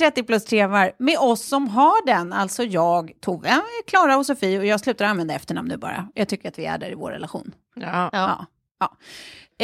30 0.00 0.22
plus 0.22 0.44
3 0.44 0.66
var 0.66 0.92
med 0.98 1.18
oss 1.18 1.42
som 1.44 1.68
har 1.68 2.06
den, 2.06 2.32
alltså 2.32 2.64
jag, 2.64 3.12
Tove, 3.20 3.60
Klara 3.86 4.16
och 4.16 4.26
Sofie 4.26 4.58
och 4.58 4.66
jag 4.66 4.80
slutar 4.80 5.04
använda 5.04 5.34
efternamn 5.34 5.68
nu 5.68 5.76
bara. 5.76 6.08
Jag 6.14 6.28
tycker 6.28 6.48
att 6.48 6.58
vi 6.58 6.64
är 6.64 6.78
där 6.78 6.90
i 6.90 6.94
vår 6.94 7.10
relation. 7.10 7.52
Ja. 7.74 8.10
Ja. 8.12 8.46
ja. 8.80 8.96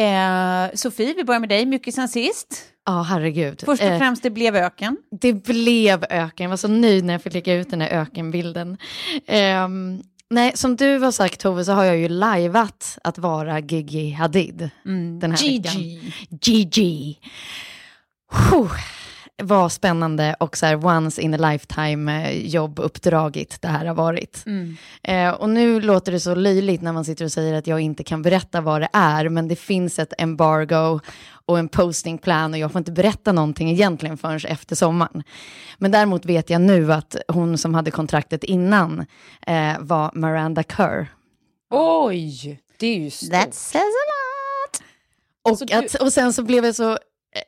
Eh, 0.03 0.75
Sofie, 0.75 1.15
vi 1.17 1.25
börjar 1.25 1.41
med 1.41 1.49
dig, 1.49 1.67
mycket 1.67 1.95
sen 1.95 2.09
sist. 2.09 2.63
Ja, 2.87 3.03
herregud. 3.03 3.63
Först 3.65 3.83
och 3.83 3.89
Eh, 3.89 3.99
främst, 3.99 4.23
det 4.23 4.31
blev 4.31 4.57
öken. 4.57 4.97
Det 5.21 5.33
blev 5.33 6.05
öken, 6.11 6.45
jag 6.45 6.51
var 6.51 6.57
så 6.57 6.69
nöjd 6.69 7.05
när 7.05 7.15
jag 7.15 7.23
fick 7.23 7.35
lägga 7.35 7.55
ut 7.55 7.71
den 7.71 7.81
här 7.81 7.89
ökenbilden. 7.89 8.77
Ehm, 9.27 10.03
nej, 10.31 10.53
som 10.55 10.77
du 10.77 10.99
har 10.99 11.13
sagt 11.13 11.41
Tove 11.41 11.65
så 11.65 11.73
har 11.73 11.85
jag 11.85 11.97
ju 11.97 12.09
lajvat 12.09 12.99
att 13.05 13.19
vara 13.19 13.61
Gigi 13.61 14.11
Hadid 14.11 14.71
den 15.21 15.23
här 15.23 15.59
veckan. 15.59 15.83
Gigi. 15.83 16.13
Gigi. 16.43 17.19
Vad 19.43 19.73
spännande 19.73 20.37
och 20.41 20.57
så 20.57 20.67
här 20.67 20.87
once 20.87 21.23
in 21.23 21.35
a 21.35 21.51
lifetime 21.51 22.29
eh, 22.31 22.47
jobbuppdraget 22.47 23.63
det 23.63 23.69
här 23.69 23.85
har 23.87 23.95
varit. 23.95 24.45
Eh, 25.03 25.31
och 25.31 25.51
nu 25.51 25.81
låter 25.81 26.13
det 26.13 26.21
så 26.21 26.35
löjligt 26.35 26.83
när 26.83 26.93
man 26.93 27.05
sitter 27.05 27.25
och 27.25 27.33
säger 27.33 27.55
att 27.55 27.67
jag 27.67 27.81
inte 27.81 28.05
kan 28.05 28.23
berätta 28.23 28.61
vad 28.61 28.81
det 28.81 28.89
är, 28.93 29.29
men 29.29 29.49
det 29.49 29.57
finns 29.57 29.99
ett 29.99 30.13
embargo 30.19 31.01
och 31.47 31.59
en 31.59 31.69
postingplan 31.69 32.53
och 32.53 32.59
jag 32.59 32.73
får 32.73 32.79
inte 32.79 32.93
berätta 32.93 33.33
någonting 33.33 33.71
egentligen 33.71 34.19
förrän 34.19 34.41
efter 34.49 34.77
sommaren. 34.77 35.23
Men 35.79 35.91
däremot 35.91 36.25
vet 36.25 36.51
jag 36.51 36.61
nu 36.61 36.93
att 36.93 37.17
hon 37.29 37.59
som 37.59 37.75
hade 37.75 37.91
kontraktet 37.91 38.45
innan 38.45 39.07
eh, 39.47 39.73
var 39.81 40.11
Miranda 40.15 40.63
Kerr. 40.63 41.07
Oj, 41.71 42.61
det 42.79 42.87
är 42.87 42.97
ju 42.99 43.11
stort. 43.11 43.31
That 43.33 43.55
says 43.55 43.83
a 43.83 44.07
lot. 44.13 44.83
Och, 45.53 45.59
Så 45.59 45.65
du- 45.65 45.75
att, 45.75 45.95
och 45.95 46.13
sen 46.13 46.33
så 46.33 46.43
blev 46.43 46.65
jag 46.65 46.75
så 46.75 46.99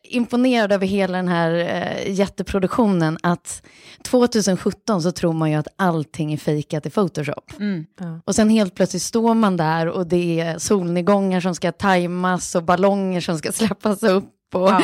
imponerad 0.02 0.72
över 0.72 0.86
hela 0.86 1.16
den 1.16 1.28
här 1.28 1.54
eh, 1.54 2.12
jätteproduktionen 2.12 3.18
att 3.22 3.62
2017 4.02 5.02
så 5.02 5.12
tror 5.12 5.32
man 5.32 5.50
ju 5.50 5.56
att 5.56 5.68
allting 5.76 6.32
är 6.32 6.36
fejkat 6.36 6.86
i 6.86 6.90
Photoshop. 6.90 7.52
Mm. 7.60 7.86
Och 8.24 8.34
sen 8.34 8.50
helt 8.50 8.74
plötsligt 8.74 9.02
står 9.02 9.34
man 9.34 9.56
där 9.56 9.88
och 9.88 10.06
det 10.06 10.40
är 10.40 10.58
solnedgångar 10.58 11.40
som 11.40 11.54
ska 11.54 11.72
tajmas 11.72 12.54
och 12.54 12.62
ballonger 12.62 13.20
som 13.20 13.38
ska 13.38 13.52
släppas 13.52 14.02
upp. 14.02 14.24
Och, 14.54 14.68
Ja. 14.68 14.82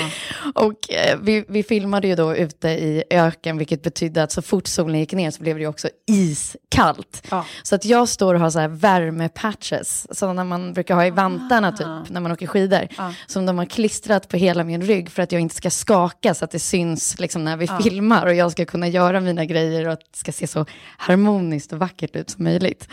och 0.55 0.93
eh, 0.93 1.19
vi, 1.23 1.45
vi 1.49 1.63
filmade 1.63 2.09
ju 2.09 2.15
då 2.15 2.37
ute 2.37 2.69
i 2.69 3.05
öken, 3.11 3.59
vilket 3.59 3.83
betydde 3.83 4.23
att 4.23 4.33
så 4.33 4.43
fort 4.43 4.67
solen 4.67 5.01
gick 5.01 5.13
ner 5.13 5.31
så 5.31 5.43
blev 5.43 5.57
det 5.57 5.63
ju 5.63 5.69
också 5.69 5.89
iskallt. 6.07 7.23
Ja. 7.31 7.45
Så 7.63 7.75
att 7.75 7.85
jag 7.85 8.09
står 8.09 8.35
och 8.35 8.41
har 8.41 8.51
så 8.51 8.59
här 8.59 8.69
värmepatches, 8.69 10.19
sådana 10.19 10.45
man 10.45 10.73
brukar 10.73 10.95
ha 10.95 11.07
i 11.07 11.11
vantarna 11.11 11.73
typ, 11.73 11.87
när 12.09 12.21
man 12.21 12.33
åker 12.33 12.47
skidor, 12.47 12.89
som 13.27 13.47
de 13.47 13.59
har 13.59 13.65
klistrat 13.65 14.29
på 14.29 14.37
hela 14.37 14.65
min 14.65 14.83
rygg 14.83 15.11
för 15.11 15.23
att 15.23 15.33
jag 15.33 15.41
inte 15.41 15.55
ska 15.55 15.71
skaka 15.71 16.35
så 16.35 16.45
att 16.45 16.51
det 16.51 16.59
syns 16.59 17.21
liksom, 17.21 17.45
när 17.45 17.57
vi 17.57 17.67
filmar 17.83 18.27
och 18.27 18.35
jag 18.35 18.53
ska 18.53 18.65
kunna 18.65 18.89
göra 18.89 19.21
mina 19.21 19.45
grejer 19.45 19.87
och 19.87 19.93
att 19.93 20.01
det 20.13 20.19
ska 20.19 20.33
se 20.33 20.47
så 20.47 20.67
harmoniskt 20.99 21.73
och 21.73 21.79
vackert 21.79 22.17
ut 22.17 22.31
som 22.31 22.45
möjligt. 22.45 22.89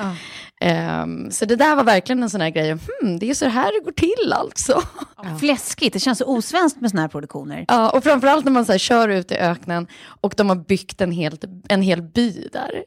Ehm, 0.62 1.32
så 1.32 1.46
det 1.46 1.56
där 1.56 1.76
var 1.76 1.84
verkligen 1.84 2.24
en 2.24 2.30
sån 2.30 2.42
här 2.42 2.50
grej, 2.50 2.70
hmm, 2.72 3.20
det 3.20 3.30
är 3.30 3.34
så 3.34 3.46
här 3.46 3.80
det 3.80 3.86
går 3.86 3.92
till 3.92 4.34
alltså. 4.34 4.82
Fläskigt, 5.40 5.94
det 5.94 6.00
känns 6.00 6.18
så 6.18 6.26
osvenskt 6.26 6.61
med 6.80 6.90
såna 6.90 7.02
här 7.02 7.10
produktioner. 7.10 7.66
Ja, 7.68 7.90
och 7.90 8.04
framförallt 8.04 8.46
när 8.46 8.52
man 8.52 8.66
så 8.66 8.72
här, 8.72 8.80
kör 8.80 9.10
ut 9.10 9.32
i 9.32 9.36
öknen 9.36 9.88
och 10.22 10.34
de 10.38 10.50
har 10.50 10.56
byggt 10.56 11.02
en, 11.02 11.12
helt, 11.12 11.44
en 11.70 11.82
hel 11.82 12.02
by 12.02 12.48
där. 12.52 12.84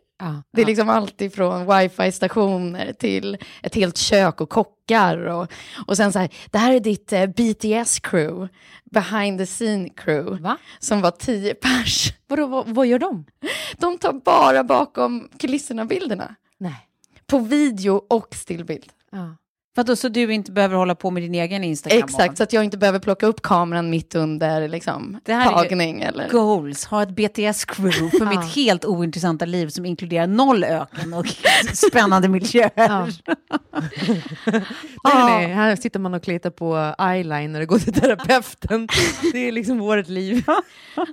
Det 0.53 0.63
är 0.63 0.67
liksom 0.67 0.89
allt 0.89 1.21
ifrån 1.21 1.67
wifi-stationer 1.67 2.93
till 2.93 3.39
ett 3.63 3.75
helt 3.75 3.97
kök 3.97 4.41
och 4.41 4.51
kockar. 4.51 5.19
Och, 5.19 5.53
och 5.87 5.97
sen 5.97 6.13
så 6.13 6.19
här, 6.19 6.29
det 6.51 6.59
här 6.59 6.73
är 6.73 6.81
ditt 6.81 7.13
eh, 7.13 7.27
BTS-crew, 7.27 8.49
behind 8.85 9.39
the 9.39 9.47
scene 9.47 9.89
crew, 9.89 10.43
Va? 10.43 10.57
som 10.79 11.01
var 11.01 11.11
tio 11.11 11.55
pers. 11.55 12.13
Vadå, 12.27 12.47
vad, 12.47 12.69
vad 12.69 12.87
gör 12.87 12.99
de? 12.99 13.25
De 13.77 13.99
tar 13.99 14.13
bara 14.13 14.65
bakom 14.65 15.29
kulisserna-bilderna. 15.39 16.35
Nej. 16.59 16.89
På 17.27 17.39
video 17.39 18.05
och 18.11 18.35
stillbild. 18.35 18.93
Ja. 19.11 19.37
För 19.75 19.81
att 19.81 19.87
då, 19.87 19.97
så 19.97 20.09
du 20.09 20.33
inte 20.33 20.53
behöver 20.53 20.77
hålla 20.77 20.95
på 20.95 21.11
med 21.11 21.23
din 21.23 21.35
egen 21.35 21.65
Instagram? 21.65 21.99
Exakt, 22.05 22.37
så 22.37 22.43
att 22.43 22.53
jag 22.53 22.65
inte 22.65 22.79
behöver 22.79 22.99
plocka 22.99 23.27
upp 23.27 23.43
kameran 23.43 23.91
mitt 23.91 24.15
under 24.15 24.69
liksom, 24.69 25.21
Det 25.25 25.33
här 25.33 25.51
är 25.51 25.69
tagning. 25.69 26.03
Eller... 26.03 26.29
Goals, 26.29 26.85
ha 26.85 27.03
ett 27.03 27.09
BTS-crew 27.09 28.11
för 28.19 28.27
mitt 28.27 28.55
helt 28.55 28.85
ointressanta 28.85 29.45
liv 29.45 29.69
som 29.69 29.87
inkluderar 29.87 30.27
noll 30.27 30.65
öken 30.65 31.15
och 31.15 31.27
spännande 31.75 32.29
miljöer. 32.29 32.71
Ja. 32.75 33.09
Nej, 35.05 35.25
nej, 35.25 35.47
här 35.47 35.77
sitter 35.77 36.01
man 36.01 36.15
och 36.15 36.23
kletar 36.23 36.51
på 36.51 36.95
eyeliner 36.99 37.61
och 37.61 37.67
går 37.67 37.79
till 37.79 37.93
terapeuten. 37.93 38.89
Det 39.33 39.49
är 39.49 39.53
liksom 39.53 39.79
vårt 39.79 40.09
liv. 40.09 40.45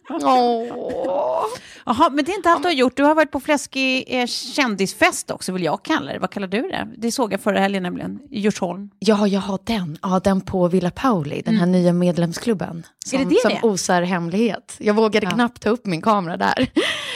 Åh. 0.09 1.45
Jaha, 1.85 2.09
men 2.09 2.25
det 2.25 2.31
är 2.31 2.35
inte 2.35 2.49
allt 2.49 2.61
du 2.61 2.67
har 2.67 2.73
gjort. 2.73 2.97
Du 2.97 3.03
har 3.03 3.15
varit 3.15 3.31
på 3.31 3.39
fläskig 3.39 4.05
eh, 4.07 4.27
kändisfest 4.27 5.31
också, 5.31 5.51
vill 5.51 5.63
jag 5.63 5.83
kalla 5.83 6.13
det. 6.13 6.19
Vad 6.19 6.31
kallar 6.31 6.47
du 6.47 6.61
det? 6.61 6.87
Det 6.97 7.11
såg 7.11 7.33
jag 7.33 7.41
förra 7.41 7.59
helgen 7.59 7.83
nämligen, 7.83 8.19
Djursholm. 8.51 8.89
Ja, 8.99 9.27
jag 9.27 9.41
har 9.41 9.59
den. 9.63 9.97
Ja, 10.01 10.19
den 10.23 10.41
på 10.41 10.67
Villa 10.67 10.91
Pauli, 10.91 11.41
den 11.41 11.55
här 11.55 11.65
nya 11.65 11.93
medlemsklubben. 11.93 12.83
Som, 13.05 13.17
Mm. 13.19 13.27
Är 13.27 13.29
det 13.29 13.35
det 13.35 13.41
som 13.41 13.69
det? 13.69 13.73
osar 13.73 14.01
hemlighet. 14.01 14.75
Jag 14.79 14.93
vågade 14.93 15.25
knappt 15.27 15.61
ta 15.61 15.69
upp 15.69 15.85
min 15.85 16.01
kamera 16.01 16.37
där. 16.37 16.71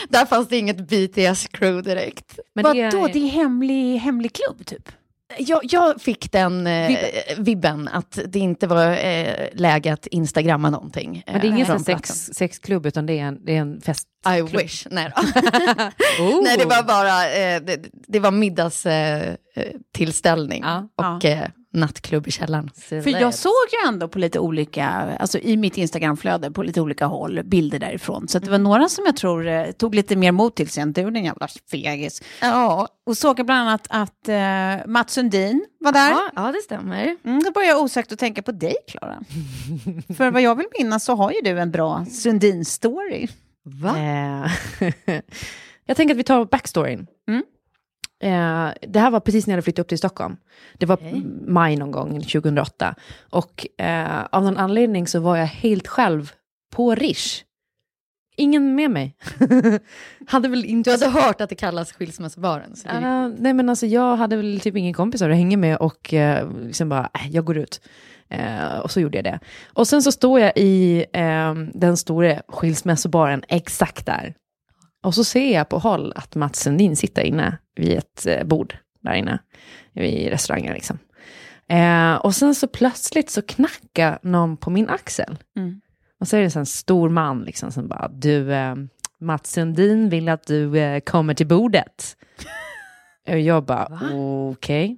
där 0.09 0.25
fanns 0.25 0.47
det 0.47 0.57
inget 0.57 0.77
BTS-crew 0.77 1.81
direkt. 1.81 2.39
Men 2.53 2.63
Vadå, 2.63 2.73
det 2.73 2.81
är, 2.81 3.13
det 3.13 3.19
är 3.19 3.27
hemlig, 3.29 3.97
hemlig 3.97 4.33
klubb 4.33 4.65
typ? 4.65 4.89
Jag, 5.37 5.59
jag 5.63 6.01
fick 6.01 6.31
den 6.31 6.67
eh, 6.67 6.87
Vibben. 6.87 7.43
vibben. 7.43 7.87
att 7.87 8.19
det 8.27 8.39
inte 8.39 8.67
var 8.67 8.91
eh, 8.91 9.47
läge 9.53 9.93
att 9.93 10.07
instagramma 10.07 10.69
någonting. 10.69 11.23
Men 11.27 11.41
det 11.41 11.47
är 11.47 11.49
ingen 11.49 11.71
eh, 11.71 11.77
sex, 11.77 12.09
sexklubb, 12.33 12.85
utan 12.85 13.05
det 13.05 13.19
är 13.19 13.23
en, 13.23 13.45
det 13.45 13.55
är 13.55 13.61
en 13.61 13.81
fest. 13.81 14.07
I 14.37 14.41
wish. 14.41 14.87
Nej. 14.91 15.11
Oh. 16.19 16.43
Nej 16.43 16.57
det 16.57 16.65
var 16.65 16.83
bara 16.83 17.29
eh, 17.29 17.61
det, 17.61 17.79
det 18.07 18.19
var 18.19 18.31
middagstillställning 18.31 19.37
eh, 19.55 19.63
tillställning 19.93 20.63
Ja. 20.65 20.89
och 20.95 21.25
eh, 21.25 21.47
nattklubb 21.75 22.27
i 22.27 22.31
källaren. 22.31 22.69
För 22.89 23.09
jag 23.21 23.33
såg 23.33 23.51
ju 23.71 23.87
ändå 23.87 24.07
på 24.07 24.19
lite 24.19 24.39
olika, 24.39 24.87
alltså 25.19 25.39
i 25.39 25.57
mitt 25.57 25.77
Instagramflöde 25.77 26.51
på 26.51 26.63
lite 26.63 26.81
olika 26.81 27.05
håll, 27.05 27.41
bilder 27.43 27.79
därifrån. 27.79 28.27
Så 28.27 28.37
att 28.37 28.43
det 28.43 28.51
var 28.51 28.57
några 28.57 28.89
som 28.89 29.05
jag 29.05 29.15
tror 29.17 29.47
eh, 29.47 29.71
tog 29.71 29.95
lite 29.95 30.15
mer 30.15 30.31
mod 30.31 30.55
till 30.55 30.69
sig 30.69 30.83
än 30.83 30.93
du, 30.93 31.11
din 31.11 31.25
jävla 31.25 31.47
fegis. 31.71 32.21
Ja, 32.41 32.87
Och 33.05 33.17
såg 33.17 33.39
jag 33.39 33.45
bland 33.45 33.61
annat 33.69 33.87
att 33.89 34.27
eh, 34.29 34.87
Mats 34.91 35.13
Sundin 35.13 35.65
var 35.79 35.91
där. 35.91 36.09
ja, 36.09 36.29
ja 36.35 36.51
det 36.51 36.61
stämmer. 36.63 37.17
Mm, 37.25 37.43
då 37.43 37.51
börjar 37.51 37.69
jag 37.69 37.81
osökt 37.81 38.11
att 38.11 38.19
tänka 38.19 38.41
på 38.41 38.51
dig, 38.51 38.75
Klara. 38.87 39.19
För 40.17 40.31
vad 40.31 40.41
jag 40.41 40.55
vill 40.55 40.67
minnas 40.79 41.05
så 41.05 41.15
har 41.15 41.31
ju 41.31 41.41
du 41.41 41.59
en 41.59 41.71
bra 41.71 42.05
Sundin-story. 42.09 43.29
Va? 43.63 43.97
Eh, 43.97 44.51
jag 45.85 45.97
tänker 45.97 46.13
att 46.15 46.19
vi 46.19 46.23
tar 46.23 46.45
backstoryn. 46.45 47.07
Mm. 47.27 47.43
Eh, 48.25 48.69
det 48.81 48.99
här 48.99 49.11
var 49.11 49.19
precis 49.19 49.47
när 49.47 49.51
jag 49.51 49.55
hade 49.55 49.63
flyttat 49.63 49.83
upp 49.83 49.87
till 49.87 49.97
Stockholm. 49.97 50.37
Det 50.77 50.85
var 50.85 50.95
Okej. 50.95 51.23
maj 51.47 51.75
någon 51.75 51.91
gång, 51.91 52.21
2008. 52.21 52.95
Och 53.29 53.67
eh, 53.77 54.25
av 54.31 54.43
någon 54.43 54.57
anledning 54.57 55.07
så 55.07 55.19
var 55.19 55.37
jag 55.37 55.45
helt 55.45 55.87
själv 55.87 56.31
på 56.75 56.95
Rish. 56.95 57.43
Ingen 58.37 58.75
med 58.75 58.91
mig. 58.91 59.15
hade 60.27 60.47
väl 60.47 60.65
inte... 60.65 60.97
Du 60.97 61.05
hade 61.05 61.19
hört 61.21 61.41
att 61.41 61.49
det 61.49 61.55
kallas 61.55 61.91
skilsmässobaren. 61.91 62.75
Så 62.75 62.87
det, 62.87 62.99
Ja, 63.01 63.27
nej 63.27 63.53
men 63.53 63.69
alltså 63.69 63.85
jag 63.85 64.15
hade 64.15 64.35
väl 64.35 64.59
typ 64.59 64.75
ingen 64.75 64.93
kompisar 64.93 65.29
att 65.29 65.35
hänga 65.35 65.57
med 65.57 65.77
och 65.77 66.13
eh, 66.13 66.51
liksom 66.61 66.89
bara, 66.89 67.09
äh, 67.13 67.31
jag 67.31 67.45
går 67.45 67.57
ut. 67.57 67.81
Eh, 68.29 68.77
och 68.79 68.91
så 68.91 68.99
gjorde 68.99 69.17
jag 69.17 69.25
det. 69.25 69.39
Och 69.73 69.87
sen 69.87 70.01
så 70.01 70.11
står 70.11 70.39
jag 70.39 70.51
i 70.55 71.05
eh, 71.13 71.53
den 71.73 71.97
stora 71.97 72.41
skilsmässobaren 72.47 73.43
exakt 73.47 74.05
där. 74.05 74.33
Och 75.05 75.15
så 75.15 75.23
ser 75.23 75.53
jag 75.53 75.69
på 75.69 75.77
håll 75.77 76.13
att 76.15 76.35
Mats 76.35 76.59
Sundin 76.59 76.95
sitter 76.95 77.21
inne 77.21 77.57
vid 77.75 77.97
ett 77.97 78.25
eh, 78.25 78.43
bord 78.43 78.77
där 78.99 79.13
inne. 79.13 79.39
Vid 79.93 80.29
restaurangen 80.29 80.73
liksom. 80.73 80.99
Eh, 81.67 82.15
och 82.15 82.35
sen 82.35 82.55
så 82.55 82.67
plötsligt 82.67 83.29
så 83.29 83.41
knackar 83.41 84.19
någon 84.21 84.57
på 84.57 84.69
min 84.69 84.89
axel. 84.89 85.37
Mm. 85.57 85.81
Och 86.19 86.27
så 86.27 86.37
är 86.37 86.41
det 86.41 86.55
en 86.55 86.65
stor 86.65 87.09
man 87.09 87.43
liksom 87.43 87.71
som 87.71 87.87
bara, 87.87 88.07
du, 88.07 88.53
eh, 88.53 88.75
Mats 89.19 89.51
Sundin 89.51 90.09
vill 90.09 90.29
att 90.29 90.47
du 90.47 90.79
eh, 90.79 90.99
kommer 90.99 91.33
till 91.33 91.47
bordet. 91.47 92.17
och 93.27 93.39
jag 93.39 93.65
bara, 93.65 93.99
okej. 94.51 94.97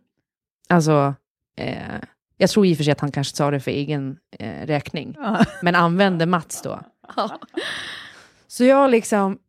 Alltså, 0.70 1.16
eh, 1.58 2.02
jag 2.38 2.50
tror 2.50 2.66
i 2.66 2.74
och 2.74 2.78
för 2.78 2.84
sig 2.84 2.92
att 2.92 3.00
han 3.00 3.12
kanske 3.12 3.36
sa 3.36 3.52
det 3.52 3.60
för 3.60 3.72
egen 3.72 4.18
eh, 4.40 4.66
räkning. 4.66 5.16
Men 5.62 5.76
använde 5.76 6.26
Mats 6.26 6.62
då. 6.62 6.82
Så 8.48 8.64
jag 8.64 8.92
liksom, 8.92 9.40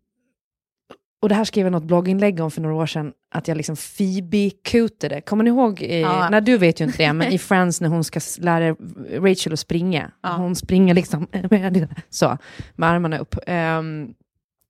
och 1.22 1.28
det 1.28 1.34
här 1.34 1.44
skrev 1.44 1.66
jag 1.66 1.72
något 1.72 1.84
blogginlägg 1.84 2.40
om 2.40 2.50
för 2.50 2.60
några 2.60 2.74
år 2.74 2.86
sedan, 2.86 3.12
att 3.34 3.48
jag 3.48 3.56
liksom 3.56 3.76
Phoebe-kutade. 3.76 5.20
Kommer 5.20 5.44
ni 5.44 5.50
ihåg, 5.50 5.82
eh, 5.82 5.98
Ja. 5.98 6.28
nej 6.30 6.40
du 6.42 6.58
vet 6.58 6.80
ju 6.80 6.84
inte 6.84 6.98
det, 6.98 7.12
men 7.12 7.32
i 7.32 7.38
Friends 7.48 7.80
när 7.80 7.88
hon 7.88 8.04
ska 8.04 8.20
lära 8.38 8.76
Rachel 9.20 9.52
att 9.52 9.58
springa, 9.60 10.10
Ja. 10.22 10.28
hon 10.36 10.56
springer 10.56 10.94
liksom 10.94 11.26
med, 11.50 11.88
så, 12.10 12.38
med 12.76 12.88
armarna 12.88 13.18
upp. 13.18 13.34
Um, 13.46 14.14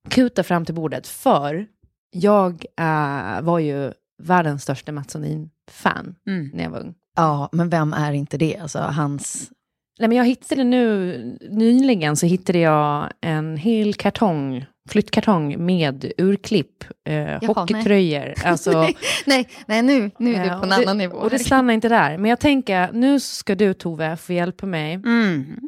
kuta 0.09 0.43
fram 0.43 0.65
till 0.65 0.75
bordet, 0.75 1.07
för 1.07 1.65
jag 2.11 2.65
eh, 2.79 3.41
var 3.41 3.59
ju 3.59 3.91
världens 4.23 4.63
största 4.63 4.91
Mats 4.91 5.11
Sundin-fan 5.11 6.15
Mm. 6.27 6.49
när 6.53 6.63
jag 6.63 6.71
var 6.71 6.79
ung. 6.79 6.93
ja, 7.15 7.49
men 7.51 7.69
vem 7.69 7.93
är 7.93 8.11
inte 8.11 8.37
det? 8.37 8.57
Alltså 8.57 8.79
hans... 8.79 9.51
Nej, 9.99 10.09
men 10.09 10.17
jag 10.17 10.25
hittade 10.25 10.63
nu, 10.63 11.37
nyligen 11.49 12.17
så 12.17 12.25
hittade 12.25 12.59
jag 12.59 13.09
en 13.21 13.57
hel 13.57 13.93
kartong, 13.93 14.65
flyttkartong 14.89 15.65
med 15.65 16.11
urklipp, 16.17 16.83
eh, 17.09 17.47
hockeytröjor. 17.47 18.33
Alltså, 18.45 18.81
nej, 18.81 18.97
nej, 19.25 19.47
nej, 19.65 19.81
nu, 19.81 20.11
nu 20.17 20.35
är 20.35 20.43
du 20.43 20.49
eh, 20.49 20.59
på 20.59 20.65
en 20.65 20.71
annan 20.71 20.97
nivå. 20.97 21.17
Och 21.17 21.29
det 21.29 21.39
stannar 21.39 21.73
inte 21.73 21.89
där. 21.89 22.17
Men 22.17 22.29
jag 22.29 22.39
tänker, 22.39 22.91
nu 22.93 23.19
ska 23.19 23.55
du 23.55 23.73
Tove 23.73 24.17
få 24.17 24.33
hjälpa 24.33 24.65
mig. 24.65 24.93
Mm. 24.93 25.59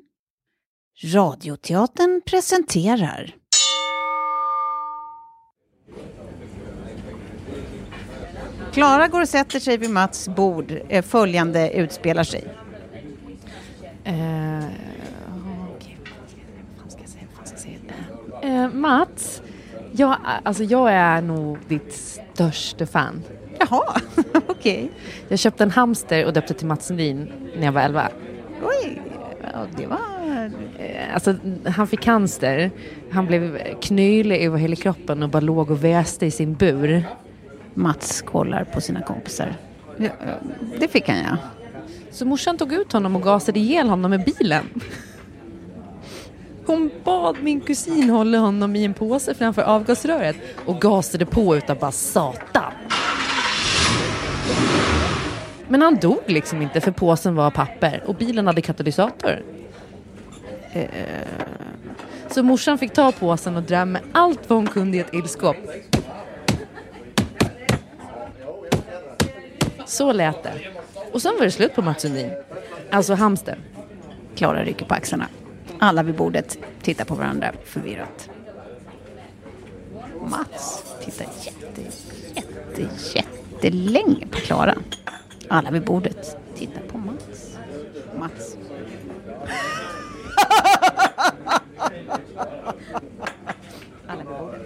Radioteatern 1.14 2.22
presenterar 2.26 3.36
Klara 8.74 9.08
går 9.08 9.22
och 9.22 9.30
sätter 9.30 9.60
sig 9.60 9.78
vid 9.78 9.90
Mats 9.90 10.28
bord. 10.28 10.74
Eh, 10.90 11.04
Följande 11.04 11.72
utspelar 11.72 12.24
sig. 12.24 12.44
Eh, 14.04 14.66
okej, 15.76 15.98
vad 16.84 16.92
ska 16.92 17.02
jag 17.02 17.10
säga? 17.10 17.24
Vad 17.40 17.48
ska 17.48 17.56
jag 17.56 17.60
säga? 18.42 18.64
Eh, 18.64 18.70
Mats, 18.74 19.42
jag, 19.92 20.16
alltså, 20.44 20.64
jag 20.64 20.92
är 20.92 21.22
nog 21.22 21.58
ditt 21.68 21.94
största 21.94 22.86
fan. 22.86 23.24
Jaha, 23.60 24.02
okej. 24.48 24.92
Jag 25.28 25.40
köpte 25.40 25.64
en 25.64 25.72
hamster 25.72 26.26
och 26.26 26.34
döpte 26.34 26.54
till 26.54 26.68
Mats 26.68 26.86
Sundin 26.86 27.32
när 27.58 27.66
jag 27.66 27.72
var 27.72 27.82
11. 27.82 28.10
Oj, 28.64 29.02
ja, 29.54 29.66
det 29.78 29.88
var... 29.88 29.98
Eh, 30.80 31.14
Alltså, 31.14 31.36
han 31.66 31.88
fick 31.88 32.00
cancer, 32.02 32.72
han 33.12 33.26
blev 33.26 33.58
knölig 33.82 34.42
över 34.46 34.58
hela 34.58 34.76
kroppen 34.76 35.24
och 35.24 35.30
bara 35.30 35.40
låg 35.40 35.72
och 35.72 35.84
väste 35.84 36.26
i 36.26 36.32
sin 36.32 36.54
bur. 36.54 37.04
Mats 37.74 38.22
kollar 38.22 38.64
på 38.64 38.82
sina 38.82 39.02
kompisar. 39.02 39.56
Det 40.80 40.88
fick 40.88 41.10
han 41.10 41.18
ja. 41.18 41.38
Så 42.12 42.26
morsan 42.26 42.58
tog 42.58 42.74
ut 42.74 42.92
honom 42.94 43.16
och 43.16 43.24
gasade 43.24 43.60
ihjäl 43.60 43.90
honom 43.90 44.12
med 44.12 44.24
bilen. 44.38 44.82
Hon 46.66 46.92
bad 47.04 47.36
min 47.44 47.62
kusin 47.62 48.10
hålla 48.10 48.38
honom 48.38 48.76
i 48.76 48.86
en 48.86 48.94
påse 48.94 49.34
framför 49.34 49.62
avgasröret 49.62 50.36
och 50.66 50.82
gasade 50.82 51.26
på 51.26 51.56
utav 51.58 51.80
bara 51.80 51.92
satan. 51.92 52.74
Men 55.68 55.82
han 55.82 55.96
dog 55.96 56.20
liksom 56.26 56.62
inte 56.62 56.82
för 56.82 56.92
påsen 56.92 57.36
var 57.36 57.52
papper 57.52 58.04
och 58.08 58.16
bilen 58.16 58.48
hade 58.48 58.62
katalysator. 58.62 59.44
Eh, 60.74 60.86
Så 62.30 62.44
morsan 62.44 62.78
fick 62.78 62.94
ta 62.94 63.12
påsen 63.12 63.56
och 63.56 63.64
dra 63.64 63.86
med 63.86 64.02
allt 64.12 64.50
vad 64.50 64.58
hon 64.58 64.68
kunde 64.68 64.98
i 64.98 65.00
ett 65.00 65.14
ilskåp. 65.14 65.56
Så 69.86 70.12
lät 70.12 70.44
det. 70.44 70.54
Och 71.12 71.22
sen 71.22 71.36
var 71.38 71.46
det 71.46 71.52
slut 71.52 71.76
på 71.76 71.82
Mats 71.82 72.02
Sundin. 72.02 72.32
Alltså 72.92 73.14
hamster. 73.14 73.58
Klara 74.36 74.64
rycker 74.64 74.86
på 74.86 74.94
axlarna. 74.94 75.28
Alla 75.80 76.04
vid 76.04 76.16
bordet 76.16 76.58
tittar 76.82 77.06
på 77.06 77.16
varandra 77.16 77.52
förvirrat. 77.66 78.30
Mats 80.30 80.84
tittar 81.06 81.28
jätte, 81.42 81.82
jätte, 82.36 82.88
jättelänge 83.14 84.28
på 84.28 84.38
Klara. 84.38 84.76
Alla 85.48 85.72
vid 85.72 85.84
bordet 85.84 86.38
tittar 86.56 86.82
på 86.82 86.98
Mats. 86.98 87.58
Mats. 88.20 88.58
Alla 94.08 94.24
vid 94.24 94.38
bordet. 94.40 94.62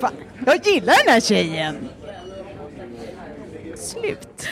Fan, 0.00 0.12
jag 0.64 0.74
gillar 0.74 0.94
den 1.04 1.12
här 1.12 1.20
tjejen! 1.20 1.88
Slut. 3.76 4.46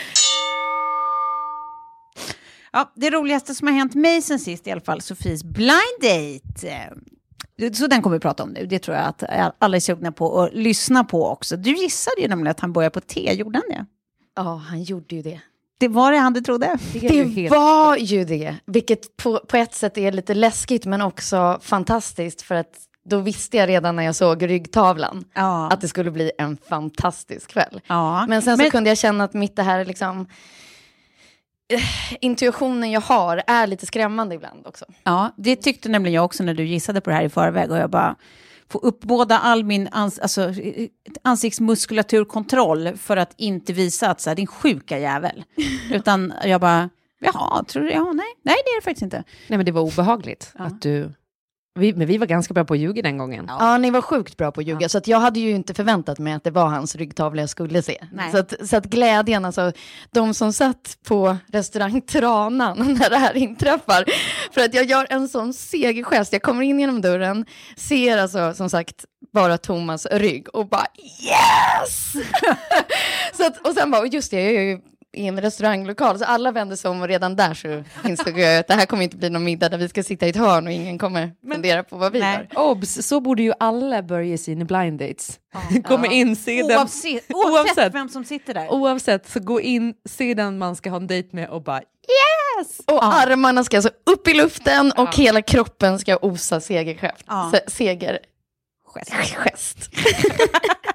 Ja, 2.73 2.93
det 2.97 3.11
roligaste 3.11 3.55
som 3.55 3.69
har 3.69 3.75
hänt 3.75 3.95
mig 3.95 4.23
sen 4.23 4.39
sist 4.39 4.67
i 4.67 4.71
alla 4.71 4.81
fall, 4.81 5.01
Sofies 5.01 5.45
blind 5.45 6.01
date. 6.03 6.69
Eh, 7.63 7.73
Så 7.73 7.87
den 7.87 8.03
kommer 8.03 8.17
vi 8.17 8.21
prata 8.21 8.43
om 8.43 8.51
nu. 8.51 8.67
Det 8.67 8.79
tror 8.79 8.97
jag 8.97 9.07
att 9.07 9.23
alla 9.59 9.77
är 9.77 9.81
sugna 9.81 10.13
på 10.13 10.41
att 10.43 10.55
lyssna 10.55 11.05
på 11.05 11.27
också. 11.29 11.57
Du 11.57 11.71
gissade 11.77 12.21
ju 12.21 12.29
nämligen 12.29 12.51
att 12.51 12.61
han 12.61 12.73
började 12.73 12.93
på 12.95 13.01
T, 13.01 13.33
gjorde 13.35 13.59
han 13.59 13.77
det? 13.77 13.87
Ja, 14.37 14.55
han 14.57 14.83
gjorde 14.83 15.15
ju 15.17 15.23
det. 15.23 15.41
Det 15.79 15.89
var 15.89 16.13
det 16.13 16.19
han 16.19 16.33
du 16.33 16.41
trodde? 16.41 16.79
Det 16.93 17.09
Det 17.25 17.49
var 17.49 17.97
ju 17.97 18.25
det, 18.25 18.57
vilket 18.67 19.17
på, 19.17 19.39
på 19.49 19.57
ett 19.57 19.75
sätt 19.75 19.99
är 19.99 20.13
lite 20.13 20.35
läskigt 20.35 20.85
men 20.87 21.03
också 21.03 21.59
fantastiskt 21.63 22.43
för 22.43 22.55
att 22.55 22.73
då 23.05 23.19
visste 23.19 23.57
jag 23.57 23.69
redan 23.69 23.97
när 23.97 24.03
jag 24.03 24.15
såg 24.17 24.49
ryggtavlan 24.49 25.25
Ja. 25.35 25.69
att 25.71 25.81
det 25.81 25.89
skulle 25.89 26.11
bli 26.11 26.33
en 26.39 26.57
fantastisk 26.69 27.51
kväll. 27.51 27.81
Ja. 27.87 28.27
Men 28.29 28.43
sen 28.43 28.57
så 28.57 28.63
Men- 28.63 28.71
kunde 28.71 28.91
jag 28.91 28.99
känna 28.99 29.25
att 29.25 29.35
mitt 29.35 29.57
det 29.57 29.63
här 29.63 29.85
liksom 29.85 30.27
eh, 31.73 32.15
intuitionen 32.21 32.91
jag 32.91 33.01
har 33.01 33.43
är 33.47 33.67
lite 33.67 33.87
skrämmande 33.87 34.35
ibland 34.35 34.67
också. 34.67 34.85
Ja, 35.05 35.31
det 35.37 35.57
tyckte 35.57 35.89
nämligen 35.89 36.15
jag 36.15 36.25
också 36.25 36.43
när 36.45 36.55
du 36.55 36.65
gissade 36.65 37.01
på 37.01 37.11
det 37.11 37.17
här 37.17 37.25
i 37.25 37.29
förväg 37.29 37.71
och 37.71 37.77
jag 37.79 37.91
bara 37.91 38.17
får 38.71 38.85
uppbåda 38.85 39.39
all 39.39 39.65
min 39.65 39.89
ans 39.93 40.19
alltså, 40.19 40.49
eh, 40.51 40.89
ansiktsmuskulaturkontroll 41.23 42.97
för 42.97 43.17
att 43.17 43.35
inte 43.37 43.73
visa 43.73 44.11
att 44.11 44.21
så 44.21 44.31
här, 44.31 44.35
din 44.35 44.47
sjuka 44.47 44.99
jävel. 44.99 45.45
Utan 45.91 46.33
jag 46.45 46.61
bara, 46.61 46.91
jaha, 47.21 47.65
tror 47.65 47.83
du, 47.83 47.91
ja, 47.93 48.05
nej, 48.13 48.27
nej 48.43 48.55
det 48.65 48.71
är 48.71 48.81
det 48.81 48.85
faktiskt 48.85 49.03
inte. 49.03 49.25
Nej 49.49 49.57
men 49.57 49.67
det 49.67 49.73
var 49.73 49.83
obehagligt 49.83 50.53
Ja. 50.59 50.65
att 50.65 50.83
du 50.83 51.13
Vi, 51.75 51.95
men 51.95 52.07
vi 52.07 52.19
var 52.19 52.27
ganska 52.27 52.55
bra 52.55 52.65
på 52.65 52.75
att 52.75 52.81
ljuga 52.81 53.03
den 53.03 53.19
gången. 53.19 53.45
Ja, 53.49 53.79
ni 53.79 53.91
var 53.91 54.03
sjukt 54.03 54.37
bra 54.37 54.53
på 54.53 54.61
att 54.61 54.67
ljuga, 54.67 54.89
så 54.89 54.99
att 54.99 55.07
jag 55.07 55.21
hade 55.21 55.41
ju 55.41 55.51
inte 55.51 55.75
förväntat 55.75 56.19
mig 56.19 56.33
att 56.33 56.45
det 56.45 56.51
var 56.51 56.67
hans 56.67 56.97
ryggtavla 56.97 57.43
jag 57.43 57.51
skulle 57.51 57.83
se. 57.83 58.05
Nej. 58.13 58.31
Så 58.31 58.39
att, 58.39 58.69
så 58.69 58.77
att 58.77 58.85
glädjen, 58.85 59.45
alltså 59.45 59.73
de 60.11 60.35
som 60.35 60.53
satt 60.53 60.99
på 61.07 61.37
restaurang 61.53 62.01
Tranan 62.01 62.79
när 63.01 63.11
det 63.11 63.17
här 63.17 63.37
inträffar, 63.37 64.05
för 64.53 64.61
att 64.61 64.75
jag 64.75 64.85
gör 64.85 65.07
en 65.11 65.29
sån 65.29 65.55
seg 65.55 66.07
gest, 66.07 66.33
jag 66.33 66.43
kommer 66.43 66.63
in 66.63 66.81
genom 66.81 67.01
dörren, 67.01 67.47
ser 67.77 68.19
alltså 68.19 68.55
som 68.55 68.71
sagt 68.71 69.05
bara 69.33 69.59
Thomas 69.59 70.07
rygg 70.07 70.49
och 70.55 70.69
bara 70.69 70.87
yes! 71.23 72.13
så 73.37 73.47
att, 73.47 73.67
och 73.67 73.75
sen 73.75 73.91
bara, 73.91 74.07
just 74.07 74.31
det, 74.31 74.43
jag 74.43 74.55
är 74.55 74.63
ju 74.63 74.81
i 75.13 75.27
en 75.27 75.41
restauranglokal, 75.41 76.19
så 76.19 76.25
alla 76.25 76.53
vänder 76.53 76.77
sig 76.77 76.91
om 76.91 77.01
och 77.03 77.09
redan 77.09 77.37
där 77.37 77.55
så 77.55 77.85
insåg 78.09 78.39
jag 78.39 78.59
att 78.59 78.67
det 78.69 78.75
här 78.75 78.87
kommer 78.87 79.03
inte 79.03 79.17
bli 79.17 79.31
någon 79.31 79.45
middag 79.45 79.69
där 79.69 79.79
vi 79.79 79.89
ska 79.89 80.03
sitta 80.03 80.27
i 80.27 80.29
ett 80.29 80.37
hörn 80.37 80.67
och 80.67 80.73
ingen 80.73 80.99
kommer 80.99 81.31
fundera 81.53 81.83
på 81.83 81.97
vad 81.97 82.13
vi 82.13 82.21
Nej. 82.21 82.49
gör. 82.55 82.63
Obs, 82.63 83.07
så 83.07 83.21
borde 83.21 83.43
ju 83.43 83.53
alla 83.61 84.03
börja 84.03 84.39
sina 84.39 84.65
blind 84.65 84.99
dates. 84.99 85.39
Kommer 85.85 86.13
in, 86.13 86.37
se 86.37 86.63
den, 86.63 86.79
Oavsett, 86.79 87.25
oavsett 87.35 87.95
vem 87.95 88.09
som 88.09 88.25
sitter 88.25 88.55
där. 88.55 88.73
oavsett, 88.73 89.31
så 89.31 89.41
gå 89.41 89.61
in, 89.61 89.95
se 90.09 90.35
den 90.35 90.59
man 90.59 90.77
ska 90.77 90.91
ha 90.91 90.97
en 90.97 91.07
dejt 91.07 91.29
med 91.33 91.49
och 91.49 91.63
bara 91.63 91.83
Och 92.87 93.05
armarna 93.05 93.65
ska 93.65 93.77
alltså 93.77 93.91
upp 94.07 94.29
i 94.29 94.35
luften 94.35 94.93
och 94.93 95.17
hela 95.17 95.43
kroppen 95.43 95.99
ska 95.99 96.17
osa 96.17 96.61
segergest. 96.61 97.25
Ja. 97.27 97.53
Se- 97.55 97.71
Seger... 97.71 98.19
Gest. 99.37 99.91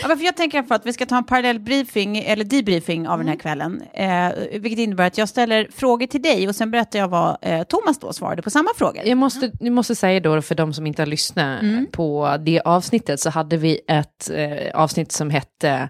Ja, 0.00 0.08
men 0.08 0.18
för 0.18 0.24
jag 0.24 0.36
tänker 0.36 0.62
för 0.62 0.74
att 0.74 0.86
vi 0.86 0.92
ska 0.92 1.06
ta 1.06 1.16
en 1.16 1.24
parallell 1.24 1.60
briefing, 1.60 2.18
eller 2.18 2.44
debriefing 2.44 3.08
av 3.08 3.18
den 3.18 3.28
här 3.28 3.36
kvällen. 3.36 3.82
Eh, 3.92 4.32
vilket 4.60 4.78
innebär 4.78 5.06
att 5.06 5.18
jag 5.18 5.28
ställer 5.28 5.68
frågor 5.72 6.06
till 6.06 6.22
dig 6.22 6.48
och 6.48 6.54
sen 6.54 6.70
berättar 6.70 6.98
jag 6.98 7.08
vad 7.08 7.36
eh, 7.42 7.62
Thomas 7.62 7.98
då 7.98 8.12
svarade 8.12 8.42
på 8.42 8.50
samma 8.50 8.70
frågor. 8.76 9.02
Jag 9.04 9.18
måste, 9.18 9.52
jag 9.60 9.72
måste 9.72 9.94
säga 9.94 10.20
då 10.20 10.42
för 10.42 10.54
de 10.54 10.72
som 10.74 10.86
inte 10.86 11.02
har 11.02 11.06
lyssnat 11.06 11.62
på 11.92 12.36
det 12.40 12.60
avsnittet 12.60 13.20
så 13.20 13.30
hade 13.30 13.56
vi 13.56 13.80
ett 13.88 14.30
eh, 14.30 14.80
avsnitt 14.80 15.12
som 15.12 15.30
hette 15.30 15.88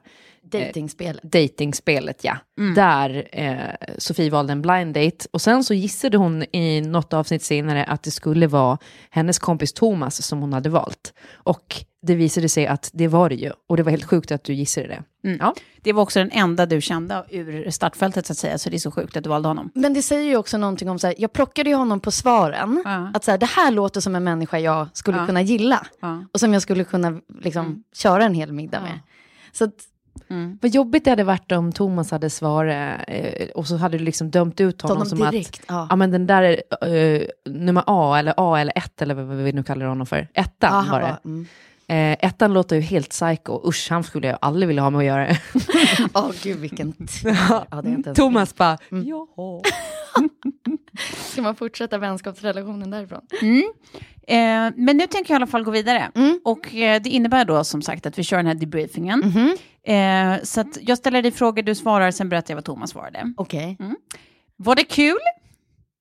Dejtingspelet. 0.51 1.23
Datingspelet, 1.23 2.25
ja. 2.25 2.37
Där 2.75 3.29
eh, 3.33 3.59
Sofie 3.99 4.31
valde 4.31 4.53
en 4.53 4.63
blind 4.63 4.95
date. 4.95 5.27
Och 5.31 5.41
sen 5.41 5.65
så 5.65 5.75
gissade 5.75 6.17
hon 6.17 6.43
i 6.53 6.81
något 6.81 7.13
avsnitt 7.13 7.43
senare 7.43 7.85
att 7.85 8.03
det 8.03 8.11
skulle 8.11 8.47
vara 8.47 8.79
hennes 9.11 9.39
kompis 9.39 9.73
Thomas 9.73 10.23
som 10.27 10.41
hon 10.41 10.53
hade 10.53 10.69
valt. 10.69 11.13
Och 11.35 11.75
det 12.03 12.15
visade 12.15 12.49
sig 12.49 12.67
att 12.67 12.91
det 12.93 13.09
var 13.09 13.29
det 13.29 13.35
ju. 13.35 13.51
Och 13.69 13.77
det 13.77 13.83
var 13.83 13.91
helt 13.91 14.05
sjukt 14.05 14.33
att 14.33 14.45
du 14.45 14.55
gissade 14.55 14.87
det. 14.87 15.03
Ja. 15.41 15.55
Det 15.83 15.93
var 15.93 16.03
också 16.03 16.19
den 16.19 16.31
enda 16.31 16.67
du 16.67 16.81
kände 16.81 17.25
ur 17.31 17.71
startfältet 17.71 18.27
så 18.27 18.33
att 18.33 18.37
säga, 18.39 18.59
så 18.59 18.71
det 18.71 18.77
är 18.77 18.79
så 18.79 18.91
sjukt 18.91 19.17
att 19.17 19.25
du 19.25 19.31
valde 19.31 19.49
honom. 19.49 19.71
Men 19.75 19.95
det 19.95 20.03
säger 20.03 20.29
ju 20.29 20.37
också 20.37 20.59
någonting 20.59 20.91
om, 20.91 20.99
så 20.99 21.07
här, 21.07 21.15
jag 21.19 21.33
plockade 21.33 21.71
ju 21.71 21.77
honom 21.77 22.01
på 22.01 22.11
svaren, 22.11 22.83
Ja. 22.85 23.11
att 23.15 23.25
så 23.25 23.31
här, 23.31 23.39
det 23.39 23.47
här 23.47 23.71
låter 23.71 24.01
som 24.01 24.15
en 24.15 24.25
människa 24.25 24.59
jag 24.59 24.89
skulle 24.93 25.19
Ja. 25.19 25.27
kunna 25.27 25.43
gilla. 25.43 25.87
Och 26.33 26.41
som 26.41 26.53
jag 26.53 26.63
skulle 26.63 26.85
kunna 26.85 27.21
liksom, 27.43 27.85
köra 27.95 28.25
en 28.25 28.35
hel 28.35 28.53
middag 28.53 28.81
med. 28.81 29.01
Så 29.53 29.65
att, 29.65 29.75
Vad 30.61 30.71
jobbigt 30.71 31.05
det 31.05 31.11
hade 31.11 31.25
varit 31.25 31.53
om 31.53 31.73
Thomas 31.73 32.11
hade 32.11 32.31
svarat 32.31 33.01
eh, 33.09 33.49
och 33.55 33.67
så 33.67 33.77
hade 33.77 33.99
du 33.99 34.05
liksom 34.05 34.31
dömt 34.31 34.61
ut 34.61 34.83
honom, 34.83 34.97
Honom 34.97 35.09
som 35.09 35.31
direkt, 35.31 35.61
att 35.61 35.65
ja. 35.69 35.87
ja. 35.91 35.97
men 35.97 36.11
den 36.11 36.27
där 36.27 36.63
eh, 36.83 37.23
nummer 37.45 37.83
A 37.87 38.19
eller 38.19 38.35
A 38.37 38.61
eller 38.61 38.73
1 38.79 39.03
eller 39.03 39.15
vad 39.15 39.37
vi 39.37 39.53
nu 39.53 39.63
kallar 39.63 39.87
honom 39.87 40.07
för. 40.07 40.29
Ettan 40.35 40.73
han 40.73 40.89
var 40.91 41.01
det. 41.01 41.07
var, 41.07 41.19
mm. 41.25 41.47
Eh, 41.91 42.13
ettan 42.13 42.53
låter 42.53 42.77
ju 42.77 42.83
helt 42.83 43.11
psycho. 43.11 43.69
Usch, 43.69 43.87
han 43.91 44.05
skulle 44.05 44.27
jag 44.27 44.39
aldrig 44.41 44.69
vilja 44.69 44.83
ha 44.83 44.91
med 44.91 44.99
att 44.99 45.05
göra. 45.05 45.37
Åh 46.15 46.31
gud 46.43 46.59
vilken 46.59 46.93
tur. 47.07 47.37
Ja, 47.71 47.83
det 47.83 47.89
är 47.89 47.93
inte 47.95 48.09
ens- 48.09 48.19
Thomas 48.19 48.55
bara, 48.57 48.79
jaha. 48.91 49.63
Ska 51.33 51.43
man 51.43 51.57
fortsätta 51.57 51.99
vänskapsrelationen 51.99 52.91
därifrån? 52.91 53.21
Eh, 54.29 54.73
men 54.77 54.97
nu 54.97 55.07
tänker 55.07 55.19
jag 55.19 55.31
i 55.31 55.35
alla 55.35 55.47
fall 55.47 55.65
gå 55.65 55.71
vidare. 55.71 56.11
Och 56.45 56.75
eh, 56.75 57.03
det 57.03 57.11
innebär 57.11 57.45
då 57.45 57.65
som 57.65 57.83
sagt 57.83 58.07
att 58.07 58.19
vi 58.19 58.23
kör 58.23 58.37
den 58.37 58.47
här 58.47 58.55
debriefingen. 58.55 59.23
Eh, 59.83 60.43
så 60.43 60.61
att 60.61 60.79
jag 60.81 60.99
ställer 60.99 61.23
dig 61.23 61.31
frågor, 61.33 61.63
du 61.63 61.75
svarar, 61.75 62.11
sen 62.11 62.29
berättar 62.29 62.51
jag 62.53 62.57
vad 62.57 62.65
Thomas 62.65 62.91
svarade. 62.91 63.33
Okej. 63.37 63.77
Var 64.57 64.75
det 64.77 64.85
kul? 64.85 65.19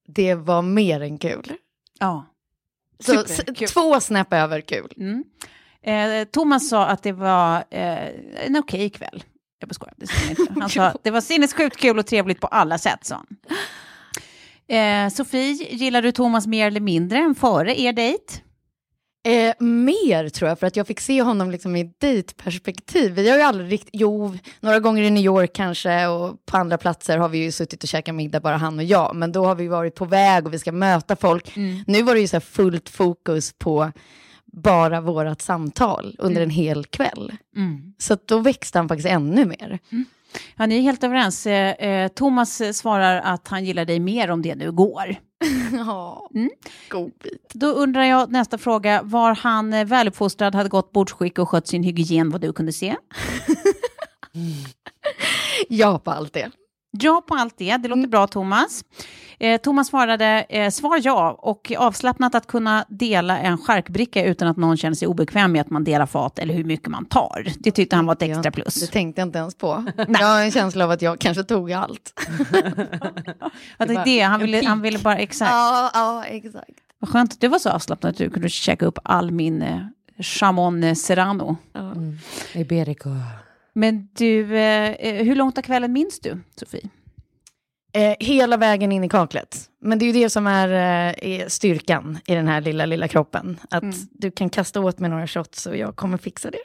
Det 0.07 0.35
var 0.35 0.61
mer 0.61 1.01
än 1.01 1.17
kul. 1.17 1.51
Ja. 1.99 2.25
Så, 2.99 3.21
s- 3.23 3.41
två 3.73 3.99
snäpp 3.99 4.33
över 4.33 4.61
kul. 4.61 4.93
Mm. 4.97 5.23
Eh, 5.87 6.23
Thomas 6.23 6.69
sa 6.69 6.85
att 6.85 7.03
det 7.03 7.11
var 7.11 7.63
eh, 7.69 8.07
en 8.45 8.57
okej 8.57 8.89
kväll. 8.89 9.23
Jag 9.59 9.69
bara 9.69 9.73
skojar, 9.73 9.93
det 9.97 10.29
inte. 10.29 10.53
Han 10.59 10.69
sa 10.69 10.83
att 10.83 11.03
det 11.03 11.11
var 11.11 11.21
sinnessjukt 11.21 11.77
kul 11.77 11.99
och 11.99 12.05
trevligt 12.05 12.41
på 12.41 12.47
alla 12.47 12.77
sätt, 12.77 13.05
sa 13.05 13.15
han. 13.15 13.27
Eh, 14.77 15.09
Sofie, 15.09 15.53
gillar 15.53 16.01
du 16.01 16.11
Thomas 16.11 16.47
mer 16.47 16.67
eller 16.67 16.79
mindre 16.79 17.19
än 17.19 17.35
före 17.35 17.81
er 17.81 17.93
dejt? 17.93 18.33
Eh, 19.27 19.53
mer 19.59 20.29
tror 20.29 20.49
jag, 20.49 20.59
för 20.59 20.67
att 20.67 20.75
jag 20.75 20.87
fick 20.87 20.99
se 20.99 21.21
honom 21.21 21.51
liksom 21.51 21.75
i 21.75 21.93
dejtperspektiv. 21.97 23.11
Vi 23.11 23.29
har 23.29 23.37
ju 23.37 23.43
aldrig 23.43 23.71
riktigt, 23.71 23.89
jo, 23.93 24.37
några 24.59 24.79
gånger 24.79 25.03
i 25.03 25.09
New 25.09 25.23
York 25.23 25.53
kanske 25.53 26.07
och 26.07 26.45
på 26.45 26.57
andra 26.57 26.77
platser 26.77 27.17
har 27.17 27.29
vi 27.29 27.37
ju 27.37 27.51
suttit 27.51 27.83
och 27.83 27.89
käkat 27.89 28.15
middag, 28.15 28.39
bara 28.39 28.57
han 28.57 28.77
och 28.79 28.83
jag. 28.83 29.15
Men 29.15 29.31
då 29.31 29.45
har 29.45 29.55
vi 29.55 29.67
varit 29.67 29.95
på 29.95 30.05
väg 30.05 30.45
och 30.45 30.53
vi 30.53 30.59
ska 30.59 30.71
möta 30.71 31.15
folk. 31.15 31.55
Nu 31.87 32.03
var 32.03 32.13
det 32.13 32.21
ju 32.21 32.27
så 32.27 32.39
fullt 32.39 32.89
fokus 32.89 33.53
på 33.57 33.91
bara 34.63 35.01
vårat 35.01 35.41
samtal 35.41 36.15
under 36.19 36.41
en 36.41 36.49
hel 36.49 36.85
kväll. 36.85 37.33
Så 37.97 38.13
att 38.13 38.27
då 38.27 38.39
växte 38.39 38.79
han 38.79 38.87
faktiskt 38.87 39.07
ännu 39.09 39.45
mer. 39.45 39.79
Ja, 40.55 40.65
ni 40.65 40.77
är 40.77 40.81
helt 40.81 41.03
överens. 41.03 41.47
Eh, 41.47 41.71
eh, 41.71 42.07
Thomas 42.07 42.61
eh, 42.61 42.71
svarar 42.71 43.21
att 43.21 43.47
han 43.47 43.65
gillar 43.65 43.85
dig 43.85 43.99
mer 43.99 44.31
om 44.31 44.41
det 44.41 44.55
nu 44.55 44.71
går. 44.71 45.15
Ja, 45.71 46.29
god 46.89 47.11
bit. 47.23 47.51
Då 47.53 47.67
undrar 47.67 48.03
jag 48.03 48.31
nästa 48.31 48.57
fråga. 48.57 49.01
Var 49.03 49.35
han 49.35 49.73
eh, 49.73 49.85
väluppfostrad, 49.85 50.55
hade 50.55 50.69
gott 50.69 50.91
bordsskick 50.91 51.39
och 51.39 51.49
skött 51.49 51.67
sin 51.67 51.83
hygien 51.83 52.29
vad 52.29 52.41
du 52.41 52.53
kunde 52.53 52.73
se? 52.73 52.95
Ja, 55.69 55.99
på 55.99 56.11
allt 56.11 56.33
det. 56.33 56.51
Ja 56.99 57.23
på 57.27 57.35
allt 57.35 57.57
det. 57.57 57.77
Det 57.77 57.87
låter 57.87 58.07
bra 58.07 58.27
Thomas. 58.27 58.83
Eh, 59.39 59.61
Thomas 59.61 59.87
svarade 59.87 60.45
eh, 60.49 60.69
svar 60.69 61.01
ja 61.03 61.35
och 61.39 61.71
avslappnat 61.77 62.35
att 62.35 62.47
kunna 62.47 62.85
dela 62.89 63.39
en 63.39 63.57
charkbricka 63.57 64.25
utan 64.25 64.47
att 64.47 64.57
någon 64.57 64.77
känner 64.77 64.95
sig 64.95 65.07
obekväm 65.07 65.51
med 65.51 65.61
att 65.61 65.69
man 65.69 65.83
delar 65.83 66.05
fat 66.05 66.39
eller 66.39 66.53
hur 66.53 66.63
mycket 66.63 66.87
man 66.87 67.05
tar. 67.05 67.47
Det 67.59 67.71
tyckte 67.71 67.95
han 67.95 68.05
var 68.05 68.13
ett 68.13 68.21
extra 68.21 68.51
plus. 68.51 68.75
Det 68.75 68.87
tänkte 68.87 69.21
jag 69.21 69.27
inte 69.27 69.39
ens 69.39 69.55
på. 69.55 69.85
Jag 70.07 70.27
har 70.27 70.41
en 70.41 70.51
känsla 70.51 70.83
av 70.83 70.91
att 70.91 71.01
jag 71.01 71.19
kanske 71.19 71.43
tog 71.43 71.71
allt. 71.71 72.13
Ja, 73.77 73.85
det, 73.85 73.93
är 73.93 74.05
det. 74.05 74.19
Han, 74.19 74.39
ville, 74.39 74.67
han 74.67 74.81
ville 74.81 74.99
bara, 74.99 75.17
exakt. 75.17 75.51
Ja, 75.51 75.91
ja, 75.93 76.23
exakt. 76.25 76.69
Vad 76.99 77.09
skönt 77.09 77.33
att 77.33 77.41
du 77.41 77.47
var 77.47 77.59
så 77.59 77.69
avslappnad 77.69 78.09
att 78.09 78.17
du 78.17 78.29
kunde 78.29 78.49
käka 78.49 78.85
upp 78.85 78.99
all 79.03 79.31
min 79.31 79.61
eh, 79.61 79.79
chamon 80.19 80.95
serrano. 80.95 81.57
Iberico. 82.53 83.09
Men 83.79 84.09
du, 84.13 84.57
eh, 84.57 84.91
eh, 84.91 85.25
hur 85.25 85.35
långt 85.35 85.57
av 85.57 85.61
kvällen 85.61 85.93
minns 85.93 86.19
du, 86.19 86.39
Sofie? 86.55 86.89
Eh, 87.93 88.15
hela 88.19 88.57
vägen 88.57 88.91
in 88.91 89.03
i 89.03 89.09
kaklet. 89.09 89.69
Men 89.81 89.99
det 89.99 90.05
är 90.05 90.07
ju 90.07 90.13
det 90.23 90.29
som 90.29 90.47
är, 90.47 90.67
eh, 90.69 91.13
är 91.41 91.49
styrkan 91.49 92.17
i 92.27 92.35
den 92.35 92.47
här 92.47 92.61
lilla, 92.61 92.85
lilla 92.85 93.07
kroppen. 93.07 93.59
Att 93.69 93.83
du 94.11 94.31
kan 94.31 94.49
kasta 94.49 94.79
åt 94.81 94.99
mig 94.99 95.09
några 95.09 95.27
shots 95.27 95.65
och 95.65 95.77
jag 95.77 95.95
kommer 95.95 96.17
fixa 96.17 96.51
det. 96.51 96.57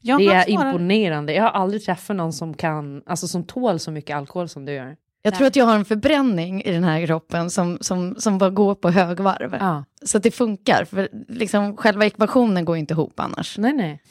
Ja, 0.00 0.18
Det 0.18 0.26
är 0.26 0.44
svarar- 0.44 0.66
imponerande. 0.68 1.32
Jag 1.32 1.42
har 1.42 1.50
aldrig 1.50 1.84
träffat 1.84 2.16
någon 2.16 2.32
som 2.32 2.54
kan, 2.54 3.02
alltså 3.06 3.28
som 3.28 3.44
tål 3.44 3.78
så 3.78 3.90
mycket 3.90 4.16
alkohol 4.16 4.48
som 4.48 4.64
du 4.64 4.72
gör. 4.72 4.96
Jag 5.22 5.34
tror 5.34 5.46
att 5.46 5.56
jag 5.56 5.64
har 5.64 5.74
en 5.76 5.84
förbränning 5.84 6.62
i 6.62 6.72
den 6.72 6.84
här 6.84 7.06
kroppen 7.06 7.50
som, 7.50 7.78
som, 7.80 8.14
som 8.18 8.38
bara 8.38 8.50
går 8.50 8.74
på 8.74 8.90
högvarv. 8.90 9.56
Ja. 9.60 9.84
Så 10.02 10.16
att 10.16 10.22
det 10.22 10.30
funkar, 10.30 10.84
för 10.84 11.08
liksom, 11.28 11.76
själva 11.76 12.06
ekvationen 12.06 12.64
går 12.64 12.76
inte 12.76 12.94
ihop 12.94 13.20
annars. 13.20 13.58
Nej, 13.58 13.72
nej. 13.72 14.02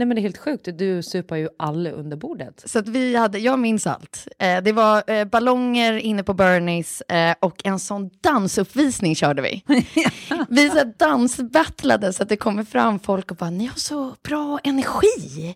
Nej, 0.00 0.06
men 0.06 0.14
det 0.14 0.20
är 0.20 0.22
helt 0.22 0.38
sjukt. 0.38 0.68
Du 0.78 1.02
supar 1.02 1.36
ju 1.36 1.48
alla 1.58 1.90
under 1.90 2.16
bordet. 2.16 2.62
Så 2.66 2.78
att 2.78 2.88
vi 2.88 3.16
hade, 3.16 3.38
jag 3.38 3.58
minns 3.58 3.86
allt. 3.86 4.28
Eh, 4.38 4.62
det 4.62 4.72
var 4.72 5.10
eh, 5.10 5.24
ballonger 5.24 5.92
inne 5.92 6.22
på 6.22 6.34
Bernies 6.34 7.00
eh, 7.00 7.34
och 7.40 7.60
en 7.66 7.78
sån 7.78 8.10
dansuppvisning 8.20 9.14
körde 9.14 9.42
vi. 9.42 9.64
vi 10.48 10.70
så 10.70 10.92
dansbattlade 10.98 12.12
så 12.12 12.22
att 12.22 12.28
det 12.28 12.36
kommer 12.36 12.64
fram 12.64 12.98
folk 12.98 13.30
och 13.30 13.36
bara, 13.36 13.50
ni 13.50 13.66
har 13.66 13.76
så 13.76 14.14
bra 14.22 14.58
energi. 14.64 15.54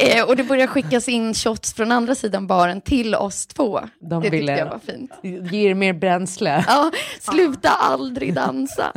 eh, 0.16 0.24
och 0.28 0.36
det 0.36 0.44
började 0.44 0.68
skickas 0.68 1.08
in 1.08 1.34
shots 1.34 1.74
från 1.74 1.92
andra 1.92 2.14
sidan 2.14 2.46
baren 2.46 2.80
till 2.80 3.14
oss 3.14 3.46
två. 3.46 3.80
De 4.00 4.22
det 4.22 4.30
ville- 4.30 4.46
tyckte 4.56 4.64
jag 4.64 4.70
var 4.70 4.78
fint. 5.32 5.52
Ger 5.52 5.74
mer 5.74 5.92
bränsle. 5.92 6.64
Ja, 6.68 6.90
sluta 7.20 7.68
aldrig 7.68 8.34
dansa. 8.34 8.92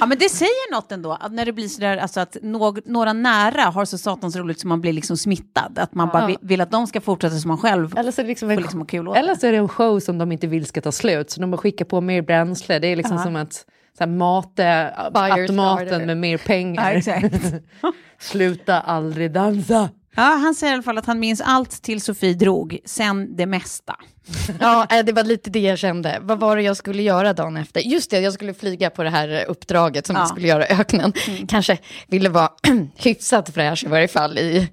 Ja, 0.00 0.06
men 0.06 0.18
det 0.18 0.28
säger 0.28 0.72
något 0.74 0.92
ändå, 0.92 1.12
att 1.20 1.32
när 1.32 1.46
det 1.46 1.52
blir 1.52 1.68
sådär, 1.68 1.96
alltså 1.96 2.20
att 2.20 2.36
nå- 2.42 2.76
några 2.84 3.12
nära 3.12 3.61
har 3.70 3.84
så 3.84 3.98
satans 3.98 4.36
roligt 4.36 4.60
så 4.60 4.68
man 4.68 4.80
blir 4.80 4.92
liksom 4.92 5.16
smittad. 5.16 5.78
Att 5.78 5.94
man 5.94 6.08
bara 6.08 6.26
vill, 6.26 6.36
vill 6.40 6.60
att 6.60 6.70
de 6.70 6.86
ska 6.86 7.00
fortsäta 7.00 7.36
som 7.36 7.48
man 7.48 7.58
själv 7.58 7.98
Eller 7.98 8.12
så, 8.12 8.20
är 8.20 8.24
det 8.24 8.28
liksom 8.28 8.48
får 8.48 8.52
en, 8.52 8.62
liksom 8.62 8.86
kul 8.86 9.08
åt. 9.08 9.16
eller 9.16 9.34
så 9.34 9.46
är 9.46 9.52
det 9.52 9.58
en 9.58 9.68
show 9.68 10.00
som 10.00 10.18
de 10.18 10.32
inte 10.32 10.46
vill 10.46 10.66
ska 10.66 10.80
ta 10.80 10.92
slut, 10.92 11.30
så 11.30 11.40
de 11.40 11.50
bara 11.50 11.56
skickar 11.56 11.84
på 11.84 12.00
mer 12.00 12.22
bränsle. 12.22 12.78
Det 12.78 12.86
är 12.86 12.96
liksom 12.96 13.18
som 13.18 13.36
att 13.36 13.52
så 13.98 14.04
här, 14.04 14.06
mata 14.06 14.90
automaten 15.14 16.06
med 16.06 16.16
mer 16.16 16.38
pengar. 16.38 17.02
Ja. 17.06 17.92
Sluta 18.18 18.80
aldrig 18.80 19.32
dansa. 19.32 19.88
Ja, 20.16 20.22
han 20.22 20.54
säger 20.54 20.72
i 20.72 20.74
alla 20.74 20.82
fall 20.82 20.98
att 20.98 21.06
han 21.06 21.20
minns 21.20 21.40
allt 21.40 21.82
till 21.82 22.00
Sofie 22.00 22.34
drog, 22.34 22.78
sen 22.84 23.36
det 23.36 23.46
mesta. 23.46 23.96
Ja, 24.60 24.86
eh, 24.90 25.04
det 25.04 25.12
var 25.12 25.24
lite 25.24 25.50
det 25.50 25.60
jag 25.60 25.78
kände. 25.78 26.18
Vad 26.22 26.40
var 26.40 26.56
det 26.56 26.62
jag 26.62 26.76
skulle 26.76 27.02
göra 27.02 27.32
dagen 27.32 27.56
efter? 27.56 27.80
Just 27.80 28.10
det, 28.10 28.20
jag 28.20 28.32
skulle 28.32 28.54
flyga 28.54 28.90
på 28.90 29.02
det 29.02 29.10
här 29.10 29.44
uppdraget 29.48 30.06
som 30.06 30.16
Ja. 30.16 30.22
jag 30.22 30.28
skulle 30.28 30.48
göra 30.48 30.66
i 30.66 30.70
öknen. 30.72 31.12
Kanske 31.48 31.78
ville 32.08 32.28
vara 32.28 32.50
hyfsat 32.96 33.50
fräsch 33.54 33.84
i 33.84 33.88
varje 33.88 34.08
fall 34.08 34.38
i 34.38 34.68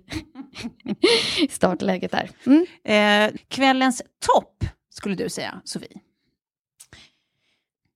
startläget 1.50 2.12
där. 2.12 2.30
Mm. 2.46 2.66
Eh, 2.86 3.40
kvällens 3.50 4.02
topp, 4.26 4.64
skulle 4.90 5.16
du 5.16 5.30
säga, 5.30 5.62
Sofie? 5.66 5.88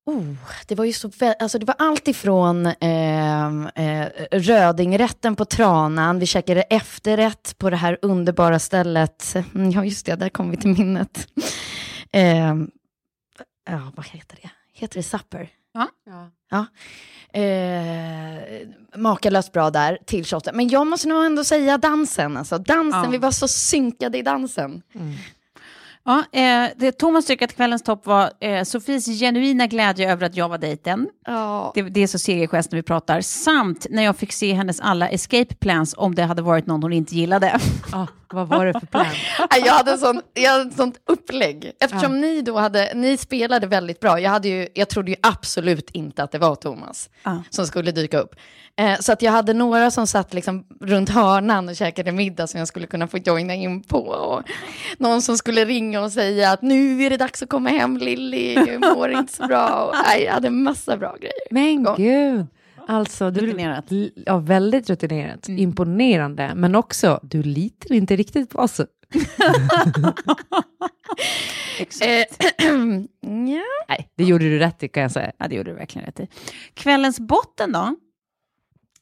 Oh, 0.05 0.35
det 0.67 0.75
var 0.75 0.85
ju 0.85 0.93
så 0.93 1.11
alltså 1.39 1.59
det 1.59 1.65
var 1.65 1.75
allt 1.79 2.07
ifrån 2.07 2.65
eh, 2.65 3.45
eh, 3.75 4.07
rödingrätten 4.31 5.35
på 5.35 5.45
Tranan, 5.45 6.19
vi 6.19 6.25
käkade 6.25 6.61
efterrätt 6.61 7.55
på 7.57 7.69
det 7.69 7.75
här 7.75 7.97
underbara 8.01 8.59
stället, 8.59 9.35
Mm, 9.55 9.71
ja 9.71 9.85
just 9.85 10.05
det, 10.05 10.15
där 10.15 10.29
kom 10.29 10.51
vi 10.51 10.57
till 10.57 10.69
minnet. 10.77 11.27
Eh, 12.11 12.55
ja, 13.69 13.91
vad 13.95 14.05
heter 14.07 14.37
det? 14.41 14.49
Heter 14.73 14.95
det 14.95 15.03
supper? 15.03 15.49
Ja. 15.73 15.87
Ja. 16.49 16.65
Eh, 17.39 18.67
makalöst 18.95 19.51
bra 19.51 19.69
där 19.69 19.97
till 20.05 20.25
shotten. 20.25 20.57
Men 20.57 20.67
jag 20.69 20.87
måste 20.87 21.07
nog 21.07 21.25
ändå 21.25 21.43
säga 21.43 21.77
dansen. 21.77 22.37
Alltså. 22.37 22.57
Dansen, 22.57 23.03
Ja. 23.03 23.09
vi 23.09 23.17
var 23.17 23.31
så 23.31 23.47
synkade 23.47 24.17
i 24.17 24.21
dansen. 24.21 24.81
Ja, 26.05 26.23
eh, 26.39 26.69
det 26.75 26.91
Thomas 26.91 27.25
tycker 27.25 27.45
att 27.45 27.55
kvällens 27.55 27.83
topp 27.83 28.05
var 28.05 28.31
eh, 28.39 28.63
Sofies 28.63 29.05
genuina 29.05 29.67
glädje 29.67 30.11
över 30.11 30.25
att 30.25 30.35
jag 30.35 30.49
var 30.49 30.57
dejten. 30.57 31.07
Ja. 31.25 31.71
Det, 31.75 31.81
det 31.81 32.03
är 32.03 32.07
så 32.07 32.19
segergest 32.19 32.71
när 32.71 32.75
vi 32.77 32.83
pratar. 32.83 33.21
Samt 33.21 33.87
när 33.89 34.03
jag 34.03 34.17
fick 34.17 34.31
se 34.33 34.53
hennes 34.53 34.79
alla 34.79 35.09
escape 35.09 35.55
plans 35.55 35.95
om 35.97 36.15
det 36.15 36.23
hade 36.23 36.41
varit 36.41 36.65
någon 36.67 36.83
hon 36.83 36.93
inte 36.93 37.15
gillade. 37.15 37.59
Ah, 37.91 38.07
vad 38.33 38.47
var 38.47 38.65
det 38.65 38.73
för 38.79 38.87
plan? 38.87 39.05
Jag 39.65 39.73
hade, 39.73 39.97
sån, 39.97 40.21
jag 40.33 40.51
hade 40.51 40.69
ett 40.69 40.75
sånt 40.77 40.95
upplägg. 41.09 41.71
Eftersom 41.79 42.21
ni 42.21 42.41
då 42.41 42.57
hade, 42.57 42.91
ni 42.95 43.17
spelade 43.17 43.67
väldigt 43.67 43.99
bra. 43.99 44.19
Jag, 44.19 44.29
hade 44.29 44.47
ju, 44.47 44.67
jag 44.73 44.89
trodde 44.89 45.11
ju 45.11 45.17
absolut 45.21 45.89
inte 45.89 46.23
att 46.23 46.31
det 46.31 46.37
var 46.39 46.55
Thomas 46.55 47.09
Ja. 47.23 47.43
som 47.49 47.67
skulle 47.67 47.91
dyka 47.91 48.19
upp. 48.19 48.35
Eh, 48.75 48.99
så 48.99 49.11
att 49.13 49.21
jag 49.21 49.31
hade 49.31 49.53
några 49.53 49.91
som 49.91 50.07
satt 50.07 50.33
liksom 50.33 50.65
runt 50.81 51.09
hörnan 51.09 51.69
och 51.69 51.75
käkade 51.75 52.11
middag 52.11 52.47
som 52.47 52.57
jag 52.59 52.67
skulle 52.67 52.87
kunna 52.87 53.07
få 53.07 53.17
joina 53.17 53.53
in 53.55 53.83
på. 53.83 53.97
Och 53.99 54.41
någon 54.97 55.21
som 55.21 55.37
skulle 55.37 55.65
ringa 55.65 55.92
och 56.01 56.11
säga 56.11 56.51
att 56.51 56.61
nu 56.61 57.03
är 57.03 57.09
det 57.09 57.17
dags 57.17 57.43
att 57.43 57.49
komma 57.49 57.69
hem 57.69 57.97
Lilly, 57.97 58.53
jag 58.53 58.95
mår 58.95 59.11
inte 59.11 59.33
så 59.33 59.47
bra. 59.47 59.83
Och, 59.83 59.95
nej, 60.05 60.23
jag 60.23 60.33
hade 60.33 60.49
massa 60.49 60.97
bra 60.97 61.15
grejer. 61.19 61.47
Men 61.51 61.95
gud. 61.97 62.45
Alltså, 62.87 63.31
du, 63.31 63.41
Rutinerat. 63.41 63.85
Ja, 64.25 64.37
väldigt 64.37 64.89
rutinerat. 64.89 65.49
Imponerande. 65.49 66.51
Men 66.55 66.75
också, 66.75 67.19
du 67.23 67.43
litar 67.43 67.95
inte 67.95 68.15
riktigt 68.15 68.49
på 68.49 68.59
oss. 68.59 68.79
Eh, 68.79 68.85
ja. 73.21 73.63
Nej, 73.89 74.09
det 74.15 74.23
gjorde 74.23 74.45
du 74.45 74.59
rätt 74.59 74.83
i 74.83 74.87
kan 74.87 75.03
jag 75.03 75.11
säga. 75.11 75.31
Ja, 75.37 75.47
det 75.47 75.55
gjorde 75.55 75.71
du 75.71 75.75
verkligen 75.75 76.05
rätt 76.05 76.19
i. 76.19 76.27
Kvällens 76.73 77.19
botten 77.19 77.71
då? 77.71 77.95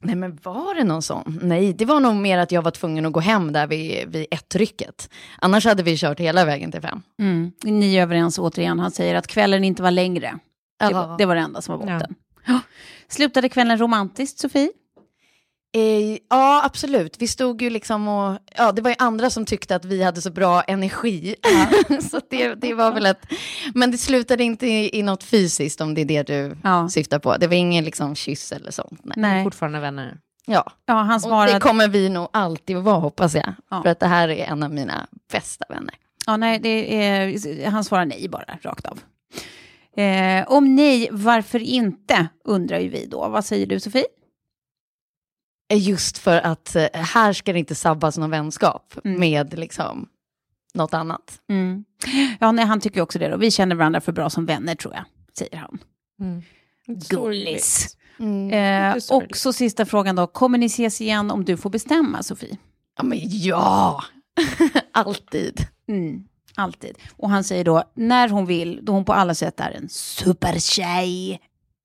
Nej 0.01 0.15
men 0.15 0.39
var 0.43 0.75
det 0.75 0.83
någon 0.83 1.01
sån? 1.01 1.39
Nej, 1.41 1.73
det 1.73 1.85
var 1.85 1.99
nog 1.99 2.15
mer 2.15 2.37
att 2.37 2.51
jag 2.51 2.61
var 2.61 2.71
tvungen 2.71 3.05
att 3.05 3.11
gå 3.13 3.19
hem 3.19 3.53
där 3.53 3.67
vid, 3.67 4.07
vid 4.07 4.25
ett-rycket. 4.31 5.09
Annars 5.39 5.65
hade 5.65 5.83
vi 5.83 5.97
kört 5.97 6.19
hela 6.19 6.45
vägen 6.45 6.71
till 6.71 6.81
fem. 6.81 7.01
Mm. 7.19 7.51
Ni 7.63 7.95
är 7.95 8.01
överens 8.01 8.39
återigen. 8.39 8.79
Han 8.79 8.91
säger 8.91 9.15
att 9.15 9.27
kvällen 9.27 9.63
inte 9.63 9.83
var 9.83 9.91
längre. 9.91 10.39
Det, 10.79 10.93
var, 10.93 11.17
det 11.17 11.25
var 11.25 11.35
det 11.35 11.41
enda 11.41 11.61
som 11.61 11.77
var 11.77 11.85
botten. 11.85 12.15
Ja. 12.45 12.59
Slutade 13.07 13.49
kvällen 13.49 13.77
romantiskt, 13.77 14.39
Sofie? 14.39 14.69
Eh, 15.73 16.17
ja, 16.29 16.61
absolut. 16.65 17.15
Vi 17.19 17.27
stod 17.27 17.61
ju 17.61 17.69
liksom 17.69 18.07
och, 18.07 18.37
ja, 18.57 18.71
det 18.71 18.81
var 18.81 18.89
ju 18.89 18.95
andra 18.99 19.29
som 19.29 19.45
tyckte 19.45 19.75
att 19.75 19.85
vi 19.85 20.03
hade 20.03 20.21
så 20.21 20.31
bra 20.31 20.61
energi. 20.61 21.35
så 22.11 22.17
att 22.17 22.29
det, 22.29 22.55
det 22.55 22.73
var 22.73 22.91
väl 22.91 23.05
ett, 23.05 23.21
men 23.73 23.91
det 23.91 23.97
slutade 23.97 24.43
inte 24.43 24.67
i, 24.67 24.99
i 24.99 25.03
något 25.03 25.23
fysiskt 25.23 25.81
om 25.81 25.93
det 25.93 26.01
är 26.01 26.05
det 26.05 26.23
du 26.23 26.57
Ja. 26.63 26.89
syftar 26.89 27.19
på. 27.19 27.37
Det 27.37 27.47
var 27.47 27.55
ingen 27.55 27.83
liksom 27.83 28.15
kyss 28.15 28.51
eller 28.51 28.71
sånt. 28.71 28.99
Nej. 29.03 29.15
Nej. 29.17 29.43
Fortfarande 29.43 29.79
vänner. 29.79 30.17
Ja, 30.45 30.71
Ja, 30.85 30.93
han 30.93 31.15
och 31.15 31.21
svarade... 31.21 31.53
det 31.53 31.59
kommer 31.59 31.87
vi 31.87 32.09
nog 32.09 32.27
alltid 32.33 32.77
att 32.77 32.83
vara 32.83 32.99
hoppas 32.99 33.35
jag. 33.35 33.53
Ja. 33.69 33.81
För 33.83 33.89
att 33.89 33.99
det 33.99 34.07
här 34.07 34.29
är 34.29 34.45
en 34.45 34.63
av 34.63 34.73
mina 34.73 35.07
bästa 35.31 35.65
vänner. 35.69 35.95
Ja, 36.27 36.37
nej, 36.37 36.59
det 36.59 37.03
är, 37.05 37.69
han 37.69 37.83
svarar 37.83 38.05
nej 38.05 38.27
bara, 38.29 38.57
rakt 38.61 38.85
av. 38.85 38.99
Eh, 40.03 40.47
om 40.51 40.75
nej, 40.75 41.09
varför 41.11 41.59
inte, 41.59 42.27
undrar 42.45 42.79
ju 42.79 42.89
vi 42.89 43.05
då. 43.05 43.27
Vad 43.29 43.45
säger 43.45 43.65
du, 43.65 43.79
Sofie? 43.79 44.05
Just 45.75 46.17
för 46.17 46.37
att 46.41 46.75
eh, 46.75 46.85
här 46.93 47.33
ska 47.33 47.53
det 47.53 47.59
inte 47.59 47.75
sabbas 47.75 48.17
någon 48.17 48.29
vänskap 48.29 48.93
Mm. 49.03 49.19
med 49.19 49.59
liksom 49.59 50.07
något 50.73 50.93
annat. 50.93 51.39
Mm. 51.49 51.83
Ja, 52.39 52.51
nej, 52.51 52.65
han 52.65 52.79
tycker 52.81 53.01
också 53.01 53.19
det. 53.19 53.27
Då. 53.29 53.37
Vi 53.37 53.51
känner 53.51 53.75
varandra 53.75 54.01
för 54.01 54.11
bra 54.11 54.29
som 54.29 54.45
vänner, 54.45 54.75
tror 54.75 54.93
jag, 54.93 55.03
säger 55.37 55.57
han. 55.57 55.79
Mm. 56.21 56.41
Gullis. 57.09 57.97
Mm. 58.19 58.51
Eh, 58.93 59.03
och 59.11 59.37
så 59.37 59.53
sista 59.53 59.85
frågan 59.85 60.15
då. 60.15 60.27
Kommer 60.27 60.57
ni 60.57 60.65
ses 60.65 61.01
igen 61.01 61.31
om 61.31 61.45
du 61.45 61.57
får 61.57 61.69
bestämma, 61.69 62.23
Sofie? 62.23 62.57
Ja, 62.97 63.03
men 63.03 63.19
ja! 63.23 64.03
Alltid. 64.91 65.65
Mm, 65.87 66.23
alltid. 66.55 66.97
Och 67.17 67.29
han 67.29 67.43
säger 67.43 67.63
då, 67.63 67.83
när 67.93 68.29
hon 68.29 68.45
vill, 68.45 68.79
då 68.85 68.91
hon 68.93 69.05
på 69.05 69.13
alla 69.13 69.35
sätt 69.35 69.59
är 69.59 69.71
en 69.71 69.89
supertjej. 69.89 71.41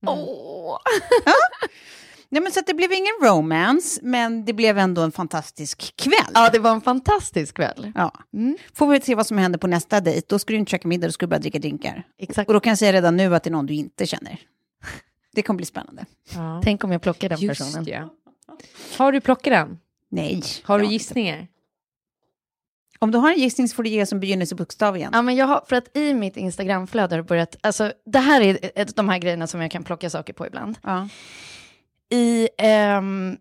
Åh. 0.07 0.79
Nej, 2.29 2.43
men 2.43 2.53
så 2.53 2.61
att 2.61 2.67
det 2.67 2.75
blev 2.75 2.93
ingen 2.93 3.15
romance, 3.23 4.01
men 4.03 4.45
det 4.45 4.53
blev 4.53 4.79
ändå 4.79 5.03
en 5.03 5.13
fantastisk 5.13 5.97
kväll. 5.97 6.33
Ja, 6.35 6.51
det 6.53 6.59
var 6.59 6.71
en 6.71 6.81
fantastisk 6.81 7.57
kväll. 7.57 7.93
Ja. 7.95 8.13
Mm. 8.35 8.57
Får 8.75 8.87
vi 8.87 9.01
se 9.01 9.15
vad 9.15 9.27
som 9.27 9.39
händer 9.39 9.59
på 9.59 9.67
nästa 9.67 10.01
dejt. 10.01 10.27
Då 10.29 10.39
ska 10.39 10.53
du 10.53 10.59
inte 10.59 10.71
käka 10.71 10.89
middag, 10.89 11.07
då 11.07 11.13
ska 11.13 11.27
du 11.27 11.31
bara 11.31 11.39
dricka 11.39 11.59
drinkar. 11.59 12.03
Exakt. 12.19 12.49
Och 12.49 12.55
då 12.55 12.61
kan 12.61 12.71
jag 12.71 12.79
säga 12.79 12.93
redan 12.93 13.17
nu 13.17 13.35
att 13.35 13.43
det 13.43 13.51
är 13.51 13.53
någon 13.53 13.67
du 13.67 13.75
inte 13.75 14.07
känner. 14.07 14.39
Det 15.35 15.43
kommer 15.43 15.57
bli 15.57 15.67
spännande. 15.67 16.05
Ja. 16.35 16.61
Tänk 16.65 16.85
om 16.85 16.93
jag 16.93 17.03
plockar 17.03 17.29
den 17.29 17.39
Just 17.39 17.61
personen. 17.61 17.85
ja. 17.89 18.11
Har 18.99 19.13
du 19.13 19.21
plockat 19.21 19.53
den? 19.53 19.79
Nej. 20.11 20.43
Har 20.63 20.79
du 20.79 20.87
gissningar? 20.87 21.49
Om 22.99 23.11
du 23.11 23.19
har 23.19 23.31
en 23.31 23.39
gissning 23.39 23.69
så 23.69 23.75
får 23.75 23.83
du 23.83 23.89
ge 23.89 24.07
som 24.07 24.21
begynnelsebokstav 24.21 24.97
igen. 24.97 25.11
Ja, 25.13 25.23
men 25.23 25.37
jag 25.37 25.47
har, 25.47 25.65
för 25.69 25.77
att 25.77 25.97
i 25.97 26.15
mitt 26.15 26.37
Instagramflöde 26.37 27.15
har 27.15 27.23
det 27.23 27.29
börjat, 27.29 27.57
alltså 27.61 27.93
det 28.07 28.19
här 28.19 28.41
är 28.41 28.59
ett, 28.75 28.89
av 28.89 28.95
de 28.95 29.09
här 29.09 29.19
grejerna 29.19 29.47
som 29.47 29.61
jag 29.61 29.71
kan 29.71 29.85
plocka 29.85 30.11
saker 30.11 30.33
på 30.33 30.47
ibland. 30.47 30.79
Ja. 30.83 31.09
I, 32.11 32.49
ehm, 32.59 33.37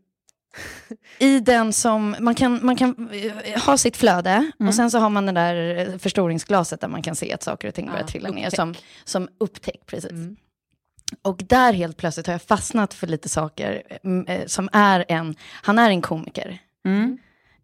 I 1.19 1.39
den 1.39 1.73
som, 1.73 2.15
man 2.19 2.35
kan, 2.35 2.65
man 2.65 2.75
kan 2.75 3.09
eh, 3.13 3.61
ha 3.65 3.77
sitt 3.77 3.97
flöde 3.97 4.51
Mm. 4.59 4.67
och 4.67 4.73
sen 4.75 4.91
så 4.91 4.99
har 4.99 5.09
man 5.09 5.25
det 5.25 5.31
där 5.31 5.77
eh, 5.77 5.97
förstoringsglaset 5.97 6.81
där 6.81 6.87
man 6.87 7.01
kan 7.01 7.15
se 7.15 7.33
att 7.33 7.43
saker 7.43 7.67
och 7.67 7.73
ting 7.73 7.85
börjar 7.85 7.99
Ja, 8.01 8.07
trilla 8.07 8.29
ner 8.29 8.45
upptäck. 8.45 8.55
som, 8.55 8.75
som 9.03 9.29
upptäck. 9.37 9.85
Precis. 9.85 10.11
Mm. 10.11 10.35
Och 11.21 11.41
där 11.47 11.73
helt 11.73 11.97
plötsligt 11.97 12.27
har 12.27 12.33
jag 12.33 12.41
fastnat 12.41 12.93
för 12.93 13.07
lite 13.07 13.29
saker 13.29 13.81
mm, 14.03 14.25
eh, 14.27 14.45
som 14.45 14.69
är 14.73 15.05
en, 15.07 15.35
han 15.41 15.79
är 15.79 15.89
en 15.89 16.01
komiker. 16.01 16.57
Mm. 16.85 17.17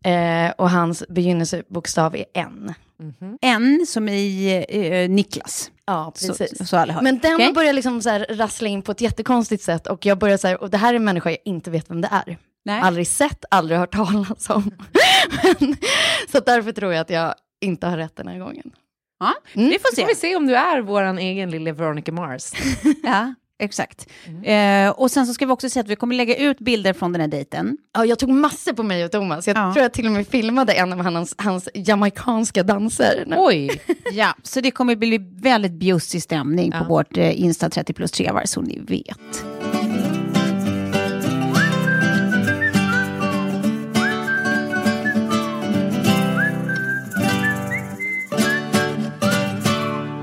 Eh, 0.04 0.52
och 0.58 0.70
hans 0.70 1.04
begynnelsebokstav 1.10 2.16
är 2.16 2.26
N. 2.34 2.74
En 3.42 3.86
som 3.88 4.10
i 4.10 4.66
eh, 4.70 5.10
Niklas. 5.10 5.72
Ja, 5.92 6.12
Så, 6.16 6.28
precis. 6.34 6.70
så 6.70 6.78
alla 6.78 6.94
hör. 6.94 7.02
Men 7.02 7.20
den 7.20 7.36
Okej? 7.36 7.54
börjar 7.54 7.74
liksom 7.74 8.02
så 8.02 8.10
här 8.10 8.26
rassla 8.30 8.68
in 8.68 8.82
på 8.82 8.92
ett 8.92 9.02
jättekonstigt 9.02 9.64
sätt 9.64 9.88
och 9.88 10.06
jag 10.06 10.18
börjar 10.18 10.38
så 10.38 10.48
här, 10.48 10.62
och 10.62 10.70
det 10.70 10.78
här 10.78 10.94
är 10.94 10.96
en 10.96 11.04
människa 11.04 11.30
jag 11.30 11.40
inte 11.46 11.72
vet 11.72 11.90
vem 11.90 12.02
det 12.02 12.10
är. 12.12 12.38
Nej. 12.66 12.82
Aldrig 12.82 13.08
sett, 13.08 13.46
aldrig 13.52 13.80
hört 13.80 13.94
talas 13.96 14.50
om. 14.50 14.72
Men, 15.60 15.76
så 16.32 16.40
därför 16.40 16.72
tror 16.72 16.94
jag 16.94 17.02
att 17.02 17.10
jag 17.10 17.36
inte 17.62 17.88
har 17.88 17.98
rätt 17.98 18.16
den 18.16 18.28
här 18.28 18.40
gången. 18.40 18.72
Ja, 19.20 19.34
Mm. 19.54 19.70
vi 19.70 19.80
får 19.80 19.96
se. 19.96 20.06
vi 20.06 20.16
se 20.16 20.36
om 20.36 20.48
du 20.48 20.56
är 20.56 20.82
vår 20.82 21.18
egen 21.20 21.50
lilla 21.52 21.72
Veronica 21.74 22.12
Mars. 22.12 22.52
Ja, 23.04 23.34
exakt. 23.62 24.08
Eh, 24.44 24.90
och 24.90 25.12
sen 25.12 25.28
så 25.28 25.34
ska 25.34 25.46
vi 25.46 25.52
också 25.52 25.70
säga 25.70 25.82
att 25.84 25.90
vi 25.90 25.96
kommer 25.96 26.16
lägga 26.16 26.36
ut 26.36 26.60
bilder 26.60 26.94
från 26.94 27.12
den 27.12 27.22
här 27.22 27.28
dejten. 27.28 27.78
Ja, 27.94 28.06
jag 28.06 28.20
tog 28.20 28.30
massor 28.30 28.74
på 28.74 28.84
mig 28.84 29.06
och 29.06 29.12
Thomas. 29.12 29.48
Jag 29.48 29.58
Ja. 29.58 29.74
tror 29.74 29.84
jag 29.84 29.94
till 29.94 30.06
och 30.06 30.12
med 30.12 30.28
filmade 30.28 30.74
en 30.74 30.94
av 30.94 31.00
hans, 31.02 31.36
hans 31.38 31.70
jamaicanska 31.74 32.64
danser. 32.64 33.26
Oj! 33.38 33.82
Ja, 34.14 34.36
så 34.44 34.62
det 34.62 34.72
kommer 34.72 34.96
bli 34.96 35.18
väldigt 35.42 35.72
bjussig 35.72 36.24
stämning 36.24 36.72
på 36.72 36.78
Ja. 36.78 36.84
vårt 36.90 37.18
eh, 37.18 37.42
Insta 37.42 37.70
30 37.70 37.94
plus 37.94 38.12
3 38.12 38.32
var 38.32 38.46
så 38.46 38.62
ni 38.62 38.80
vet. 38.88 39.46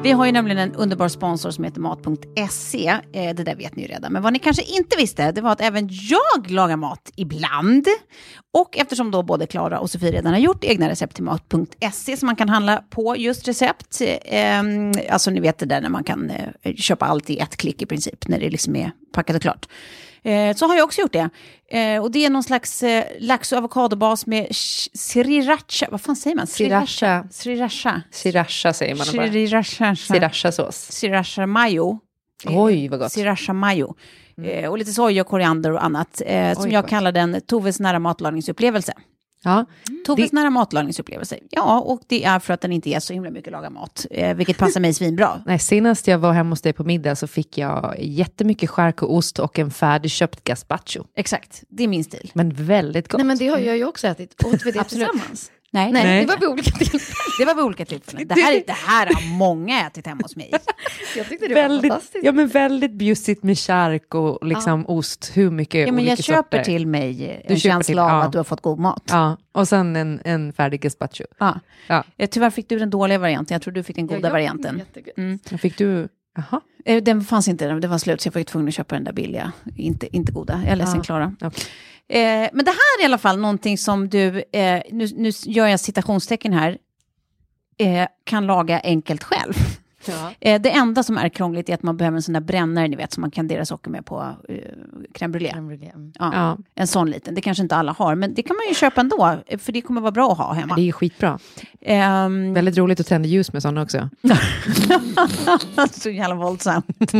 Vi 0.08 0.12
har 0.12 0.26
ju 0.26 0.32
nämligen 0.32 0.58
en 0.58 0.74
underbar 0.74 1.08
sponsor 1.08 1.50
som 1.50 1.64
heter 1.64 1.80
Mat.se. 1.80 2.88
Eh, 3.12 3.34
det 3.34 3.44
där 3.44 3.56
vet 3.56 3.76
ni 3.76 3.82
ju 3.82 3.88
redan. 3.88 4.12
Men 4.12 4.22
vad 4.22 4.32
ni 4.32 4.38
kanske 4.38 4.62
inte 4.62 4.96
visste, 4.96 5.32
det 5.32 5.40
var 5.40 5.52
att 5.52 5.60
även 5.60 5.88
jag 5.90 6.50
lagar 6.50 6.76
mat 6.76 7.12
ibland. 7.16 7.86
Och 8.58 8.78
eftersom 8.78 9.10
då 9.10 9.22
både 9.22 9.46
Klara 9.46 9.80
och 9.80 9.90
Sofie 9.90 10.12
redan 10.12 10.32
har 10.32 10.40
gjort 10.40 10.64
egna 10.64 10.88
recept 10.88 11.14
till 11.14 11.24
Mat.se 11.24 12.16
som 12.16 12.26
man 12.26 12.36
kan 12.36 12.48
handla 12.48 12.84
på 12.90 13.16
just 13.16 13.48
recept. 13.48 14.00
Eh, 14.24 14.62
alltså 15.10 15.30
ni 15.30 15.40
vet 15.40 15.58
det 15.58 15.66
där 15.66 15.80
när 15.80 15.88
man 15.88 16.04
kan 16.04 16.30
eh, 16.30 16.74
köpa 16.74 17.06
allt 17.06 17.30
i 17.30 17.38
ett 17.38 17.56
klick 17.56 17.82
i 17.82 17.86
princip, 17.86 18.28
när 18.28 18.40
det 18.40 18.50
liksom 18.50 18.76
är 18.76 18.92
packat 19.12 19.36
och 19.36 19.42
klart. 19.42 19.66
Eh, 20.22 20.54
så 20.56 20.66
har 20.66 20.76
jag 20.76 20.84
också 20.84 21.00
gjort 21.00 21.12
det. 21.12 21.30
Eh, 21.70 22.02
och 22.02 22.10
det 22.10 22.24
är 22.24 22.30
någon 22.30 22.42
slags 22.42 22.82
eh, 22.82 23.04
lax 23.20 23.52
och 23.52 23.58
avokadobas 23.58 24.26
med 24.26 24.48
sriracha. 24.94 25.86
Vad 25.90 26.00
fan 26.00 26.16
säger 26.16 26.36
man? 26.36 26.46
Sriracha. 26.46 27.24
Sriracha. 27.30 28.02
Sriracha 28.10 28.72
säger 28.72 28.94
man 28.94 29.06
bara. 29.16 29.28
Sriracha. 29.28 29.96
Srirachasås. 29.96 30.92
Sriracha 30.92 31.46
mayo. 31.46 31.98
Oj, 32.44 32.88
vad 32.88 32.98
gott. 32.98 33.12
Sriracha 33.12 33.52
mayo. 33.52 33.94
Eh, 34.42 34.70
och 34.70 34.78
lite 34.78 34.92
soja, 34.92 35.24
koriander 35.24 35.72
och 35.72 35.84
annat. 35.84 36.22
Eh, 36.26 36.54
som 36.54 36.64
Oj, 36.64 36.72
jag 36.72 36.84
gott. 36.84 36.90
kallar 36.90 37.12
den 37.12 37.40
Toves 37.40 37.80
nära 37.80 37.98
matlagningsupplevelse. 37.98 38.92
Ja. 39.42 39.64
Toves 40.06 40.30
Det- 40.30 40.34
nära 40.36 40.50
matlagningsupplevelse. 40.50 41.38
Ja, 41.50 41.80
och 41.80 42.00
det 42.06 42.24
är 42.24 42.38
för 42.38 42.54
att 42.54 42.60
den 42.60 42.72
inte 42.72 42.90
är 42.90 43.00
så 43.00 43.12
himla 43.12 43.30
mycket 43.30 43.52
laga 43.52 43.70
mat. 43.70 44.06
Eh, 44.10 44.36
vilket 44.36 44.58
passar 44.58 44.80
mig 44.80 44.94
svinbra. 44.94 45.42
Nej, 45.46 45.58
senast 45.58 46.06
jag 46.06 46.18
var 46.18 46.32
hemma 46.32 46.50
hos 46.50 46.60
dig 46.62 46.72
på 46.72 46.84
middag 46.84 47.16
så 47.16 47.26
fick 47.26 47.58
jag 47.58 47.96
jättemycket 47.98 48.70
skärk 48.70 49.02
och 49.02 49.14
ost 49.14 49.38
och 49.38 49.58
en 49.58 49.70
färdigköpt 49.70 50.44
gazpacho. 50.44 51.04
Exakt, 51.16 51.62
det 51.68 51.84
är 51.84 51.88
min 51.88 52.04
stil. 52.04 52.30
Men 52.34 52.50
väldigt 52.54 53.08
gott. 53.08 53.18
Nej 53.18 53.26
men 53.26 53.38
det 53.38 53.48
har 53.48 53.58
jag 53.58 53.76
ju 53.76 53.84
också 53.84 54.06
ätit. 54.06 54.44
Åt 54.44 54.66
vi 54.66 54.70
det 54.70 54.84
tillsammans? 54.88 55.50
Nej, 55.70 55.92
Nej, 55.92 56.04
Nej. 56.04 56.20
det 56.20 56.26
var 56.26 56.36
vid 56.40 56.48
olika 56.48 56.70
tillfällen. 56.70 57.02
det 57.38 57.44
var 57.44 57.54
vid 57.54 57.64
olika 57.64 57.84
tillfällen. 57.84 58.28
Det 58.28 58.34
här, 58.34 58.62
det 58.66 58.72
här 58.72 59.06
har 59.06 59.36
många 59.36 59.86
ätit 59.86 60.06
hemma 60.06 60.20
hos 60.22 60.36
mig. 60.36 60.50
Jag 61.16 61.28
tyckte 61.28 61.46
det 61.48 61.54
var 61.54 61.62
väldigt, 61.62 61.90
fantastiskt. 61.92 62.24
ja, 62.24 62.32
men 62.32 62.48
väldigt 62.48 62.92
bjussigt 62.92 63.42
med 63.42 63.58
chark 63.58 64.14
och 64.14 64.46
liksom 64.46 64.84
ost. 64.88 65.30
Hur 65.34 65.50
mycket 65.50 65.80
Ja, 65.80 65.86
men 65.86 65.94
olika 65.94 66.10
jag 66.10 66.24
köper 66.24 66.42
sorter. 66.58 66.64
till 66.64 66.86
mig 66.86 67.14
Du 67.14 67.24
en 67.54 67.60
köper 67.60 67.70
känsla 67.70 67.82
till- 67.92 67.98
av 67.98 68.08
ja. 68.08 68.22
att 68.22 68.32
du 68.32 68.38
har 68.38 68.44
fått 68.44 68.60
god 68.60 68.78
mat. 68.78 69.02
Ja, 69.08 69.36
och 69.52 69.68
sen 69.68 69.96
en, 69.96 70.20
en 70.24 70.52
färdig 70.52 70.80
gazpacho. 70.80 71.24
Ja. 71.38 71.60
Ja. 71.86 72.04
Eh, 72.18 72.28
Tyvärr 72.28 72.50
fick 72.50 72.68
du 72.68 72.78
den 72.78 72.90
dåliga 72.90 73.18
varianten, 73.18 73.54
jag 73.54 73.62
tror 73.62 73.74
du 73.74 73.82
fick 73.82 73.96
den 73.96 74.06
Ja, 74.10 74.16
goda 74.16 74.28
jag- 74.28 74.32
varianten. 74.32 74.78
jättegott. 74.78 75.50
Vad 75.50 75.60
Fick 75.60 75.78
du... 75.78 76.08
Jaha. 76.36 76.60
Eh, 76.84 77.02
Den 77.02 77.24
fanns 77.24 77.48
inte, 77.48 77.68
det 77.72 77.88
var 77.88 77.98
slut, 77.98 78.20
så 78.20 78.26
jag 78.26 78.34
var 78.34 78.42
tvungen 78.42 78.68
att 78.68 78.74
köpa 78.74 78.94
den 78.94 79.04
där 79.04 79.12
billiga, 79.12 79.52
inte, 79.76 80.16
inte 80.16 80.32
goda. 80.32 80.60
Jag 80.64 80.72
är 80.72 80.76
ledsen 80.76 80.96
Ja. 80.96 81.02
Klara. 81.02 81.34
Eh, 82.08 82.48
men 82.52 82.64
det 82.64 82.70
här 82.70 82.98
är 82.98 83.02
i 83.02 83.04
alla 83.04 83.18
fall 83.18 83.38
någonting 83.38 83.78
som 83.78 84.08
du, 84.08 84.38
eh, 84.52 84.82
nu, 84.92 85.08
nu 85.16 85.30
gör 85.46 85.66
jag 85.66 85.80
citationstecken 85.80 86.52
här, 86.52 86.78
eh, 87.78 88.08
kan 88.24 88.46
laga 88.46 88.80
enkelt 88.80 89.24
själv. 89.24 89.54
Ja. 90.06 90.32
Eh, 90.40 90.60
det 90.60 90.70
enda 90.70 91.02
som 91.02 91.18
är 91.18 91.28
krångligt 91.28 91.68
är 91.68 91.74
att 91.74 91.82
man 91.82 91.96
behöver 91.96 92.16
en 92.16 92.22
sån 92.22 92.32
där 92.32 92.40
brännare, 92.40 92.88
ni 92.88 92.96
vet, 92.96 93.12
som 93.12 93.20
man 93.20 93.30
kan 93.30 93.48
dera 93.48 93.64
socker 93.64 93.90
med 93.90 94.06
på 94.06 94.36
eh, 94.48 94.54
crème 95.14 95.32
brûlée. 95.32 95.52
Crème 95.52 95.68
brûlée, 95.68 95.94
mm. 95.94 96.12
Ja, 96.18 96.30
Ja, 96.34 96.58
En 96.74 96.86
sån 96.86 97.10
liten, 97.10 97.34
det 97.34 97.40
kanske 97.40 97.62
inte 97.62 97.76
alla 97.76 97.92
har, 97.92 98.14
men 98.14 98.34
det 98.34 98.42
kan 98.42 98.56
man 98.56 98.68
ju 98.68 98.74
köpa 98.74 99.00
ändå, 99.00 99.36
för 99.58 99.72
det 99.72 99.80
kommer 99.80 100.00
vara 100.00 100.12
bra 100.12 100.32
att 100.32 100.38
ha 100.38 100.52
hemma. 100.52 100.74
det 100.74 100.80
är 100.80 100.84
ju 100.84 100.92
skitbra. 100.92 101.38
Ehm, 101.80 102.54
Väldigt 102.54 102.76
roligt 102.78 103.00
att 103.00 103.06
tända 103.06 103.28
ljus 103.28 103.52
med 103.52 103.62
sådana 103.62 103.82
också. 103.82 104.10
så 105.90 106.10
jävla 106.10 106.34
våldsamt. 106.34 106.86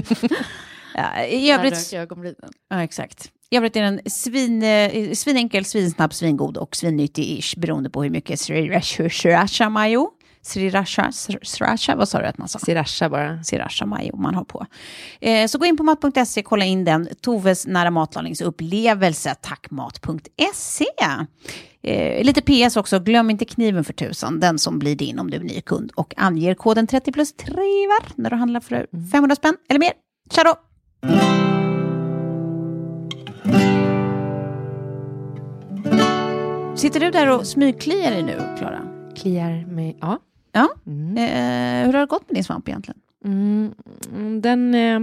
ja, 0.95 1.25
I 1.25 1.51
övrigt... 1.51 1.93
Jag 1.93 2.03
ögonbrynen. 2.03 2.51
Ja, 2.69 2.83
exakt. 2.83 3.31
I 3.51 3.57
övrigt 3.57 3.77
är 3.77 3.83
den 3.83 4.01
svin, 4.07 4.63
eh, 4.63 5.13
svinenkel, 5.13 5.65
svinsnabb, 5.65 6.15
svingod 6.15 6.57
och 6.57 6.77
svinnyttig-ish 6.77 7.59
beroende 7.59 7.91
på 7.91 8.03
hur 8.03 8.11
mycket 8.11 8.41
sriracha 8.41 9.69
mayo, 9.69 10.11
sriracha, 10.43 11.13
sriracha, 11.43 11.97
vad 11.97 12.09
sa 12.09 12.19
du 12.19 12.27
att 12.27 12.39
man 12.39 12.49
sa? 12.49 12.59
Sriracha 12.59 13.09
bara. 13.09 13.45
Sriracha 13.45 13.87
mayo 13.87 14.17
man 14.17 14.35
har 14.35 14.45
på. 14.45 14.67
Eh, 15.21 15.47
så 15.47 15.59
gå 15.59 15.67
in 15.67 15.77
på 15.77 15.83
mat.se, 15.83 16.43
kolla 16.43 16.65
in 16.65 16.85
den. 16.85 17.09
Toves 17.21 17.67
nära 17.67 17.91
matlagningsupplevelse, 17.91 19.35
tackmat.se. 19.35 20.85
Eh, 21.83 22.25
lite 22.25 22.43
PS 22.43 22.77
också, 22.77 23.01
glöm 23.01 23.31
inte 23.31 23.45
kniven 23.45 23.85
för 23.85 23.93
tusan, 23.93 24.41
den 24.41 24.59
som 24.59 24.79
blir 24.79 24.97
din 24.97 25.19
om 25.19 25.31
du 25.31 25.37
är 25.37 25.41
ny 25.41 25.61
kund 25.61 25.93
och 25.95 26.15
anger 26.17 26.55
koden 26.55 26.87
30 26.87 27.13
plus 27.13 27.33
3 27.37 27.55
var 27.87 28.23
när 28.23 28.31
du 28.31 28.37
handlar 28.37 28.61
för 28.61 28.87
500 29.13 29.37
spänn 29.37 29.57
eller 29.69 29.81
mer. 29.81 29.93
Tja 30.31 30.45
då! 30.45 31.58
Sitter 36.79 37.01
du 37.01 37.11
där 37.11 37.39
och 37.39 37.47
smygkliar 37.47 38.11
dig 38.11 38.23
nu, 38.23 38.39
Klara? 38.59 38.83
Kliar 39.17 39.67
mig. 39.67 39.97
Ja. 40.01 40.19
Ja. 40.53 40.69
Mm. 40.87 41.17
Eh, 41.17 41.87
hur 41.87 41.93
har 41.93 42.01
det 42.01 42.07
gått 42.07 42.29
med 42.29 42.37
din 42.37 42.45
svamp 42.45 42.69
egentligen? 42.69 43.01
Mm, 43.25 44.41
den... 44.41 44.75
Eh, 44.75 45.01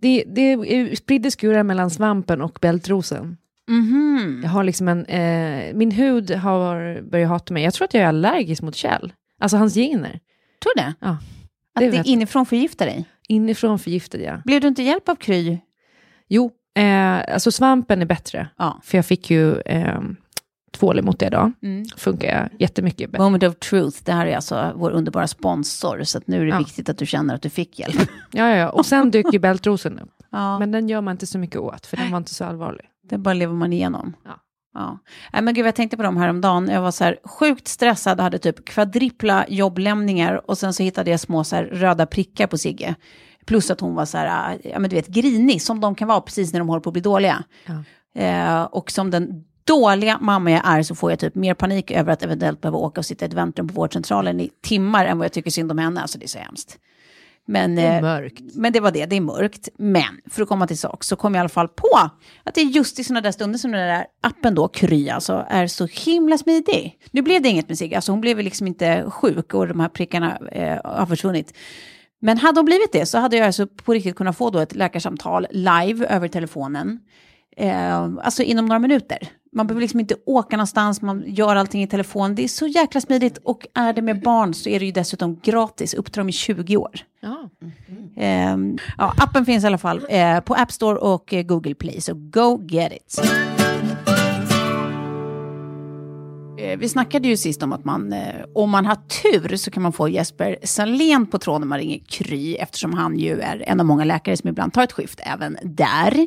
det, 0.00 0.24
det 0.26 0.42
är 0.52 0.96
spridda 0.96 1.30
skurar 1.30 1.62
mellan 1.62 1.90
svampen 1.90 2.40
och 2.40 2.58
bältrosen. 2.60 3.36
Mhm. 3.70 4.40
Jag 4.42 4.50
har 4.50 4.64
liksom 4.64 4.88
en... 4.88 5.04
Eh, 5.04 5.74
min 5.74 5.90
hud 5.90 6.30
har 6.30 7.02
börjat 7.02 7.28
hata 7.28 7.54
mig. 7.54 7.62
Jag 7.64 7.74
tror 7.74 7.84
att 7.84 7.94
jag 7.94 8.02
är 8.02 8.08
allergisk 8.08 8.62
mot 8.62 8.74
Kjell. 8.76 9.12
Alltså 9.40 9.56
hans 9.56 9.74
gener. 9.74 10.20
Tror 10.62 10.72
du 10.76 10.82
det? 10.82 10.94
Ja. 11.00 11.08
Att 11.74 11.80
Det 11.80 11.90
det, 11.90 12.08
inifrån 12.08 12.46
förgiftar 12.46 12.86
dig? 12.86 13.04
Inifrån 13.28 13.78
förgiftade 13.78 14.24
jag. 14.24 14.42
Blev 14.44 14.60
du 14.60 14.68
inte 14.68 14.82
hjälp 14.82 15.08
av 15.08 15.14
Kry? 15.14 15.58
Jo, 16.28 16.50
eh, 16.78 17.34
alltså 17.34 17.52
svampen 17.52 18.02
är 18.02 18.06
bättre. 18.06 18.48
Ja. 18.58 18.80
För 18.84 18.98
jag 18.98 19.06
fick 19.06 19.30
ju 19.30 19.60
eh, 19.60 20.00
tvål 20.72 20.98
emot 20.98 21.18
det 21.18 21.26
idag. 21.26 21.52
Mm. 21.62 21.84
Funkar 21.96 22.48
jättemycket 22.58 23.10
bättre. 23.10 23.22
Moment 23.24 23.42
of 23.42 23.56
truth, 23.58 23.98
det 24.04 24.12
här 24.12 24.26
är 24.26 24.36
alltså 24.36 24.72
vår 24.76 24.90
underbara 24.90 25.26
sponsor, 25.26 26.02
så 26.04 26.20
nu 26.24 26.36
är 26.40 26.44
det 26.44 26.50
Ja. 26.50 26.58
viktigt 26.58 26.88
att 26.88 26.98
du 26.98 27.06
känner 27.06 27.34
att 27.34 27.42
du 27.42 27.50
fick 27.50 27.78
hjälp. 27.78 27.96
Ja, 28.32 28.48
ja, 28.48 28.56
ja. 28.56 28.68
Och 28.68 28.86
sen 28.86 29.10
dök 29.10 29.32
ju 29.32 29.38
bältrosen 29.38 29.98
upp. 29.98 30.10
Ja, 30.30 30.58
Men 30.58 30.70
den 30.72 30.88
gör 30.88 31.00
man 31.00 31.12
inte 31.12 31.26
så 31.26 31.38
mycket 31.38 31.56
åt, 31.60 31.86
för 31.86 31.96
den 31.96 32.10
var 32.10 32.18
inte 32.18 32.34
så 32.34 32.44
allvarlig. 32.44 32.84
det 33.10 33.18
bara 33.18 33.34
lever 33.34 33.54
man 33.54 33.72
igenom. 33.72 34.16
Ja. 34.24 34.30
Ja. 34.74 34.98
Nej, 35.32 35.42
men 35.42 35.54
gud, 35.54 35.66
jag 35.66 35.74
tänkte 35.74 35.96
på 35.96 36.02
dem 36.02 36.16
häromdagen. 36.16 36.68
Jag 36.68 36.80
var 36.82 36.90
så 36.90 37.04
här 37.04 37.18
sjukt 37.24 37.68
stressad 37.68 38.18
och 38.18 38.24
hade 38.24 38.38
typ 38.38 38.64
kvadripla 38.64 39.44
jobblämningar 39.48 40.50
och 40.50 40.58
sen 40.58 40.74
så 40.74 40.82
hittade 40.82 41.10
jag 41.10 41.20
små 41.20 41.44
så 41.44 41.56
här 41.56 41.64
röda 41.64 42.06
prickar 42.06 42.46
på 42.46 42.58
Sigge. 42.58 42.94
Plus 43.48 43.70
att 43.70 43.80
hon 43.80 43.94
var 43.94 44.04
så 44.04 44.18
här, 44.18 44.52
äh, 44.52 44.70
ja 44.70 44.78
men 44.78 44.90
du 44.90 44.96
vet, 44.96 45.06
grinig 45.08 45.62
som 45.62 45.80
de 45.80 45.94
kan 45.94 46.08
vara 46.08 46.20
precis 46.20 46.52
när 46.52 46.60
de 46.60 46.68
håller 46.68 46.80
på 46.80 46.90
att 46.90 46.94
bli 46.94 47.02
dåliga. 47.02 47.44
Ja. 47.66 47.82
Eh, 48.22 48.62
och 48.62 48.90
som 48.90 49.10
den 49.10 49.44
dåliga 49.64 50.18
mamma 50.20 50.50
jag 50.50 50.62
är 50.64 50.82
så 50.82 50.94
får 50.94 51.10
jag 51.12 51.18
typ 51.18 51.34
mer 51.34 51.54
panik 51.54 51.90
över 51.90 52.12
att 52.12 52.22
eventuellt 52.22 52.60
behöva 52.60 52.78
åka 52.78 53.00
och 53.00 53.04
sitta 53.04 53.24
i 53.24 53.28
ett 53.28 53.34
väntrum 53.34 53.68
på 53.68 53.74
vårdcentralen 53.74 54.40
i 54.40 54.50
timmar 54.62 55.06
än 55.06 55.18
vad 55.18 55.24
jag 55.24 55.32
tycker 55.32 55.50
synd 55.50 55.70
om 55.72 55.78
henne. 55.78 56.00
Alltså 56.00 56.18
det 56.18 56.24
är 56.24 56.28
så 56.28 56.38
hemskt. 56.38 56.78
Men, 57.46 57.74
Det 57.74 57.82
är 57.82 57.96
eh, 57.96 58.02
mörkt. 58.02 58.42
men 58.54 58.72
det 58.72 58.80
var 58.80 58.90
det, 58.90 59.06
det 59.06 59.16
är 59.16 59.20
mörkt. 59.20 59.68
Men 59.78 60.20
för 60.30 60.42
att 60.42 60.48
komma 60.48 60.66
till 60.66 60.78
sak 60.78 61.04
så 61.04 61.16
kom 61.16 61.34
jag 61.34 61.40
i 61.40 61.40
alla 61.40 61.48
fall 61.48 61.68
på 61.68 61.98
att 62.44 62.54
det 62.54 62.60
är 62.60 62.64
just 62.64 62.98
i 62.98 63.04
sådana 63.04 63.20
där 63.20 63.32
stunder 63.32 63.58
som 63.58 63.70
den 63.70 63.88
där 63.88 64.06
appen 64.20 64.54
då, 64.54 64.68
Kry, 64.68 65.08
alltså, 65.10 65.46
är 65.48 65.66
så 65.66 65.86
himla 65.86 66.38
smidig. 66.38 66.98
Nu 67.10 67.22
blev 67.22 67.42
det 67.42 67.48
inget 67.48 67.68
med 67.68 67.78
Sigge, 67.78 67.96
alltså 67.96 68.12
hon 68.12 68.20
blev 68.20 68.38
liksom 68.38 68.66
inte 68.66 69.10
sjuk 69.10 69.54
och 69.54 69.68
de 69.68 69.80
här 69.80 69.88
prickarna 69.88 70.38
eh, 70.52 70.78
har 70.84 71.06
försvunnit. 71.06 71.54
Men 72.20 72.38
hade 72.38 72.58
hon 72.58 72.64
blivit 72.64 72.92
det 72.92 73.06
så 73.06 73.18
hade 73.18 73.36
jag 73.36 73.46
alltså 73.46 73.66
på 73.66 73.92
riktigt 73.92 74.16
kunnat 74.16 74.36
få 74.36 74.50
då 74.50 74.58
ett 74.58 74.74
läkarsamtal 74.74 75.46
live 75.50 76.06
över 76.06 76.28
telefonen. 76.28 77.00
Eh, 77.56 78.02
alltså 78.02 78.42
inom 78.42 78.66
några 78.66 78.78
minuter. 78.78 79.18
Man 79.52 79.66
behöver 79.66 79.80
liksom 79.80 80.00
inte 80.00 80.14
åka 80.26 80.56
någonstans, 80.56 81.02
man 81.02 81.24
gör 81.26 81.56
allting 81.56 81.82
i 81.82 81.86
telefon. 81.86 82.34
Det 82.34 82.44
är 82.44 82.48
så 82.48 82.66
jäkla 82.66 83.00
smidigt 83.00 83.38
och 83.38 83.66
är 83.74 83.92
det 83.92 84.02
med 84.02 84.22
barn 84.22 84.54
så 84.54 84.68
är 84.68 84.78
det 84.80 84.86
ju 84.86 84.92
dessutom 84.92 85.40
gratis 85.42 85.94
upp 85.94 86.12
till 86.12 86.20
de 86.20 86.28
är 86.28 86.32
20 86.32 86.76
år. 86.76 87.00
Ja. 87.20 87.50
Ehm, 88.16 88.78
ja, 88.98 89.14
appen 89.18 89.46
finns 89.46 89.64
i 89.64 89.66
alla 89.66 89.78
fall 89.78 90.06
eh, 90.08 90.40
på 90.40 90.54
App 90.54 90.72
Store 90.72 90.98
och 90.98 91.34
eh, 91.34 91.42
Google 91.42 91.74
Play, 91.74 92.00
så 92.00 92.14
go 92.14 92.66
get 92.68 92.92
it. 92.92 93.20
Vi 96.78 96.88
snackade 96.88 97.28
ju 97.28 97.36
sist 97.36 97.62
om 97.62 97.72
att 97.72 97.84
man, 97.84 98.12
eh, 98.12 98.34
om 98.54 98.70
man 98.70 98.86
har 98.86 98.94
tur 99.22 99.56
så 99.56 99.70
kan 99.70 99.82
man 99.82 99.92
få 99.92 100.08
Jesper 100.08 100.58
Salén 100.62 101.26
på 101.26 101.38
tråden 101.38 101.60
när 101.60 101.66
man 101.66 101.78
ringer 101.78 101.98
Kry, 101.98 102.54
eftersom 102.54 102.94
han 102.94 103.18
ju 103.18 103.40
är 103.40 103.64
en 103.66 103.80
av 103.80 103.86
många 103.86 104.04
läkare 104.04 104.36
som 104.36 104.48
ibland 104.48 104.72
tar 104.72 104.82
ett 104.82 104.92
skift 104.92 105.20
även 105.22 105.58
där. 105.62 106.26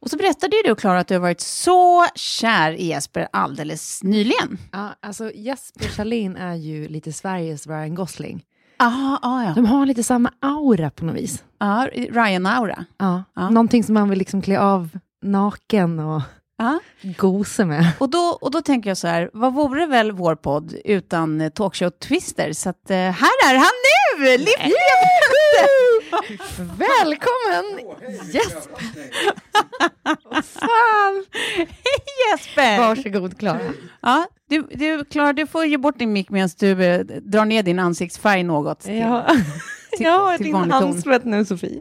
Och 0.00 0.10
så 0.10 0.16
berättade 0.16 0.56
ju 0.56 0.62
du, 0.62 0.74
Klara, 0.74 1.00
att 1.00 1.08
du 1.08 1.14
har 1.14 1.20
varit 1.20 1.40
så 1.40 2.04
kär 2.14 2.72
i 2.72 2.86
Jesper 2.86 3.28
alldeles 3.32 4.02
nyligen. 4.02 4.58
Ja, 4.72 4.94
alltså 5.00 5.32
Jesper 5.34 5.88
Salin 5.88 6.36
är 6.36 6.54
ju 6.54 6.88
lite 6.88 7.12
Sveriges 7.12 7.66
Ryan 7.66 7.94
Gosling. 7.94 8.44
Ah, 8.76 9.18
ah, 9.22 9.42
ja. 9.44 9.52
De 9.54 9.66
har 9.66 9.86
lite 9.86 10.02
samma 10.02 10.30
aura 10.40 10.90
på 10.90 11.04
något 11.04 11.16
vis. 11.16 11.44
ja. 11.58 11.88
Ryan 11.94 12.46
Aura. 12.46 12.84
Ja. 12.98 13.24
Ja. 13.34 13.50
Någonting 13.50 13.84
som 13.84 13.94
man 13.94 14.08
vill 14.08 14.18
liksom 14.18 14.42
klä 14.42 14.60
av 14.60 14.88
naken 15.22 15.98
och 15.98 16.22
Ja. 16.62 16.80
gosa 17.18 17.64
med. 17.64 17.92
Och 17.98 18.10
då, 18.10 18.38
och 18.40 18.50
då 18.50 18.62
tänker 18.62 18.90
jag 18.90 18.96
så 18.96 19.08
här, 19.08 19.30
vad 19.32 19.54
vore 19.54 19.86
väl 19.86 20.12
vår 20.12 20.34
podd 20.34 20.74
utan 20.84 21.40
eh, 21.40 21.50
talkshow-twister? 21.50 22.52
Så 22.52 22.68
att 22.68 22.90
eh, 22.90 22.96
här 22.96 23.50
är 23.50 23.54
han 23.56 23.72
nu! 24.18 24.36
Liv 24.38 24.74
Välkommen 26.78 27.94
Jesper! 28.32 28.82
Fan! 30.42 31.24
Hej 31.56 31.68
Jesper! 32.30 32.78
Varsågod 32.78 33.38
Klara. 33.38 33.60
Ja, 34.02 34.26
du, 34.48 34.62
du, 34.70 35.04
Klara, 35.04 35.32
du 35.32 35.46
får 35.46 35.64
ge 35.64 35.76
bort 35.76 35.98
din 35.98 36.12
mick 36.12 36.30
medan 36.30 36.50
du 36.58 36.84
eh, 36.84 37.00
drar 37.00 37.44
ner 37.44 37.62
din 37.62 37.78
ansiktsfärg 37.78 38.42
något. 38.42 38.80
Till, 38.80 38.98
Ja. 38.98 39.26
till, 39.96 40.06
Jag 40.06 40.18
har 40.20 40.36
till 40.36 40.46
din 40.46 40.70
handsvett 40.70 41.24
nu 41.24 41.44
Sofie. 41.44 41.80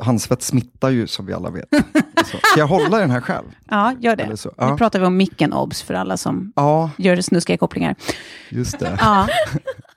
Handsvett 0.00 0.42
smittar 0.42 0.90
ju 0.90 1.06
som 1.06 1.26
vi 1.26 1.32
alla 1.32 1.50
vet. 1.50 1.68
Så, 2.16 2.36
ska 2.42 2.58
jag 2.60 2.66
hålla 2.66 2.98
den 2.98 3.10
här 3.10 3.20
själv? 3.20 3.44
Ja, 3.70 3.94
gör 4.00 4.16
det. 4.16 4.36
Så, 4.36 4.48
Nu 4.48 4.54
ja. 4.56 4.76
pratar 4.76 4.98
vi 5.00 5.06
om 5.06 5.16
micken, 5.16 5.52
obs, 5.52 5.82
för 5.82 5.94
alla 5.94 6.16
som 6.16 6.52
Ja, 6.56 6.90
gör 6.96 7.20
snuskiga 7.20 7.56
kopplingar. 7.58 7.94
just 8.48 8.78
det. 8.78 8.98
Ja. 9.00 9.28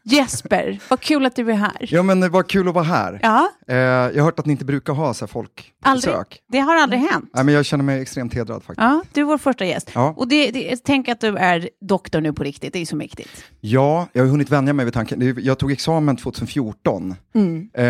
Jesper, 0.03 0.79
vad 0.89 0.99
kul 0.99 1.25
att 1.25 1.35
du 1.35 1.49
är 1.51 1.55
här. 1.55 1.75
Ja, 1.79 2.03
men 2.03 2.31
var 2.31 2.43
kul 2.43 2.67
att 2.67 2.73
vara 2.73 2.83
här. 2.85 3.19
Ja, 3.23 3.51
Eh, 3.67 3.75
jag 3.77 4.15
har 4.15 4.21
hört 4.23 4.39
att 4.39 4.45
ni 4.45 4.51
inte 4.51 4.65
brukar 4.65 4.93
ha 4.93 5.13
så 5.13 5.25
här 5.25 5.27
folk 5.27 5.73
på 5.83 5.89
aldrig. 5.89 6.13
besök. 6.13 6.39
Det 6.47 6.59
har 6.59 6.75
aldrig 6.75 7.01
hänt. 7.01 7.29
Nej, 7.33 7.43
men 7.45 7.53
jag 7.53 7.65
känner 7.65 7.83
mig 7.83 8.01
extremt 8.01 8.33
hedrad 8.33 8.63
faktiskt. 8.63 8.77
Ja, 8.83 9.01
du 9.13 9.21
är 9.21 9.25
vår 9.25 9.37
första 9.37 9.65
gäst. 9.65 9.91
Ja. 9.95 10.13
Och 10.17 10.27
det, 10.27 10.51
det, 10.51 10.83
tänk 10.83 11.09
att 11.09 11.19
du 11.21 11.37
är 11.37 11.69
doktor 11.81 12.21
nu 12.21 12.33
på 12.33 12.43
riktigt, 12.43 12.73
det 12.73 12.79
är 12.81 12.85
så 12.85 12.95
mäktigt. 12.95 13.29
Ja, 13.59 14.07
jag 14.13 14.23
har 14.23 14.29
hunnit 14.29 14.49
vänja 14.49 14.73
mig 14.73 14.85
vid 14.85 14.93
tanken. 14.93 15.35
Jag 15.43 15.57
tog 15.57 15.71
examen 15.71 16.15
2014, 16.17 17.15
Mm. 17.35 17.69
eh, 17.73 17.83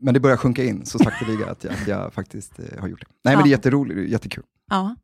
men 0.00 0.14
det 0.14 0.20
börjar 0.20 0.36
sjunka 0.36 0.64
in 0.64 0.86
så 0.86 0.98
sakteliga 0.98 1.46
att, 1.50 1.64
jag- 1.64 1.72
att 1.72 1.88
jag 1.88 2.12
faktiskt 2.12 2.58
eh, 2.58 2.80
har 2.80 2.88
gjort 2.88 3.00
det. 3.00 3.06
Nej, 3.24 3.32
Ja. 3.32 3.38
men 3.38 3.44
det 3.44 3.48
är 3.48 3.50
jätteroligt, 3.56 4.10
jättekul. 4.10 4.44
Ja. 4.70 4.96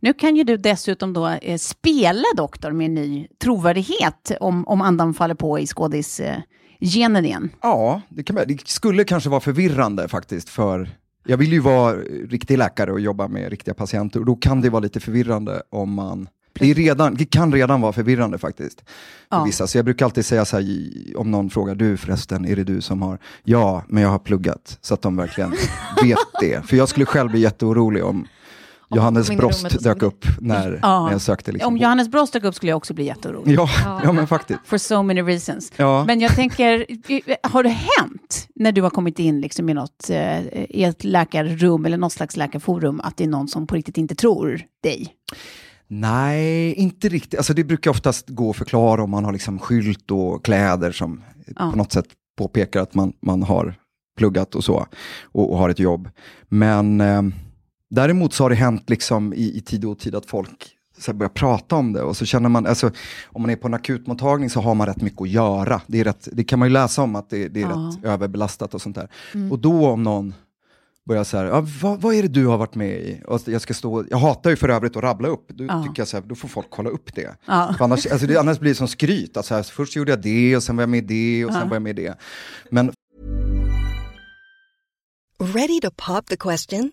Nu 0.00 0.12
kan 0.12 0.36
ju 0.36 0.44
du 0.44 0.56
dessutom 0.56 1.12
då 1.12 1.28
eh, 1.28 1.58
spela 1.58 2.24
doktor 2.36 2.70
med 2.72 2.90
ny 2.90 3.26
trovärdighet 3.42 4.32
om, 4.40 4.68
om 4.68 4.80
andan 4.80 5.14
faller 5.14 5.34
på 5.34 5.58
i 5.58 5.66
skådisgenen 5.66 6.36
eh, 6.36 6.88
genen 6.88 7.24
igen. 7.24 7.50
Ja, 7.62 8.00
det, 8.08 8.22
kan, 8.22 8.36
det 8.36 8.68
skulle 8.68 9.04
kanske 9.04 9.30
vara 9.30 9.40
förvirrande 9.40 10.08
faktiskt 10.08 10.48
för 10.48 10.88
jag 11.26 11.36
vill 11.36 11.52
ju 11.52 11.60
vara 11.60 11.94
riktig 12.28 12.58
läkare 12.58 12.92
och 12.92 13.00
jobba 13.00 13.28
med 13.28 13.50
riktiga 13.50 13.74
patienter 13.74 14.20
och 14.20 14.26
då 14.26 14.34
kan 14.36 14.60
det 14.60 14.70
vara 14.70 14.80
lite 14.80 15.00
förvirrande 15.00 15.62
om 15.70 15.94
man 15.94 16.28
det, 16.52 16.72
redan, 16.74 17.14
det 17.14 17.24
kan 17.24 17.52
redan 17.52 17.80
vara 17.80 17.92
förvirrande 17.92 18.38
faktiskt. 18.38 18.80
För 18.80 19.36
Ja. 19.36 19.44
vissa. 19.44 19.66
Så 19.66 19.78
jag 19.78 19.84
brukar 19.84 20.06
alltid 20.06 20.24
säga 20.26 20.44
så 20.44 20.56
här, 20.56 20.66
om 21.16 21.30
någon 21.30 21.50
frågar, 21.50 21.74
du 21.74 21.96
förresten, 21.96 22.44
är 22.44 22.56
det 22.56 22.64
du 22.64 22.80
som 22.80 23.02
har? 23.02 23.18
Ja, 23.44 23.84
men 23.88 24.02
jag 24.02 24.10
har 24.10 24.18
pluggat. 24.18 24.78
Så 24.80 24.94
att 24.94 25.02
de 25.02 25.16
verkligen 25.16 25.50
vet 26.02 26.18
det. 26.40 26.66
För 26.66 26.76
jag 26.76 26.88
skulle 26.88 27.06
själv 27.06 27.30
bli 27.30 27.40
jätteorolig 27.40 28.04
om 28.04 28.26
Johannes 28.96 29.30
Brost 29.30 29.82
dök 29.82 30.02
upp 30.02 30.24
när, 30.40 30.78
Ja. 30.82 31.04
när 31.04 31.12
jag 31.12 31.20
sökte. 31.20 31.52
Liksom 31.52 31.68
Om 31.68 31.76
Johannes 31.76 32.08
Brost 32.08 32.32
dök 32.32 32.44
upp 32.44 32.54
skulle 32.54 32.70
jag 32.72 32.76
också 32.76 32.94
bli 32.94 33.04
jätteorolig. 33.04 33.54
Ja, 33.58 33.68
ja, 34.04 34.12
men 34.12 34.26
faktiskt. 34.26 34.60
For 34.64 34.78
so 34.78 35.02
many 35.02 35.22
reasons. 35.22 35.72
Ja. 35.76 36.04
Men 36.06 36.20
jag 36.20 36.34
tänker, 36.34 36.86
har 37.48 37.62
det 37.62 37.68
hänt 37.68 38.48
när 38.54 38.72
du 38.72 38.82
har 38.82 38.90
kommit 38.90 39.18
in 39.18 39.40
liksom 39.40 39.68
i, 39.68 39.74
något, 39.74 40.10
eh, 40.10 40.40
i 40.54 40.84
ett 40.84 41.04
läkarrum 41.04 41.86
eller 41.86 41.96
något 41.96 42.12
slags 42.12 42.36
läkarforum 42.36 43.00
att 43.00 43.16
det 43.16 43.24
är 43.24 43.28
någon 43.28 43.48
som 43.48 43.66
på 43.66 43.74
riktigt 43.74 43.98
inte 43.98 44.14
tror 44.14 44.60
dig? 44.82 45.08
Nej, 45.88 46.72
inte 46.74 47.08
riktigt. 47.08 47.38
Alltså 47.38 47.54
det 47.54 47.64
brukar 47.64 47.90
oftast 47.90 48.28
gå 48.28 48.50
att 48.50 48.56
förklara 48.56 49.02
om 49.02 49.10
man 49.10 49.24
har 49.24 49.32
liksom 49.32 49.58
skylt 49.58 50.10
och 50.10 50.44
kläder 50.44 50.92
som 50.92 51.22
Ja. 51.56 51.70
på 51.70 51.76
något 51.76 51.92
sätt 51.92 52.06
påpekar 52.38 52.80
att 52.82 52.94
man, 52.94 53.12
man 53.22 53.42
har 53.42 53.74
pluggat 54.18 54.54
och 54.54 54.64
så, 54.64 54.86
och, 55.22 55.52
och 55.52 55.58
har 55.58 55.68
ett 55.68 55.78
jobb. 55.78 56.08
Men 56.48 57.00
eh, 57.00 57.22
däremot 57.94 58.34
så 58.34 58.44
har 58.44 58.50
det 58.50 58.56
hänt 58.56 58.90
liksom 58.90 59.32
i, 59.32 59.56
i 59.56 59.60
tid 59.60 59.84
och 59.84 59.90
otid 59.90 60.14
att 60.14 60.26
folk 60.26 60.76
så 60.98 61.10
här 61.12 61.18
börjar 61.18 61.30
prata 61.30 61.76
om 61.76 61.92
det 61.92 62.02
och 62.02 62.16
så 62.16 62.24
känner 62.24 62.48
man, 62.48 62.66
alltså, 62.66 62.90
om 63.26 63.42
man 63.42 63.50
är 63.50 63.56
på 63.56 63.66
en 63.68 63.74
akutmottagning 63.74 64.50
så 64.50 64.60
har 64.60 64.74
man 64.74 64.86
rätt 64.86 65.02
mycket 65.02 65.20
att 65.22 65.28
göra. 65.28 65.80
Det, 65.86 66.00
är 66.00 66.04
rätt, 66.04 66.28
det 66.32 66.44
kan 66.44 66.58
man 66.58 66.68
ju 66.68 66.72
läsa 66.72 67.02
om 67.02 67.16
att 67.16 67.30
det, 67.30 67.48
det 67.48 67.62
är 67.62 67.68
Ja. 67.68 67.92
rätt 67.98 68.04
överbelastat 68.04 68.74
och 68.74 68.82
sånt 68.82 68.96
där. 68.96 69.08
Och 69.50 69.58
då 69.58 69.86
om 69.86 70.02
någon 70.02 70.34
börjar 71.08 71.24
så 71.24 71.36
här, 71.36 71.44
ja, 71.44 71.66
vad, 71.82 72.00
vad 72.00 72.14
är 72.14 72.22
det 72.22 72.28
du 72.28 72.46
har 72.46 72.58
varit 72.58 72.74
med 72.74 73.00
i? 73.00 73.22
Och 73.26 73.40
jag, 73.46 73.60
ska 73.62 73.74
stå, 73.74 74.04
jag 74.10 74.18
hatar 74.18 74.50
ju 74.50 74.56
för 74.56 74.68
övrigt 74.68 74.96
att 74.96 75.02
rabbla 75.02 75.28
upp, 75.28 75.48
då 75.48 75.64
Ja. 75.64 75.82
tycker 75.82 76.00
jag 76.00 76.08
så 76.08 76.16
här, 76.16 76.24
då 76.26 76.34
får 76.34 76.48
folk 76.48 76.66
kolla 76.70 76.90
upp 76.90 77.14
det. 77.14 77.36
Ja. 77.46 77.74
För 77.78 77.84
annars, 77.84 78.06
alltså 78.06 78.26
det, 78.26 78.36
annars 78.40 78.58
blir 78.58 78.70
det 78.70 78.74
som 78.74 78.88
skryt, 78.88 79.36
alltså, 79.36 79.54
här, 79.54 79.62
först 79.62 79.96
gjorde 79.96 80.12
jag 80.12 80.22
det 80.22 80.56
och 80.56 80.62
sen 80.62 80.76
var 80.76 80.82
jag 80.82 80.90
med 80.90 81.10
i 81.10 81.38
det 81.38 81.44
och 81.44 81.52
sen 81.52 81.68
var 81.68 81.74
jag 81.76 81.82
med 81.82 81.98
i 81.98 82.02
det. 82.02 82.16
Men 82.70 82.92
Ready 85.54 85.80
to 85.80 85.90
pop 86.06 86.26
the 86.26 86.36
question? 86.36 86.92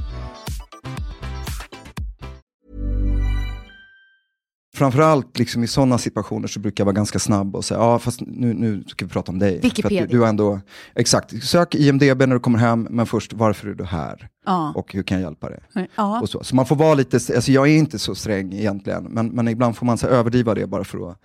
Framförallt 4.81 5.39
liksom 5.39 5.63
i 5.63 5.67
sådana 5.67 5.97
situationer 5.97 6.47
så 6.47 6.59
brukar 6.59 6.81
jag 6.81 6.85
vara 6.85 6.93
ganska 6.93 7.19
snabb 7.19 7.55
och 7.55 7.65
säga, 7.65 7.79
ja 7.79 7.99
fast 7.99 8.21
nu, 8.21 8.53
nu 8.53 8.83
ska 8.87 9.05
vi 9.05 9.11
prata 9.11 9.31
om 9.31 9.39
dig. 9.39 9.55
För 9.55 9.61
Wikipedia. 9.69 10.03
att 10.03 10.09
du, 10.09 10.17
du 10.17 10.25
ändå, 10.25 10.59
exakt, 10.95 11.43
sök 11.43 11.75
IMDB 11.75 12.19
när 12.19 12.27
du 12.33 12.39
kommer 12.39 12.59
hem, 12.59 12.87
men 12.89 13.05
först 13.05 13.33
varför 13.33 13.67
är 13.67 13.73
du 13.73 13.83
här? 13.83 14.27
Ja. 14.45 14.73
Och 14.75 14.93
hur 14.93 15.03
kan 15.03 15.17
jag 15.21 15.25
hjälpa 15.25 15.49
dig? 15.49 15.59
Ja. 15.95 16.21
Och 16.21 16.29
så. 16.29 16.43
så 16.43 16.55
man 16.55 16.65
får 16.65 16.75
vara 16.75 16.93
lite, 16.93 17.15
alltså 17.15 17.51
jag 17.51 17.67
är 17.67 17.77
inte 17.77 17.99
så 17.99 18.15
sträng 18.15 18.53
egentligen, 18.53 19.03
men, 19.03 19.27
men 19.27 19.47
ibland 19.47 19.77
får 19.77 19.85
man 19.85 19.97
så 19.97 20.07
överdriva 20.07 20.53
det 20.55 20.67
bara 20.67 20.83
för 20.83 21.11
att 21.11 21.17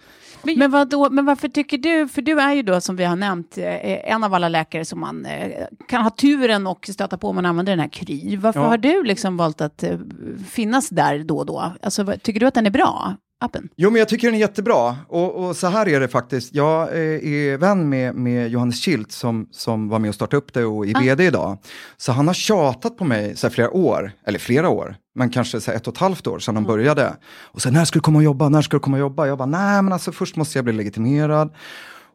Men, 0.42 0.70
vad 0.70 0.88
då, 0.90 1.10
men 1.10 1.24
varför 1.24 1.48
tycker 1.48 1.78
du, 1.78 2.08
för 2.08 2.22
du 2.22 2.40
är 2.40 2.52
ju 2.54 2.62
då 2.62 2.80
som 2.80 2.96
vi 2.96 3.04
har 3.04 3.16
nämnt 3.16 3.58
eh, 3.58 4.12
en 4.12 4.24
av 4.24 4.34
alla 4.34 4.48
läkare 4.48 4.84
som 4.84 5.00
man 5.00 5.26
eh, 5.26 5.50
kan 5.88 6.02
ha 6.02 6.10
turen 6.10 6.66
och 6.66 6.86
stöta 6.92 7.18
på 7.18 7.28
om 7.28 7.34
man 7.34 7.46
använder 7.46 7.72
den 7.72 7.80
här 7.80 7.88
Kry. 7.88 8.36
Varför 8.36 8.60
Ja. 8.60 8.66
har 8.66 8.78
du 8.78 9.02
liksom 9.02 9.36
valt 9.36 9.60
att 9.60 9.82
eh, 9.82 9.98
finnas 10.48 10.88
där 10.88 11.18
då 11.24 11.38
och 11.38 11.46
då? 11.46 11.72
Alltså, 11.82 12.14
tycker 12.22 12.40
du 12.40 12.46
att 12.46 12.54
den 12.54 12.66
är 12.66 12.70
bra, 12.70 13.16
appen? 13.40 13.68
Jo, 13.76 13.90
men 13.90 13.98
jag 13.98 14.08
tycker 14.08 14.28
den 14.28 14.34
är 14.34 14.38
jättebra. 14.38 14.96
Och, 15.08 15.34
och 15.34 15.56
så 15.56 15.66
här 15.66 15.88
är 15.88 16.00
det 16.00 16.08
faktiskt. 16.08 16.54
Jag 16.54 16.82
eh, 16.82 17.32
är 17.32 17.56
vän 17.56 17.88
med, 17.88 18.14
med 18.14 18.48
Johannes 18.50 18.80
Kilt 18.80 19.12
som, 19.12 19.48
som 19.50 19.88
var 19.88 19.98
med 19.98 20.08
och 20.08 20.14
startade 20.14 20.36
upp 20.36 20.52
det 20.52 20.64
och 20.64 20.86
är 20.86 21.00
vd 21.00 21.24
idag. 21.24 21.58
Så 21.96 22.12
han 22.12 22.26
har 22.26 22.34
tjatat 22.34 22.96
på 22.96 23.04
mig 23.04 23.36
så 23.36 23.50
flera 23.50 23.70
år, 23.70 24.12
eller 24.26 24.38
flera 24.38 24.68
år, 24.68 24.96
men 25.14 25.30
kanske 25.30 25.60
så 25.60 25.70
ett 25.70 25.86
och 25.86 25.94
ett 25.94 26.00
halvt 26.00 26.26
år 26.26 26.38
sedan 26.38 26.54
de 26.54 26.64
började. 26.64 27.16
Och 27.42 27.62
så 27.62 27.70
när 27.70 27.84
ska 27.84 27.96
du 27.96 28.02
komma 28.02 28.18
och 28.18 28.24
jobba, 28.24 28.48
när 28.48 28.62
ska 28.62 28.76
du 28.76 28.80
komma 28.80 28.96
och 28.96 29.00
jobba? 29.00 29.26
Jag 29.26 29.38
bara, 29.38 29.46
nej 29.46 29.82
men 29.82 29.92
alltså 29.92 30.12
först 30.12 30.36
måste 30.36 30.58
jag 30.58 30.64
bli 30.64 30.72
legitimerad. 30.74 31.54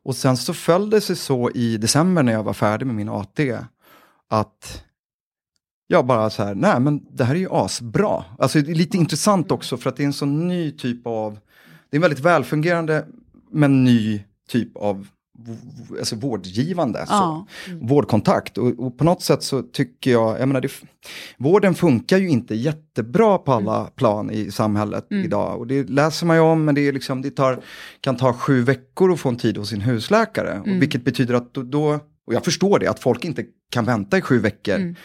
Och 0.04 0.16
sen 0.16 0.38
så 0.38 0.54
föll 0.54 0.90
det 0.90 1.02
sig 1.02 1.16
så 1.16 1.50
i 1.50 1.78
december 1.78 2.24
när 2.24 2.34
jag 2.34 2.44
var 2.44 2.54
färdig 2.54 2.86
med 2.86 2.96
min 2.96 3.10
AT, 3.10 3.40
att 4.30 4.84
jag 5.92 6.06
bara 6.06 6.30
så 6.30 6.44
här, 6.44 6.56
nej 6.56 6.80
men 6.80 7.02
det 7.12 7.24
här 7.24 7.36
är 7.36 7.40
ju 7.40 7.48
asbra. 7.52 8.24
Alltså 8.40 8.62
det 8.62 8.72
är 8.72 8.76
lite 8.76 8.98
intressant 8.98 9.52
också 9.52 9.78
för 9.78 9.90
att 9.90 9.96
det 9.96 10.04
är 10.04 10.08
en 10.08 10.14
sån 10.14 10.48
ny 10.48 10.72
typ 10.72 11.08
av, 11.08 11.40
det 11.90 11.96
är 11.96 11.98
en 11.98 12.02
väldigt 12.02 12.20
välfungerande 12.20 13.06
men 13.52 13.84
ny 13.84 14.24
typ 14.50 14.78
av 14.78 15.08
alltså 16.00 16.16
vårdgivande. 16.16 17.06
Ja. 17.10 17.48
Så. 17.66 17.72
Vårdkontakt. 17.82 18.58
Och, 18.58 18.68
och 18.80 18.98
på 18.98 19.04
något 19.04 19.22
sätt 19.22 19.44
så 19.44 19.62
tycker 19.62 20.12
jag, 20.12 20.40
jag 20.40 20.48
menar, 20.48 20.62
det, 20.62 20.72
vården 21.38 21.76
funkar 21.76 22.18
ju 22.18 22.30
inte 22.30 22.56
jättebra 22.56 23.38
på 23.38 23.54
alla 23.54 23.86
plan 23.86 24.32
i 24.32 24.52
samhället 24.52 25.08
idag. 25.10 25.60
Och 25.60 25.68
det 25.68 25.90
läser 25.90 26.26
man 26.26 26.36
ju 26.36 26.42
om, 26.42 26.66
men 26.66 26.76
det, 26.76 26.88
är 26.88 26.94
liksom, 26.94 27.22
det 27.22 27.32
tar, 27.32 27.60
kan 28.02 28.18
ta 28.18 28.34
sju 28.34 28.62
veckor 28.62 29.14
att 29.14 29.20
få 29.20 29.30
en 29.30 29.38
tid 29.38 29.58
hos 29.58 29.70
sin 29.70 29.82
husläkare. 29.82 30.60
Och 30.60 30.82
vilket 30.82 31.04
betyder 31.04 31.34
att 31.34 31.54
då, 31.54 31.64
då, 31.64 32.00
och 32.28 32.34
jag 32.34 32.46
förstår 32.46 32.80
det, 32.80 32.88
att 32.88 33.00
folk 33.00 33.26
inte 33.26 33.46
kan 33.72 33.86
vänta 33.86 34.18
i 34.18 34.22
sju 34.22 34.40
veckor 34.40 34.96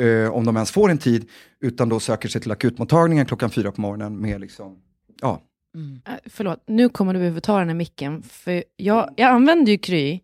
eh, 0.00 0.30
om 0.32 0.46
de 0.46 0.56
ens 0.56 0.70
får 0.70 0.90
en 0.90 0.98
tid, 0.98 1.28
utan 1.60 1.88
då 1.88 2.00
söker 2.00 2.28
sig 2.28 2.40
till 2.40 2.50
akutmottagningen 2.50 3.26
klockan 3.26 3.50
fyra 3.50 3.72
på 3.72 3.80
morgonen 3.80 4.20
med 4.20 4.40
liksom, 4.40 4.76
ja, 5.20 5.40
Äh, 5.74 6.14
förlåt, 6.26 6.62
nu 6.66 6.88
kommer 6.88 7.14
du 7.14 7.18
behöva 7.18 7.40
ta 7.40 7.58
den 7.58 7.68
här 7.68 7.74
micken. 7.74 8.22
För 8.22 8.64
jag, 8.76 9.14
jag 9.16 9.30
använder 9.30 9.72
ju 9.72 9.78
Kry, 9.78 10.20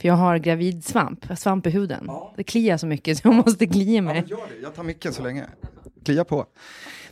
för 0.00 0.08
jag 0.08 0.14
har 0.14 0.38
gravidsvamp, 0.38 1.18
jag 1.22 1.28
har 1.28 1.36
svamp 1.36 1.66
i 1.66 1.70
huden. 1.70 2.10
Det 2.36 2.44
kliar 2.44 2.76
så 2.76 2.86
mycket 2.86 3.18
så 3.18 3.28
jag 3.28 3.34
måste 3.34 3.66
klia 3.66 4.02
mig. 4.02 4.24
Gör 4.26 4.36
det, 4.36 4.62
jag 4.62 4.74
tar 4.74 4.82
micken 4.82 5.12
så 5.12 5.22
länge. 5.22 5.46
Klia 6.04 6.24
på. 6.24 6.46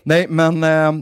Nej 0.03 0.27
men, 0.29 0.63
eh, 0.63 0.93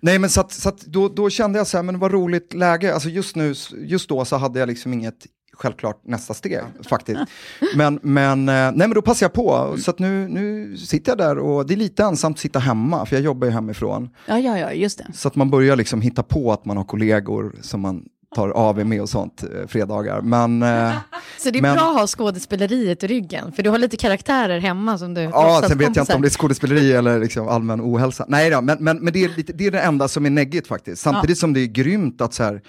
nej, 0.00 0.18
men 0.18 0.30
så 0.30 0.40
att, 0.40 0.52
så 0.52 0.68
att 0.68 0.80
då, 0.80 1.08
då 1.08 1.30
kände 1.30 1.58
jag 1.58 1.66
så 1.66 1.76
här, 1.76 1.82
men 1.82 1.98
vad 1.98 2.12
roligt 2.12 2.54
läge. 2.54 2.94
Alltså 2.94 3.08
just 3.08 3.36
nu, 3.36 3.54
just 3.76 4.08
då 4.08 4.24
så 4.24 4.36
hade 4.36 4.58
jag 4.58 4.66
liksom 4.66 4.92
inget 4.92 5.26
självklart 5.54 6.00
nästa 6.04 6.34
steg 6.34 6.60
faktiskt. 6.88 7.20
Men, 7.76 7.98
men, 8.02 8.48
eh, 8.48 8.54
nej, 8.54 8.72
men 8.74 8.90
då 8.90 9.02
passade 9.02 9.24
jag 9.24 9.32
på. 9.32 9.76
Så 9.78 9.94
nu, 9.98 10.28
nu 10.28 10.76
sitter 10.76 11.10
jag 11.10 11.18
där 11.18 11.38
och 11.38 11.66
det 11.66 11.74
är 11.74 11.76
lite 11.76 12.02
ensamt 12.04 12.36
att 12.36 12.40
sitta 12.40 12.58
hemma, 12.58 13.06
för 13.06 13.16
jag 13.16 13.24
jobbar 13.24 13.46
ju 13.46 13.52
hemifrån. 13.52 14.10
Ja, 14.26 14.38
ja, 14.38 14.58
ja, 14.58 14.72
just 14.72 14.98
det. 14.98 15.06
Så 15.14 15.28
att 15.28 15.36
man 15.36 15.50
börjar 15.50 15.76
liksom 15.76 16.00
hitta 16.00 16.22
på 16.22 16.52
att 16.52 16.64
man 16.64 16.76
har 16.76 16.84
kollegor 16.84 17.52
som 17.60 17.80
man 17.80 18.04
tar 18.34 18.48
AV 18.48 18.86
med 18.86 19.02
och 19.02 19.08
sånt 19.08 19.42
eh, 19.42 19.66
fredagar. 19.66 20.20
Men, 20.20 20.62
eh, 20.62 20.92
Så 21.38 21.50
det 21.50 21.58
är 21.58 21.62
men- 21.62 21.74
bra 21.76 21.90
att 21.90 21.96
ha 22.00 22.06
skådespeleriet 22.06 23.04
i 23.04 23.06
ryggen, 23.06 23.52
för 23.52 23.62
du 23.62 23.70
har 23.70 23.78
lite 23.78 23.96
karaktärer 23.96 24.60
hemma 24.60 24.98
som 24.98 25.14
du 25.14 25.20
Ja, 25.20 25.62
sen 25.68 25.78
vet 25.78 25.96
jag 25.96 26.02
inte 26.02 26.14
om 26.14 26.22
det 26.22 26.28
är 26.28 26.30
skådespeleri 26.30 26.92
eller 26.92 27.20
liksom 27.20 27.48
allmän 27.48 27.80
ohälsa. 27.80 28.24
Nej 28.28 28.50
då, 28.50 28.60
men, 28.60 28.76
men, 28.80 28.98
men 28.98 29.12
det, 29.12 29.24
är 29.24 29.28
lite, 29.36 29.52
det 29.52 29.66
är 29.66 29.70
det 29.70 29.80
enda 29.80 30.08
som 30.08 30.26
är 30.26 30.30
neggigt 30.30 30.66
faktiskt. 30.66 31.02
Samtidigt 31.02 31.38
som 31.38 31.52
det 31.52 31.60
är 31.60 31.66
grymt 31.66 32.20
att 32.20 32.34
så 32.34 32.42
här, 32.42 32.62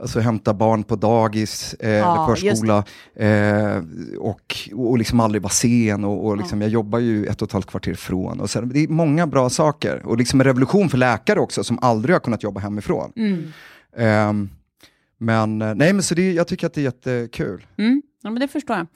alltså, 0.00 0.20
hämta 0.20 0.54
barn 0.54 0.84
på 0.84 0.96
dagis 0.96 1.74
eh, 1.74 1.90
Ja, 1.90 2.24
eller 2.26 2.36
förskola 2.36 2.84
eh, 3.14 3.82
och, 4.18 4.70
och 4.72 4.98
liksom 4.98 5.20
aldrig 5.20 5.42
vara 5.42 5.50
sen. 5.50 6.04
Och, 6.04 6.26
och 6.26 6.36
liksom, 6.36 6.60
Jag 6.60 6.70
jobbar 6.70 6.98
ju 6.98 7.26
ett 7.26 7.42
och 7.42 7.48
ett 7.48 7.52
halvt 7.52 7.66
kvarter 7.66 7.92
ifrån. 7.92 8.40
Och 8.40 8.50
sen, 8.50 8.68
det 8.68 8.80
är 8.80 8.88
många 8.88 9.26
bra 9.26 9.50
saker. 9.50 10.06
Och 10.06 10.16
liksom 10.16 10.40
en 10.40 10.44
revolution 10.44 10.88
för 10.88 10.98
läkare 10.98 11.40
också 11.40 11.64
som 11.64 11.78
aldrig 11.82 12.14
har 12.14 12.20
kunnat 12.20 12.42
jobba 12.42 12.60
hemifrån. 12.60 13.12
Mm. 13.16 13.52
Ehm, 13.96 14.50
men 15.18 15.62
eh, 15.62 15.74
nej, 15.74 15.92
men 15.92 16.02
så 16.02 16.14
det, 16.14 16.32
jag 16.32 16.48
tycker 16.48 16.66
att 16.66 16.74
det 16.74 16.80
är 16.80 16.82
jättekul. 16.82 17.66
Mm. 17.78 18.02
Ja, 18.22 18.30
men 18.30 18.40
det 18.40 18.48
förstår 18.48 18.76
jag. 18.76 18.86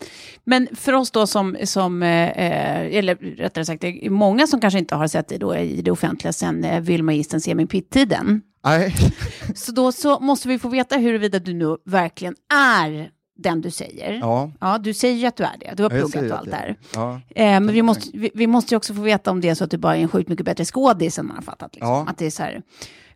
Men 0.44 0.68
för 0.72 0.92
oss 0.92 1.10
då 1.10 1.26
som, 1.26 1.56
som 1.64 2.02
eh, 2.02 2.28
eh, 2.28 2.96
eller 2.96 3.14
rättare 3.14 3.64
sagt, 3.64 3.80
det 3.80 4.06
är 4.06 4.10
många 4.10 4.46
som 4.46 4.60
kanske 4.60 4.78
inte 4.78 4.94
har 4.94 5.08
sett 5.08 5.28
dig 5.28 5.38
då 5.38 5.56
i 5.56 5.82
det 5.82 5.90
offentliga 5.90 6.32
sen 6.32 6.64
eh, 6.64 6.80
Vilma 6.80 7.14
Isten 7.14 7.40
ser 7.40 7.54
min 7.54 7.66
pitt-tiden. 7.66 8.42
Nej. 8.64 8.94
Så 9.54 9.72
då 9.72 9.92
så 9.92 10.20
måste 10.20 10.48
vi 10.48 10.58
få 10.58 10.68
veta 10.68 10.96
huruvida 10.96 11.38
du 11.38 11.54
nu 11.54 11.76
verkligen 11.84 12.34
är 12.54 13.10
den 13.36 13.60
du 13.60 13.70
säger. 13.70 14.12
Ja. 14.12 14.50
Ja, 14.60 14.78
du 14.78 14.94
säger 14.94 15.14
ju 15.16 15.26
att 15.26 15.36
du 15.36 15.44
är 15.44 15.56
det. 15.60 15.74
Du 15.76 15.82
har 15.82 15.90
pluggat 15.90 16.14
och 16.32 16.38
allt 16.38 16.46
jag- 16.48 16.58
där. 16.60 16.76
Ja. 16.94 17.20
Eh, 17.34 17.44
men 17.60 17.72
vi 17.72 17.82
måste, 17.82 18.10
vi, 18.18 18.30
vi 18.34 18.46
måste 18.46 18.74
ju 18.74 18.76
också 18.76 18.94
få 18.94 19.00
veta 19.00 19.30
om 19.30 19.40
det 19.40 19.48
är 19.48 19.54
så 19.54 19.64
att 19.64 19.70
du 19.70 19.76
bara 19.78 19.96
är 19.96 20.00
en 20.02 20.08
sjukt 20.08 20.28
mycket 20.28 20.46
bättre 20.46 20.64
skådis 20.64 21.18
än 21.18 21.26
man 21.26 21.36
har 21.36 21.42
fattat. 21.42 21.74
Liksom. 21.74 21.90
Ja. 21.90 22.06
Att 22.08 22.18
det 22.18 22.26
är 22.26 22.30
så 22.30 22.42
här, 22.42 22.62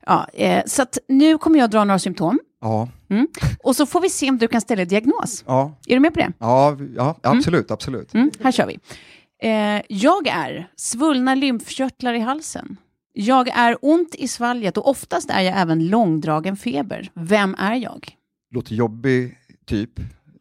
ja, 0.06 0.26
eh, 0.32 0.62
så 0.66 0.82
att 0.82 0.98
nu 1.08 1.38
kommer 1.38 1.58
jag 1.58 1.70
dra 1.70 1.84
några 1.84 1.98
symptom. 1.98 2.38
Ja. 2.60 2.88
Mm. 3.10 3.28
Och 3.62 3.76
så 3.76 3.86
får 3.86 4.00
vi 4.00 4.10
se 4.10 4.30
om 4.30 4.38
du 4.38 4.48
kan 4.48 4.60
ställa 4.60 4.84
diagnos. 4.84 5.44
Ja. 5.46 5.72
Är 5.86 5.94
du 5.94 6.00
med 6.00 6.14
på 6.14 6.20
det? 6.20 6.32
Ja, 6.38 6.76
ja, 6.96 7.16
absolut, 7.22 7.70
absolut. 7.70 8.14
Mm, 8.14 8.30
här 8.42 8.52
kör 8.52 8.66
vi. 8.66 8.78
Eh, 9.42 9.82
jag 9.88 10.26
är 10.26 10.68
svullna 10.76 11.34
lymfkörtlar 11.34 12.14
i 12.14 12.18
halsen. 12.20 12.76
Jag 13.20 13.48
är 13.48 13.76
ont 13.82 14.14
i 14.14 14.28
svalget 14.28 14.76
och 14.76 14.88
oftast 14.88 15.30
är 15.30 15.40
jag 15.40 15.60
även 15.60 15.88
långdragen 15.88 16.56
feber. 16.56 17.10
Vem 17.14 17.54
är 17.58 17.74
jag? 17.74 18.08
låter 18.50 18.74
jobbig 18.74 19.38
typ 19.66 19.90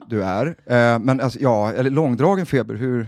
du 0.08 0.24
är. 0.24 0.48
Eh, 0.48 1.00
men 1.00 1.22
alltså, 1.22 1.40
ja, 1.40 1.74
eller 1.74 1.90
långdragen 1.90 2.46
feber, 2.46 2.76
hur? 2.76 3.08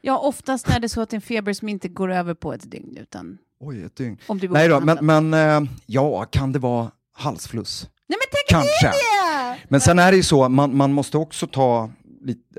Ja, 0.00 0.18
oftast 0.18 0.68
är 0.68 0.80
det 0.80 0.88
så 0.88 1.00
att 1.00 1.10
det 1.10 1.14
är 1.14 1.18
en 1.18 1.22
feber 1.22 1.52
som 1.52 1.68
inte 1.68 1.88
går 1.88 2.12
över 2.12 2.34
på 2.34 2.52
ett 2.52 2.70
dygn, 2.70 2.96
utan 3.00 3.38
Oj, 3.60 3.82
ett 3.82 3.96
dygn. 3.96 4.18
om 4.26 4.38
du 4.38 4.48
Nej 4.48 4.68
då, 4.68 4.80
men, 4.80 4.98
men 5.00 5.34
eh, 5.34 5.70
ja, 5.86 6.24
kan 6.24 6.52
det 6.52 6.58
vara 6.58 6.90
halsfluss? 7.12 7.88
Nej, 8.08 8.18
men 8.20 8.38
tänk 8.48 8.60
Kanske. 8.80 8.88
det! 8.88 9.58
Men 9.68 9.80
sen 9.80 9.98
är 9.98 10.10
det 10.10 10.16
ju 10.16 10.22
så, 10.22 10.48
man, 10.48 10.76
man 10.76 10.92
måste 10.92 11.18
också 11.18 11.46
ta 11.46 11.90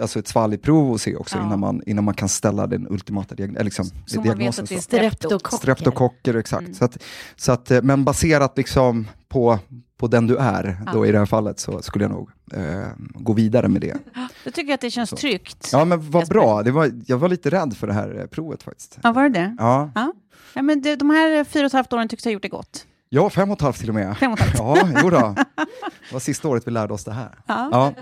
alltså 0.02 0.20
ett 0.20 0.28
svalgprov 0.28 0.92
och 0.92 1.02
se 1.02 1.16
också 1.16 1.38
Ja. 1.38 1.46
innan, 1.46 1.60
man, 1.60 1.82
innan 1.86 2.04
man 2.04 2.14
kan 2.14 2.30
ställa 2.30 2.68
den 2.68 2.88
ultimata 2.90 3.36
diagn 3.36 3.56
eller 3.56 3.64
liksom, 3.66 3.86
Så 3.86 4.16
man 4.16 4.24
vet 4.28 4.38
diagnosen. 4.38 4.64
att 4.64 4.70
det 4.70 4.76
är 4.76 4.78
så. 4.78 4.82
streptokocker. 4.84 5.58
Streptokocker, 5.58 6.34
exakt. 6.36 6.62
Mm. 6.64 6.74
Så 6.74 6.86
att, 6.86 6.98
så 7.36 7.52
att, 7.52 7.72
eh, 7.72 7.82
men 7.82 8.04
baserat 8.04 8.58
liksom 8.58 9.08
på, 9.28 9.60
på 9.98 10.08
den 10.08 10.28
du 10.28 10.38
är, 10.38 10.78
då 10.94 11.06
Ja. 11.06 11.10
i 11.10 11.12
det 11.12 11.18
här 11.20 11.26
fallet, 11.26 11.60
så 11.60 11.82
skulle 11.82 12.04
jag 12.04 12.12
nog 12.12 12.30
eh, 12.54 12.88
gå 12.98 13.34
vidare 13.34 13.68
med 13.68 13.82
det. 13.82 13.98
Då 14.46 14.52
tycker 14.52 14.70
jag 14.70 14.74
att 14.74 14.82
det 14.82 14.92
känns 14.92 15.10
tryggt. 15.10 15.70
Ja 15.74 15.86
men 15.86 16.12
vad 16.12 16.28
bra, 16.28 16.64
det 16.64 16.72
var, 16.72 16.92
jag 17.06 17.18
var 17.18 17.30
lite 17.30 17.50
rädd 17.50 17.78
för 17.78 17.88
det 17.88 17.94
här 17.94 18.20
eh, 18.20 18.26
provet 18.26 18.64
faktiskt. 18.64 19.00
Ja, 19.04 19.12
var 19.12 19.24
det 19.24 19.30
det? 19.30 19.56
Ja, 19.60 19.92
Ja. 19.96 20.14
ja 20.54 20.62
men 20.62 20.82
det, 20.82 20.96
de 20.96 21.10
här 21.10 21.44
fyra 21.44 21.64
och 21.64 21.68
ett 21.68 21.74
halvt 21.74 21.94
åren 21.94 22.08
tycks 22.10 22.24
ha 22.24 22.32
gjort 22.32 22.42
det 22.42 22.48
gott. 22.50 22.86
ja 23.10 23.30
fem 23.30 23.50
och 23.52 23.58
ett 23.58 23.62
halvt 23.62 23.80
till 23.80 23.90
och 23.90 23.96
med. 23.96 24.18
Fem 24.18 24.32
och 24.34 24.40
ett 24.42 24.60
halvt. 24.60 24.82
Ja, 24.84 25.02
jo 25.04 25.10
då. 25.10 25.36
Det 26.10 26.14
var 26.14 26.20
sista 26.20 26.48
året 26.48 26.68
vi 26.68 26.72
lärde 26.72 26.94
oss 26.94 27.04
det 27.04 27.14
här. 27.14 27.38
Ja. 27.48 27.70
Ja. 27.72 27.94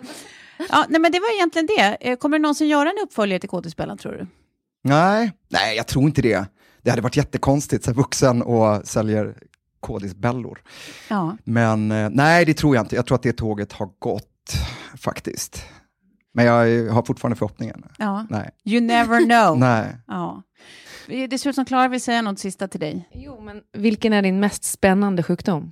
Ja, 0.70 0.86
nej, 0.90 1.02
men 1.02 1.12
det 1.12 1.20
var 1.20 1.36
egentligen 1.36 1.68
det. 1.78 1.98
Eh, 2.10 2.16
Kommer 2.18 2.38
du 2.38 2.42
någonsin 2.42 2.68
göra 2.68 2.90
en 2.90 2.96
uppföljare 3.04 3.40
till 3.40 3.50
Kådespelaren, 3.50 3.98
tror 3.98 4.12
du? 4.12 4.28
Nej, 4.84 5.32
nej, 5.50 5.78
jag 5.78 5.88
tror 5.88 6.04
inte 6.06 6.22
det. 6.22 6.46
Det 6.82 6.90
hade 6.90 7.02
varit 7.02 7.18
jättekonstigt, 7.18 7.84
så 7.84 7.90
här, 7.92 7.96
vuxen 7.96 8.42
och 8.42 8.88
säljer 8.88 9.36
kodisbällor. 9.80 10.62
Ja. 11.10 11.38
Men 11.44 11.92
eh, 11.92 12.10
nej, 12.10 12.46
det 12.46 12.54
tror 12.54 12.76
jag 12.76 12.84
inte. 12.84 12.96
Jag 12.96 13.06
tror 13.06 13.16
att 13.16 13.24
det 13.24 13.34
tåget 13.34 13.74
har 13.74 13.90
gått 14.00 14.54
faktiskt. 14.98 15.64
Men 16.34 16.46
jag 16.46 16.92
har 16.94 17.04
fortfarande 17.04 17.36
förhoppningen. 17.36 17.84
ja. 17.98 18.26
Nej. 18.30 18.50
You 18.66 18.82
never 18.82 19.26
know. 19.26 19.58
Nej. 19.60 19.98
Ja. 20.08 20.44
Det 21.30 21.38
ser 21.38 21.50
ut 21.50 21.56
som 21.56 21.66
Klara 21.66 21.88
vill 21.88 22.02
säga 22.02 22.22
något 22.22 22.40
sista 22.40 22.68
till 22.68 22.80
dig. 22.80 23.10
Jo, 23.14 23.42
men 23.42 23.62
vilken 23.74 24.14
är 24.14 24.22
din 24.22 24.40
mest 24.40 24.64
spännande 24.64 25.24
sjukdom? 25.24 25.72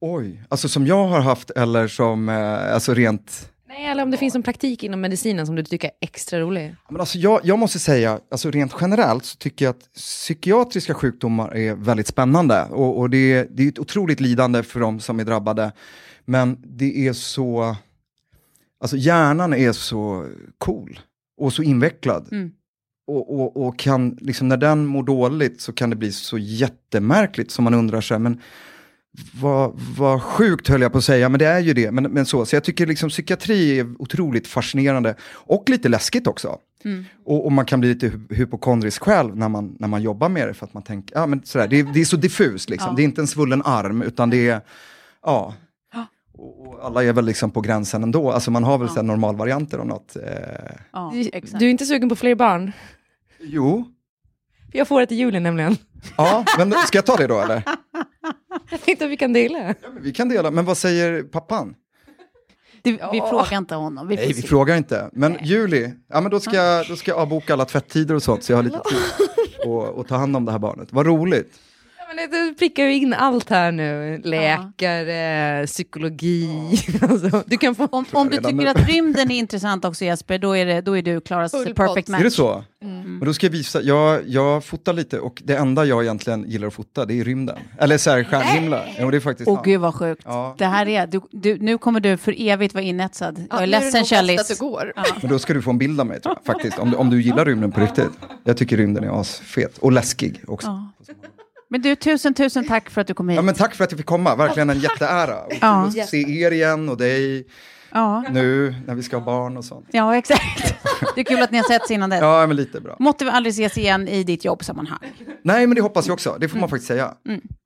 Oj, 0.00 0.42
alltså 0.48 0.68
som 0.68 0.86
jag 0.86 1.06
har 1.06 1.20
haft 1.20 1.50
eller 1.50 1.88
som, 1.88 2.28
eh, 2.28 2.74
alltså 2.74 2.94
rent 2.94 3.50
Nej, 3.68 3.86
eller 3.86 4.02
om 4.02 4.10
det 4.10 4.16
finns 4.16 4.34
en 4.34 4.42
praktik 4.42 4.84
inom 4.84 5.00
medicinen 5.00 5.46
som 5.46 5.56
du 5.56 5.64
tycker 5.64 5.88
är 5.88 5.92
extra 6.00 6.40
rolig. 6.40 6.76
Men 6.88 7.00
alltså 7.00 7.18
jag, 7.18 7.40
jag 7.44 7.58
måste 7.58 7.78
säga, 7.78 8.20
alltså 8.30 8.50
rent 8.50 8.74
generellt 8.80 9.24
så 9.24 9.36
tycker 9.36 9.64
jag 9.64 9.70
att 9.70 9.92
psykiatriska 9.94 10.94
sjukdomar 10.94 11.56
är 11.56 11.74
väldigt 11.74 12.06
spännande. 12.06 12.64
Och, 12.64 12.98
och 12.98 13.10
det, 13.10 13.32
är, 13.32 13.46
det 13.50 13.62
är 13.62 13.68
ett 13.68 13.78
otroligt 13.78 14.20
lidande 14.20 14.62
för 14.62 14.80
de 14.80 15.00
som 15.00 15.20
är 15.20 15.24
drabbade. 15.24 15.72
Men 16.24 16.58
det 16.64 17.08
är 17.08 17.12
så, 17.12 17.76
alltså 18.80 18.96
hjärnan 18.96 19.54
är 19.54 19.72
så 19.72 20.26
cool 20.58 21.00
och 21.40 21.52
så 21.52 21.62
invecklad. 21.62 22.28
Mm. 22.32 22.50
Och, 23.06 23.40
och, 23.40 23.66
och 23.66 23.78
kan, 23.78 24.18
liksom 24.20 24.48
när 24.48 24.56
den 24.56 24.86
mår 24.86 25.02
dåligt 25.02 25.60
så 25.60 25.72
kan 25.72 25.90
det 25.90 25.96
bli 25.96 26.12
så 26.12 26.38
jättemärkligt 26.38 27.50
som 27.50 27.64
man 27.64 27.74
undrar 27.74 28.00
sig, 28.00 28.18
men 28.18 28.40
vad, 29.40 29.72
vad 29.96 30.22
sjukt 30.22 30.68
höll 30.68 30.80
jag 30.82 30.92
på 30.92 30.98
att 30.98 31.04
säga, 31.04 31.28
men 31.28 31.38
det 31.38 31.46
är 31.46 31.60
ju 31.60 31.72
det. 31.74 31.90
Men, 31.90 32.04
men 32.04 32.26
så, 32.26 32.46
så 32.46 32.56
jag 32.56 32.64
tycker 32.64 32.86
liksom 32.86 33.08
psykiatri 33.08 33.78
är 33.78 33.86
otroligt 34.02 34.46
fascinerande 34.46 35.14
och 35.32 35.68
lite 35.68 35.88
läskigt 35.88 36.26
också. 36.26 36.58
Mm. 36.84 37.04
Och, 37.24 37.44
och 37.46 37.52
man 37.52 37.64
kan 37.64 37.80
bli 37.80 37.88
lite 37.88 38.08
hy- 38.08 38.34
hypokondrisk 38.34 39.02
själv 39.02 39.36
när 39.36 39.48
man, 39.48 39.76
när 39.78 39.88
man 39.88 40.02
jobbar 40.02 40.28
med 40.28 40.48
det 40.48 40.54
för 40.54 40.66
att 40.66 40.74
man 40.74 40.82
tänker, 40.82 41.16
ja 41.16 41.26
men 41.26 41.42
sådär, 41.44 41.68
det, 41.68 41.80
är- 41.80 41.84
det 41.94 42.00
är 42.00 42.04
så 42.04 42.16
diffust 42.16 42.70
liksom. 42.70 42.88
Ja. 42.90 42.96
Det 42.96 43.02
är 43.02 43.04
inte 43.04 43.20
en 43.20 43.26
svullen 43.26 43.62
arm 43.64 44.02
utan 44.02 44.30
det 44.30 44.48
är, 44.48 44.60
ja. 45.24 45.54
Och, 46.32 46.66
och 46.68 46.84
alla 46.86 47.04
är 47.04 47.12
väl 47.12 47.24
liksom 47.24 47.50
på 47.50 47.60
gränsen 47.60 48.02
ändå, 48.02 48.30
alltså 48.32 48.50
man 48.50 48.64
har 48.64 48.78
väl 48.78 48.88
ja. 48.96 49.02
normalvarianter 49.02 49.78
av 49.78 49.86
något. 49.86 50.16
Eh, 50.16 50.22
Ja, 50.92 51.12
Du, 51.58 51.66
är 51.66 51.70
inte 51.70 51.86
sugen 51.86 52.08
på 52.08 52.16
fler 52.16 52.34
barn? 52.34 52.72
jo, 53.40 53.84
Jag 54.72 54.88
får 54.88 55.00
ett 55.02 55.12
i 55.12 55.14
juli 55.14 55.40
nämligen. 55.40 55.76
ja, 56.16 56.44
men 56.58 56.72
ska 56.72 56.98
jag 56.98 57.06
ta 57.06 57.16
det 57.16 57.26
då 57.26 57.40
eller? 57.40 57.62
Jag 58.70 58.80
tänkte 58.80 59.04
att 59.04 59.10
vi 59.10 59.16
kan 59.16 59.32
dela. 59.32 59.58
Ja, 59.58 59.74
men 59.94 60.02
vi 60.02 60.12
kan 60.12 60.28
dela, 60.28 60.50
men 60.50 60.64
vad 60.64 60.76
säger 60.76 61.22
pappan? 61.22 61.74
Det, 62.82 62.92
vi 63.12 63.20
frågar 63.30 63.58
inte 63.58 63.74
honom. 63.74 64.08
Vi 64.08 64.16
Nej, 64.16 64.28
vi 64.28 64.34
se. 64.34 64.48
frågar 64.48 64.76
inte. 64.76 65.10
Men 65.12 65.38
juli, 65.42 65.92
ja 66.08 66.20
men 66.20 66.30
då 66.30 66.40
ska, 66.40 66.56
jag, 66.56 66.88
då 66.88 66.96
ska 66.96 67.10
jag 67.10 67.20
avboka 67.20 67.52
alla 67.52 67.64
tvättider 67.64 68.14
och 68.14 68.22
sånt 68.22 68.44
så 68.44 68.52
jag 68.52 68.56
har 68.58 68.62
lite 68.62 68.80
tid 68.90 69.28
och, 69.66 69.88
och 69.88 70.08
ta 70.08 70.16
hand 70.16 70.36
om 70.36 70.44
det 70.44 70.52
här 70.52 70.58
barnet. 70.58 70.92
Vad 70.92 71.06
roligt. 71.06 71.52
Ja, 72.10 72.14
men 72.16 72.30
det- 72.30 72.36
du 72.48 72.54
prickar 72.54 72.84
ju 72.84 72.94
in 72.94 73.14
allt 73.14 73.50
här 73.50 73.72
nu. 73.72 74.20
Läkare, 74.24 75.66
psykologi. 75.66 76.48
Alltså, 77.02 77.42
du 77.46 77.56
kan 77.58 77.74
få... 77.74 77.86
Om, 77.90 78.04
om 78.12 78.28
du 78.28 78.36
tycker 78.36 78.52
nu. 78.52 78.68
att 78.68 78.88
rymden 78.88 79.30
är 79.30 79.38
intressant 79.38 79.84
också 79.84 80.04
Jesper, 80.04 80.38
då 80.38 80.56
är, 80.56 80.66
det, 80.66 80.80
då 80.80 80.96
är 80.98 81.02
du 81.02 81.20
Klaras 81.20 81.52
perfect 81.74 82.08
match. 82.08 82.20
Är 82.20 82.24
det 82.24 82.30
så? 82.30 82.64
Mm. 82.82 83.18
Men 83.18 83.26
då 83.26 83.34
ska 83.34 83.46
jag 83.46 83.52
visa, 83.52 83.82
jag, 83.82 84.20
jag 84.28 84.64
fotar 84.64 84.92
lite 84.92 85.20
och 85.20 85.42
det 85.44 85.56
enda 85.56 85.84
jag 85.84 86.02
egentligen 86.02 86.44
gillar 86.50 86.68
att 86.68 86.74
fota 86.74 87.04
det 87.06 87.20
är 87.20 87.24
rymden. 87.24 87.58
Eller 87.78 87.98
så 87.98 88.10
här 88.10 88.24
stjärnhimlar. 88.24 88.96
Jo, 89.00 89.10
det 89.10 89.16
är 89.16 89.20
faktiskt 89.20 89.48
Åh 89.48 89.54
sant. 89.56 89.64
gud 89.64 89.80
vad 89.80 89.94
sjukt. 89.94 90.22
Ja. 90.24 90.54
Det 90.58 90.64
här 90.66 90.88
är, 90.88 91.06
du, 91.06 91.20
du, 91.30 91.58
nu 91.58 91.78
kommer 91.78 92.00
du 92.00 92.16
för 92.16 92.34
evigt 92.38 92.74
vara 92.74 92.84
inetsad. 92.84 93.44
Jag 93.50 93.62
är 93.62 93.66
ledsen 93.66 94.04
Kjellis. 94.04 94.58
går. 94.58 94.92
Men 95.22 95.30
då 95.30 95.38
ska 95.38 95.54
du 95.54 95.62
få 95.62 95.70
en 95.70 95.78
bild 95.78 96.00
av 96.00 96.06
mig 96.06 96.20
tror 96.20 96.34
jag, 96.44 96.54
faktiskt. 96.54 96.78
Om, 96.78 96.90
du- 96.90 96.96
om 96.96 97.10
du 97.10 97.22
gillar 97.22 97.44
rymden 97.44 97.72
på 97.72 97.80
riktigt. 97.80 98.10
Jag 98.44 98.56
tycker 98.56 98.76
rymden 98.76 99.04
är 99.04 99.20
asfet. 99.20 99.78
Och 99.78 99.92
läskig 99.92 100.40
också. 100.46 100.66
Ja. 100.68 100.92
Ja. 101.70 101.72
Men 101.72 101.82
du, 101.82 101.94
tusen, 101.96 102.34
tusen 102.34 102.64
tack 102.66 102.90
för 102.90 103.00
att 103.00 103.06
du 103.06 103.14
kom 103.14 103.28
hit. 103.28 103.44
men 103.44 103.54
tack 103.54 103.74
för 103.74 103.84
att 103.84 103.90
jag 103.92 103.98
fick 103.98 104.06
komma, 104.06 104.36
verkligen 104.36 104.70
en 104.70 104.78
jätteära. 104.80 105.40
Och 105.44 105.52
Ja. 105.60 105.86
att 105.86 106.08
se 106.08 106.40
er 106.42 106.50
igen 106.50 106.88
och 106.88 106.96
dig 106.96 107.46
Ja, 107.92 108.24
nu 108.30 108.74
när 108.86 108.94
vi 108.94 109.02
ska 109.02 109.16
ha 109.16 109.24
barn 109.24 109.56
och 109.56 109.64
sånt. 109.64 109.86
ja 109.92 110.16
exakt. 110.16 110.74
Det 111.14 111.20
är 111.20 111.24
kul 111.24 111.42
att 111.42 111.50
ni 111.50 111.58
har 111.58 111.64
setts 111.64 111.90
innan 111.90 112.10
dess. 112.10 112.20
Ja, 112.20 112.46
men 112.46 112.56
lite 112.56 112.80
bra. 112.80 112.96
Måtte 112.98 113.24
vi 113.24 113.30
aldrig 113.30 113.50
ses 113.52 113.78
igen 113.78 114.08
i 114.08 114.24
ditt 114.24 114.44
jobbsammanhang. 114.44 114.98
Nej, 115.42 115.66
men 115.66 115.74
det 115.74 115.80
hoppas 115.82 116.06
jag 116.06 116.14
också. 116.14 116.36
Det 116.40 116.48
får 116.48 116.58
man 116.58 116.68
faktiskt 116.68 116.88
säga. 116.88 117.14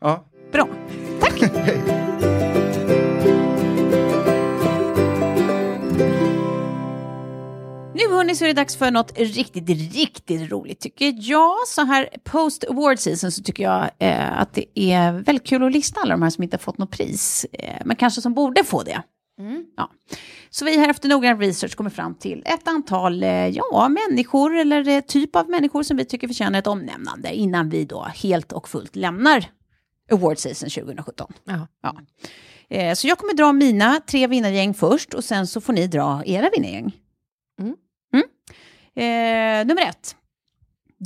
Ja. 0.00 0.24
Bra. 0.52 0.68
Tack! 1.20 1.40
hörni 8.02 8.34
så 8.34 8.44
är 8.44 8.48
det 8.48 8.54
dags 8.54 8.76
för 8.76 8.90
något 8.90 9.18
riktigt, 9.18 9.68
riktigt 9.94 10.50
roligt 10.52 10.80
tycker 10.80 11.14
jag. 11.18 11.54
Så 11.66 11.84
här 11.84 12.08
post 12.24 12.64
award 12.68 12.98
season 12.98 13.32
så 13.32 13.42
tycker 13.42 13.62
jag 13.62 13.90
eh, 13.98 14.40
att 14.40 14.54
det 14.54 14.80
är 14.80 15.12
väldigt 15.12 15.46
kul 15.46 15.62
att 15.62 15.72
lista 15.72 16.00
alla 16.00 16.14
de 16.14 16.22
här 16.22 16.30
som 16.30 16.44
inte 16.44 16.56
har 16.56 16.60
fått 16.60 16.78
något 16.78 16.90
pris, 16.90 17.46
eh, 17.52 17.82
men 17.84 17.96
kanske 17.96 18.20
som 18.20 18.34
borde 18.34 18.64
få 18.64 18.82
det. 18.82 19.02
Ja. 19.76 19.90
Så 20.50 20.64
vi 20.64 20.78
här 20.78 20.88
efter 20.88 21.08
noggrann 21.08 21.40
research 21.40 21.76
kommer 21.76 21.90
fram 21.90 22.14
till 22.14 22.42
ett 22.46 22.68
antal 22.68 23.22
eh, 23.22 23.48
ja, 23.48 23.88
människor 23.88 24.56
eller 24.56 24.88
eh, 24.88 25.00
typ 25.00 25.36
av 25.36 25.48
människor 25.48 25.82
som 25.82 25.96
vi 25.96 26.04
tycker 26.04 26.28
förtjänar 26.28 26.58
ett 26.58 26.66
omnämnande 26.66 27.34
innan 27.34 27.70
vi 27.70 27.84
då 27.84 28.02
helt 28.02 28.52
och 28.52 28.68
fullt 28.68 28.96
lämnar 28.96 29.46
award 30.10 30.38
season 30.38 30.70
2017. 30.70 31.32
Ja. 31.44 31.66
Ja. 31.82 31.96
Eh, 32.68 32.94
så 32.94 33.06
jag 33.06 33.18
kommer 33.18 33.34
dra 33.34 33.52
mina 33.52 34.00
tre 34.00 34.26
vinnargäng 34.26 34.74
först 34.74 35.14
och 35.14 35.24
sen 35.24 35.46
så 35.46 35.60
får 35.60 35.72
ni 35.72 35.86
dra 35.86 36.22
era 36.26 36.50
vinnargäng. 36.56 36.92
Eh, 38.96 39.66
nummer 39.66 39.82
ett. 39.82 40.16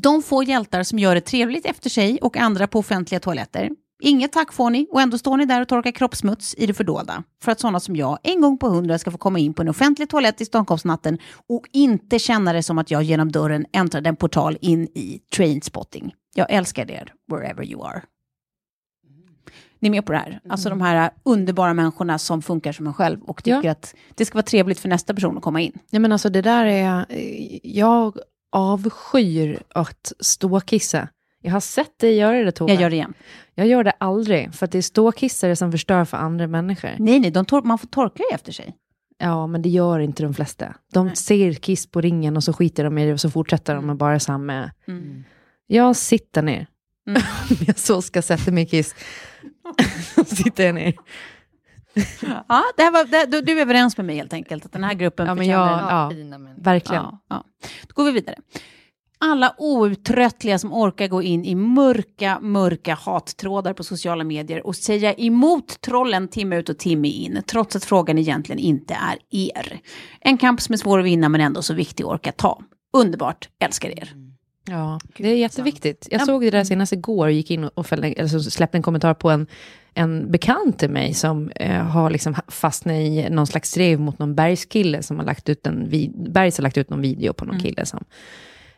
De 0.02 0.22
få 0.22 0.42
hjältar 0.42 0.82
som 0.82 0.98
gör 0.98 1.14
det 1.14 1.20
trevligt 1.20 1.66
efter 1.66 1.90
sig 1.90 2.18
och 2.22 2.36
andra 2.36 2.66
på 2.66 2.78
offentliga 2.78 3.20
toaletter. 3.20 3.70
Inget 4.02 4.32
tack 4.32 4.52
får 4.52 4.70
ni 4.70 4.88
och 4.90 5.00
ändå 5.00 5.18
står 5.18 5.36
ni 5.36 5.44
där 5.44 5.60
och 5.60 5.68
torkar 5.68 5.90
kroppssmuts 5.90 6.54
i 6.58 6.66
det 6.66 6.74
fördolda. 6.74 7.22
För 7.42 7.52
att 7.52 7.60
sådana 7.60 7.80
som 7.80 7.96
jag 7.96 8.18
en 8.22 8.40
gång 8.40 8.58
på 8.58 8.68
hundra 8.68 8.98
ska 8.98 9.10
få 9.10 9.18
komma 9.18 9.38
in 9.38 9.54
på 9.54 9.62
en 9.62 9.68
offentlig 9.68 10.08
toalett 10.08 10.40
i 10.40 10.44
Stockholmsnatten 10.44 11.18
och 11.48 11.66
inte 11.72 12.18
känna 12.18 12.52
det 12.52 12.62
som 12.62 12.78
att 12.78 12.90
jag 12.90 13.02
genom 13.02 13.32
dörren 13.32 13.66
äntrade 13.72 14.08
en 14.08 14.16
portal 14.16 14.58
in 14.60 14.84
i 14.84 15.20
trainspotting. 15.36 16.14
Jag 16.34 16.52
älskar 16.52 16.90
er 16.90 17.12
wherever 17.30 17.64
you 17.64 17.86
are. 17.86 18.02
Ni 19.80 19.88
är 19.88 19.90
med 19.90 20.06
på 20.06 20.12
det 20.12 20.18
här? 20.18 20.40
Alltså 20.48 20.70
de 20.70 20.80
här 20.80 21.10
underbara 21.22 21.74
människorna 21.74 22.18
som 22.18 22.42
funkar 22.42 22.72
som 22.72 22.86
en 22.86 22.94
själv 22.94 23.22
och 23.22 23.44
tycker 23.44 23.64
Ja. 23.64 23.70
att 23.70 23.94
det 24.14 24.24
ska 24.24 24.34
vara 24.34 24.42
trevligt 24.42 24.80
för 24.80 24.88
nästa 24.88 25.14
person 25.14 25.36
att 25.36 25.42
komma 25.42 25.60
in. 25.60 25.78
Nej 25.90 26.00
men 26.00 26.12
alltså 26.12 26.28
det 26.30 26.42
där 26.42 26.64
är, 26.64 27.06
jag 27.62 28.18
avskyr 28.52 29.62
att 29.68 30.12
ståkissa. 30.20 31.08
Jag 31.42 31.52
har 31.52 31.60
sett 31.60 31.98
dig 31.98 32.14
göra 32.16 32.44
det 32.44 32.52
Tove. 32.52 32.72
Jag 32.72 32.82
gör 32.82 32.90
det 32.90 32.96
igen. 32.96 33.14
Jag 33.54 33.66
gör 33.66 33.84
det 33.84 33.90
aldrig, 33.90 34.54
för 34.54 34.64
att 34.64 34.72
det 34.72 34.78
är 34.78 34.82
ståkissare 34.82 35.56
som 35.56 35.72
förstör 35.72 36.04
för 36.04 36.16
andra 36.16 36.46
människor. 36.46 36.90
Nej, 36.98 37.20
nej, 37.20 37.32
man 37.64 37.78
får 37.78 37.88
torka 37.88 38.22
ju 38.30 38.34
efter 38.34 38.52
sig. 38.52 38.76
Ja, 39.18 39.46
men 39.46 39.62
det 39.62 39.68
gör 39.68 39.98
inte 39.98 40.22
de 40.22 40.34
flesta. 40.34 40.74
De 40.92 41.14
ser 41.14 41.52
kiss 41.52 41.86
på 41.86 42.00
ringen 42.00 42.36
och 42.36 42.44
så 42.44 42.52
skiter 42.52 42.84
de 42.84 42.98
i 42.98 43.06
det 43.06 43.12
och 43.12 43.20
så 43.20 43.30
fortsätter 43.30 43.74
de 43.74 43.86
med 43.86 43.96
bara 43.96 44.20
samma. 44.20 44.70
Mm. 44.88 45.24
Jag 45.66 45.96
sitter 45.96 46.42
ner. 46.42 46.66
Mm. 47.08 47.22
Jag 47.66 47.78
så 47.78 48.02
ska 48.02 48.22
sätta 48.22 48.50
mig 48.50 48.64
i 48.64 48.66
kiss. 48.66 48.94
sitter 50.26 50.64
jag 50.66 50.74
ner. 50.74 50.94
Ja, 52.48 52.64
det 52.76 52.82
här 52.82 52.90
var, 52.90 53.04
det, 53.04 53.26
du, 53.26 53.40
du 53.40 53.58
är 53.58 53.62
överens 53.62 53.96
med 53.96 54.06
mig 54.06 54.16
helt 54.16 54.32
enkelt, 54.32 54.64
att 54.64 54.72
den 54.72 54.84
här 54.84 54.94
gruppen 54.94 55.26
Ja, 55.26 55.34
men 55.34 55.46
jag, 55.46 55.68
ja, 55.68 56.10
Fina 56.12 56.38
människor. 56.38 56.62
verkligen. 56.62 57.02
Ja, 57.02 57.20
ja. 57.28 57.44
Då 57.82 57.92
går 57.94 58.04
vi 58.04 58.12
vidare. 58.12 58.36
Alla 59.20 59.54
outtröttliga 59.58 60.58
som 60.58 60.72
orkar 60.72 61.08
gå 61.08 61.22
in 61.22 61.44
i 61.44 61.54
mörka, 61.54 62.38
mörka 62.40 62.94
hattrådar 62.94 63.72
på 63.72 63.84
sociala 63.84 64.24
medier 64.24 64.66
och 64.66 64.76
säga 64.76 65.14
emot 65.14 65.80
trollen 65.80 66.28
timme 66.28 66.56
ut 66.56 66.68
och 66.68 66.78
timme 66.78 67.08
in, 67.08 67.42
trots 67.46 67.76
att 67.76 67.84
frågan 67.84 68.18
egentligen 68.18 68.58
inte 68.58 68.94
är 68.94 69.18
er. 69.30 69.80
En 70.20 70.38
kamp 70.38 70.60
som 70.60 70.72
är 70.72 70.76
svår 70.76 70.98
att 70.98 71.04
vinna 71.04 71.28
men 71.28 71.40
ändå 71.40 71.62
så 71.62 71.74
viktig 71.74 72.04
att 72.04 72.10
orka 72.10 72.32
ta. 72.32 72.62
Underbart, 72.96 73.48
älskar 73.60 73.88
er. 73.88 74.14
Ja, 74.70 74.98
det 75.16 75.28
är 75.28 75.36
jätteviktigt. 75.36 76.08
Jag 76.10 76.26
såg 76.26 76.42
det 76.42 76.50
där 76.50 76.64
senast 76.64 76.92
igår 76.92 77.26
och 77.26 77.32
gick 77.32 77.50
in 77.50 77.64
och 77.64 77.86
fällde, 77.86 78.08
eller 78.08 78.28
så 78.28 78.40
släppte 78.42 78.78
en 78.78 78.82
kommentar 78.82 79.14
på 79.14 79.30
en, 79.30 79.46
en 79.94 80.30
bekant 80.30 80.78
till 80.78 80.90
mig 80.90 81.14
som 81.14 81.50
eh, 81.50 81.82
har 81.82 82.10
liksom 82.10 82.34
fastnat 82.48 82.94
i 82.94 83.26
någon 83.30 83.46
slags 83.46 83.74
drev 83.74 84.00
mot 84.00 84.18
någon 84.18 84.34
bergskille 84.34 85.02
som 85.02 85.18
har 85.18 85.24
lagt 85.26 85.48
ut 85.48 85.66
en, 85.66 85.88
vid- 85.88 86.32
Bergs 86.32 86.58
har 86.58 86.62
lagt 86.62 86.76
ut 86.78 86.90
någon 86.90 87.00
video 87.02 87.32
på 87.32 87.44
någon 87.44 87.60
kille 87.60 87.86
som 87.86 88.04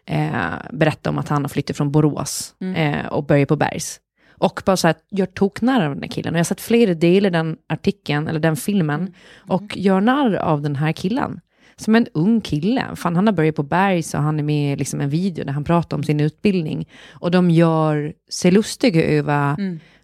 eh, 0.07 0.31
berättar 0.73 1.11
om 1.11 1.19
att 1.19 1.29
han 1.29 1.43
har 1.43 1.49
flyttat 1.49 1.77
från 1.77 1.91
Borås 1.93 2.55
eh, 2.77 3.07
och 3.07 3.25
börjar 3.25 3.47
på 3.47 3.57
Bergs. 3.57 4.01
Och 4.39 4.63
bara 4.67 4.77
så 4.77 4.87
här, 4.87 4.97
gör 5.11 5.27
toknarr 5.27 5.85
av 5.85 5.95
den 5.95 6.03
här 6.03 6.09
killen. 6.11 6.35
Och 6.35 6.39
jag 6.39 6.41
har 6.41 6.45
sett 6.45 6.61
flera 6.61 6.95
delar 6.95 7.31
den 7.31 7.57
artikeln, 7.69 8.29
eller 8.29 8.41
den 8.41 8.57
filmen, 8.57 9.15
och 9.49 9.77
gör 9.77 10.01
narr 10.01 10.35
av 10.35 10.63
den 10.63 10.77
här 10.77 10.93
killen. 10.93 11.41
Som 11.81 11.95
en 11.95 12.07
ung 12.15 12.41
kille. 12.41 12.97
Fan, 12.97 13.17
han 13.17 13.27
har 13.27 13.35
börjat 13.35 13.57
på 13.57 13.63
Bergs 13.63 14.15
och 14.15 14.21
han 14.21 14.39
är 14.39 14.43
med 14.43 14.73
i 14.73 14.77
liksom 14.77 15.01
en 15.01 15.11
video 15.11 15.45
där 15.45 15.53
han 15.53 15.65
pratar 15.65 15.97
om 15.97 16.05
sin 16.05 16.21
utbildning. 16.21 16.89
Och 17.11 17.31
de 17.31 17.51
gör 17.51 18.13
sig 18.31 18.51
lustiga 18.51 19.05
över 19.05 19.57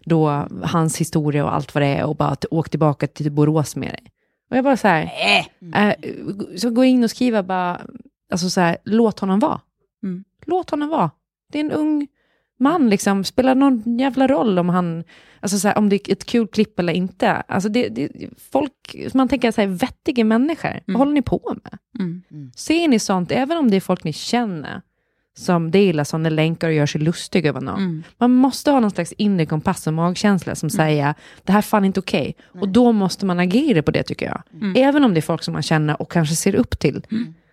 då 0.05 0.47
hans 0.63 0.97
historia 0.97 1.45
och 1.45 1.53
allt 1.53 1.75
vad 1.75 1.83
det 1.83 1.87
är 1.87 2.05
och 2.05 2.15
bara 2.15 2.29
att 2.29 2.45
åka 2.51 2.69
tillbaka 2.69 3.07
till 3.07 3.31
Borås 3.31 3.75
med 3.75 3.89
det. 3.89 4.09
Och 4.49 4.57
jag 4.57 4.63
bara 4.63 4.77
så 4.77 4.87
här, 4.87 5.11
äh, 5.75 5.93
så 6.57 6.69
gå 6.69 6.83
in 6.83 7.03
och 7.03 7.09
skriva 7.09 7.43
bara, 7.43 7.81
alltså 8.31 8.49
så 8.49 8.61
här, 8.61 8.77
låt 8.83 9.19
honom 9.19 9.39
vara. 9.39 9.61
Mm. 10.03 10.23
Låt 10.45 10.69
honom 10.69 10.89
vara. 10.89 11.11
Det 11.51 11.59
är 11.59 11.63
en 11.63 11.71
ung 11.71 12.07
man, 12.59 12.89
liksom. 12.89 13.23
spelar 13.23 13.55
någon 13.55 13.99
jävla 13.99 14.27
roll 14.27 14.59
om 14.59 14.69
han, 14.69 15.03
alltså 15.39 15.59
så 15.59 15.67
här, 15.67 15.77
om 15.77 15.89
det 15.89 15.95
är 16.09 16.11
ett 16.11 16.25
kul 16.25 16.47
klipp 16.47 16.79
eller 16.79 16.93
inte. 16.93 17.31
Alltså 17.31 17.69
det, 17.69 17.89
det, 17.89 18.09
folk, 18.51 18.95
man 19.13 19.27
tänker 19.27 19.51
så 19.51 19.61
här, 19.61 19.67
vettiga 19.67 20.23
människor, 20.23 20.79
vad 20.85 20.97
håller 20.97 21.13
ni 21.13 21.21
på 21.21 21.55
med? 21.63 21.79
Mm. 21.99 22.51
Ser 22.55 22.87
ni 22.87 22.99
sånt, 22.99 23.31
även 23.31 23.57
om 23.57 23.71
det 23.71 23.75
är 23.75 23.81
folk 23.81 24.03
ni 24.03 24.13
känner, 24.13 24.81
som 25.37 25.71
delar 25.71 26.03
sådana 26.03 26.29
länkar 26.29 26.67
och 26.67 26.73
gör 26.73 26.85
sig 26.85 27.01
lustiga 27.01 27.49
över 27.49 27.61
någon. 27.61 27.79
Mm. 27.79 28.03
Man 28.17 28.31
måste 28.31 28.71
ha 28.71 28.79
någon 28.79 28.91
slags 28.91 29.13
inre 29.17 29.45
kompass 29.45 29.87
och 29.87 29.93
magkänsla 29.93 30.55
som 30.55 30.69
säger, 30.69 31.13
det 31.43 31.51
här 31.51 31.59
är 31.59 31.63
fan 31.63 31.85
inte 31.85 31.99
okej. 31.99 32.35
Och 32.61 32.69
då 32.69 32.91
måste 32.91 33.25
man 33.25 33.39
agera 33.39 33.81
på 33.83 33.91
det 33.91 34.03
tycker 34.03 34.25
jag. 34.25 34.41
Mm. 34.53 34.73
Även 34.77 35.03
om 35.03 35.13
det 35.13 35.19
är 35.19 35.21
folk 35.21 35.43
som 35.43 35.53
man 35.53 35.63
känner 35.63 36.01
och 36.01 36.11
kanske 36.11 36.35
ser 36.35 36.55
upp 36.55 36.79
till. 36.79 37.05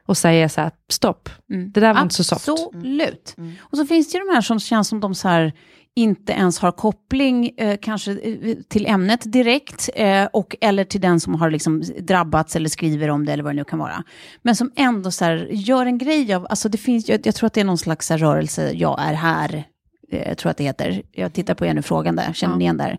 Och 0.07 0.17
säga 0.17 0.49
så 0.49 0.61
här, 0.61 0.71
stopp, 0.91 1.29
det 1.75 1.81
där 1.81 1.95
var 1.95 2.03
inte 2.03 2.15
så 2.15 2.25
soft. 2.25 2.49
Absolut. 2.49 3.37
Och 3.59 3.79
så 3.79 3.87
finns 3.87 4.13
det 4.13 4.19
ju 4.19 4.25
de 4.25 4.35
här 4.35 4.41
som 4.41 4.61
känns 4.61 4.89
som 4.89 5.01
de 5.01 5.15
så 5.15 5.29
här 5.29 5.53
inte 5.97 6.33
ens 6.33 6.59
har 6.59 6.73
koppling 6.73 7.51
eh, 7.57 7.79
kanske 7.83 8.13
eh, 8.13 8.57
till 8.69 8.87
ämnet 8.87 9.33
direkt 9.33 9.91
eh, 9.95 10.25
och 10.33 10.57
eller 10.61 10.85
till 10.85 11.01
den 11.01 11.21
som 11.21 11.35
har 11.35 11.51
liksom 11.51 11.83
drabbats 11.99 12.57
eller 12.57 12.69
skriver 12.69 13.09
om 13.11 13.27
det 13.27 13.33
eller 13.33 13.45
vad 13.45 13.53
det 13.53 13.57
nu 13.57 13.65
kan 13.65 13.79
vara. 13.79 14.05
Men 14.43 14.57
som 14.57 14.73
ändå 14.77 15.11
så 15.11 15.25
här, 15.25 15.49
gör 15.51 15.87
en 15.87 15.99
grej 15.99 16.35
av, 16.35 16.47
alltså 16.51 16.69
det 16.69 16.79
finns, 16.79 17.09
jag, 17.09 17.27
jag 17.27 17.35
tror 17.35 17.47
att 17.47 17.55
det 17.55 17.61
är 17.61 17.65
någon 17.65 17.79
slags 17.79 18.11
här, 18.11 18.19
rörelse, 18.19 18.73
jag 18.73 19.01
är 19.01 19.15
här, 19.15 19.65
jag 20.09 20.39
tror 20.39 20.51
att 20.51 20.57
det 20.57 20.65
heter. 20.65 21.03
Jag 21.13 21.33
tittar 21.33 21.55
på 21.55 21.67
er 21.67 21.75
nu 21.75 21.83
frågande, 21.83 22.31
känner 22.35 22.57
ni 22.57 22.65
igen 22.65 22.77
där? 22.77 22.99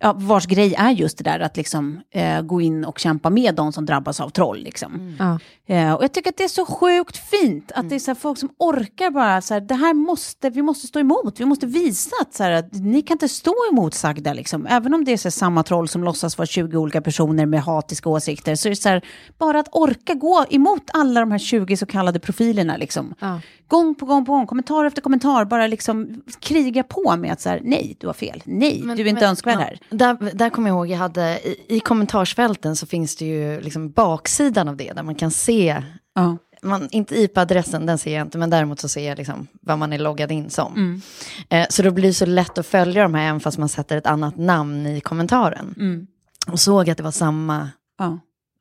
Ja, 0.00 0.12
vars 0.12 0.46
grej 0.46 0.74
är 0.74 0.90
just 0.90 1.18
det 1.18 1.24
där 1.24 1.40
att 1.40 1.56
liksom 1.56 2.00
eh, 2.10 2.42
gå 2.42 2.60
in 2.60 2.84
och 2.84 2.98
kämpa 2.98 3.30
med 3.30 3.54
de 3.54 3.72
som 3.72 3.86
drabbas 3.86 4.20
av 4.20 4.28
troll. 4.28 4.62
Liksom. 4.62 5.16
Ja. 5.18 5.38
Eh, 5.74 5.92
och 5.92 6.04
jag 6.04 6.12
tycker 6.12 6.30
att 6.30 6.36
det 6.36 6.44
är 6.44 6.48
så 6.48 6.66
sjukt 6.66 7.16
fint 7.16 7.72
att 7.74 7.88
det 7.88 7.94
är 7.94 7.98
så 7.98 8.10
här 8.10 8.16
folk 8.16 8.38
som 8.38 8.48
orkar 8.58 9.10
bara 9.10 9.40
så 9.40 9.54
här, 9.54 9.60
det 9.60 9.74
här 9.74 9.94
måste, 9.94 10.50
vi 10.50 10.62
måste 10.62 10.86
stå 10.86 10.98
emot, 10.98 11.40
vi 11.40 11.44
måste 11.44 11.66
visa 11.66 12.16
att, 12.20 12.34
så 12.34 12.42
här, 12.42 12.50
att 12.50 12.72
ni 12.72 13.02
kan 13.02 13.14
inte 13.14 13.28
stå 13.28 13.54
emotsagda 13.72 14.32
liksom. 14.32 14.66
Även 14.66 14.94
om 14.94 15.04
det 15.04 15.12
är 15.12 15.16
så 15.16 15.28
här, 15.28 15.30
samma 15.30 15.62
troll 15.62 15.88
som 15.88 16.04
låtsas 16.04 16.38
vara 16.38 16.46
20 16.46 16.76
olika 16.76 17.00
personer 17.00 17.46
med 17.46 17.62
hatiska 17.62 18.08
åsikter 18.08 18.54
så 18.54 18.68
är 18.68 18.70
det 18.70 18.76
så 18.76 18.88
här, 18.88 19.04
bara 19.38 19.60
att 19.60 19.68
orka 19.72 20.14
gå 20.14 20.44
emot 20.50 20.82
alla 20.92 21.20
de 21.20 21.30
här 21.30 21.38
20 21.38 21.76
så 21.76 21.86
kallade 21.86 22.18
profilerna 22.18 22.76
liksom. 22.76 23.14
Ja. 23.18 23.40
Gång 23.68 23.94
på 23.94 24.06
gång 24.06 24.24
på 24.24 24.32
gång, 24.32 24.46
kommentar 24.46 24.84
efter 24.84 25.02
kommentar, 25.02 25.44
bara 25.44 25.66
liksom 25.66 26.22
kriga 26.44 26.82
på 26.82 27.16
med 27.16 27.32
att 27.32 27.40
så 27.40 27.48
här, 27.48 27.60
nej, 27.64 27.96
du 28.00 28.06
har 28.06 28.14
fel, 28.14 28.42
nej, 28.44 28.80
Men- 28.84 28.96
du 28.96 29.02
är 29.02 29.06
inte 29.06 29.20
men- 29.20 29.30
önskvärd 29.30 29.54
ja, 29.54 29.58
här. 29.60 29.78
Där, 29.90 30.30
där 30.36 30.50
kommer 30.50 30.68
jag 30.68 30.76
ihåg, 30.76 30.86
jag 30.90 30.98
hade, 30.98 31.38
i, 31.48 31.56
i 31.68 31.80
kommentarsfälten 31.80 32.76
så 32.76 32.86
finns 32.86 33.16
det 33.16 33.24
ju 33.24 33.60
liksom 33.60 33.90
baksidan 33.90 34.68
av 34.68 34.76
det, 34.76 34.92
där 34.92 35.02
man 35.02 35.14
kan 35.14 35.30
se, 35.30 35.82
Ja. 36.14 36.36
man, 36.62 36.88
inte 36.90 37.20
IP-adressen, 37.20 37.86
den 37.86 37.98
ser 37.98 38.14
jag 38.14 38.26
inte, 38.26 38.38
men 38.38 38.50
däremot 38.50 38.80
så 38.80 38.88
ser 38.88 39.08
jag 39.08 39.18
liksom 39.18 39.46
vad 39.60 39.78
man 39.78 39.92
är 39.92 39.98
loggad 39.98 40.32
in 40.32 40.50
som. 40.50 40.72
Mm. 40.76 41.00
Eh, 41.48 41.66
så 41.70 41.82
då 41.82 41.90
blir 41.90 42.04
det 42.08 42.14
så 42.14 42.26
lätt 42.26 42.58
att 42.58 42.66
följa 42.66 43.02
de 43.02 43.14
här, 43.14 43.28
även 43.28 43.40
fast 43.40 43.58
man 43.58 43.68
sätter 43.68 43.96
ett 43.96 44.06
annat 44.06 44.36
namn 44.36 44.86
i 44.86 45.00
kommentaren. 45.00 45.74
Mm. 45.78 46.06
Och 46.48 46.60
såg 46.60 46.90
att 46.90 46.96
det 46.96 47.02
var 47.04 47.10
samma 47.10 47.68
Ja. 47.98 48.18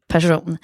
Person. 0.08 0.58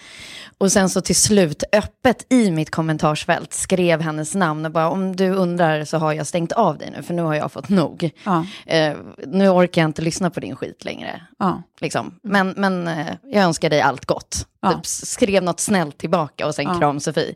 Och 0.57 0.71
sen 0.71 0.89
så 0.89 1.01
till 1.01 1.15
slut, 1.15 1.63
öppet 1.71 2.25
i 2.33 2.51
mitt 2.51 2.69
kommentarsfält, 2.69 3.53
skrev 3.53 4.01
hennes 4.01 4.35
namn 4.35 4.65
och 4.65 4.71
bara 4.71 4.89
om 4.89 5.15
du 5.15 5.29
undrar 5.29 5.85
så 5.85 5.97
har 5.97 6.13
jag 6.13 6.27
stängt 6.27 6.51
av 6.51 6.77
dig 6.77 6.91
nu, 6.97 7.03
för 7.03 7.13
nu 7.13 7.21
har 7.21 7.35
jag 7.35 7.51
fått 7.51 7.69
nog. 7.69 8.09
Ja. 8.23 8.45
Eh, 8.65 8.95
nu 9.27 9.49
orkar 9.49 9.81
jag 9.81 9.89
inte 9.89 10.01
lyssna 10.01 10.29
på 10.29 10.39
din 10.39 10.55
skit 10.55 10.85
längre. 10.85 11.21
Ja. 11.39 11.63
Liksom. 11.81 12.15
Men, 12.23 12.53
men 12.57 12.87
eh, 12.87 13.07
jag 13.23 13.43
önskar 13.43 13.69
dig 13.69 13.81
allt 13.81 14.05
gott. 14.05 14.47
Ja. 14.61 14.73
Typ, 14.73 14.85
skrev 14.85 15.43
något 15.43 15.59
snällt 15.59 15.97
tillbaka 15.97 16.47
och 16.47 16.55
sen 16.55 16.65
Ja. 16.65 16.79
kram 16.79 16.99
Sofie. 16.99 17.35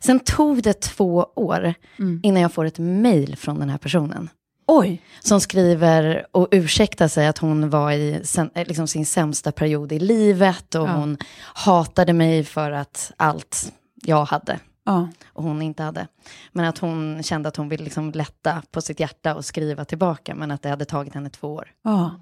Sen 0.00 0.20
tog 0.20 0.62
det 0.62 0.80
två 0.80 1.26
år 1.36 1.74
Mm. 1.98 2.20
innan 2.22 2.42
jag 2.42 2.52
får 2.52 2.64
ett 2.64 2.78
mejl 2.78 3.36
från 3.36 3.58
den 3.58 3.68
här 3.70 3.78
personen. 3.78 4.28
Oj. 4.72 5.02
Som 5.20 5.40
skriver 5.40 6.26
och 6.32 6.48
ursäktar 6.50 7.08
sig 7.08 7.26
att 7.26 7.38
hon 7.38 7.70
var 7.70 7.92
i 7.92 8.20
sen, 8.24 8.50
eh, 8.54 8.66
liksom 8.66 8.88
sin 8.88 9.06
sämsta 9.06 9.52
period 9.52 9.92
i 9.92 9.98
livet 9.98 10.74
och 10.74 10.88
Ja. 10.88 10.92
hon 10.92 11.16
hatade 11.54 12.12
mig 12.12 12.44
för 12.44 12.70
att 12.70 13.12
allt 13.16 13.72
jag 13.94 14.24
hade 14.24 14.58
Ja. 14.84 15.08
och 15.32 15.42
hon 15.42 15.62
inte 15.62 15.82
hade. 15.82 16.06
Men 16.52 16.64
att 16.64 16.78
hon 16.78 17.22
kände 17.22 17.48
att 17.48 17.56
hon 17.56 17.68
ville 17.68 17.84
liksom 17.84 18.10
lätta 18.10 18.62
på 18.70 18.80
sitt 18.80 19.00
hjärta 19.00 19.34
och 19.34 19.44
skriva 19.44 19.84
tillbaka 19.84 20.34
men 20.34 20.50
att 20.50 20.62
det 20.62 20.68
hade 20.68 20.84
tagit 20.84 21.14
henne 21.14 21.30
två 21.30 21.54
år. 21.54 21.68
Ja. 21.84 22.20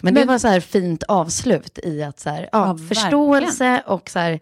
Men, 0.00 0.14
det 0.14 0.20
Men- 0.20 0.28
var 0.28 0.38
så 0.38 0.48
här 0.48 0.60
fint 0.60 1.02
avslut 1.02 1.78
i 1.82 2.02
att 2.02 2.20
så 2.20 2.30
här, 2.30 2.48
ja, 2.52 2.78
förståelse 2.88 3.82
och 3.86 4.10
så 4.10 4.18
här, 4.18 4.40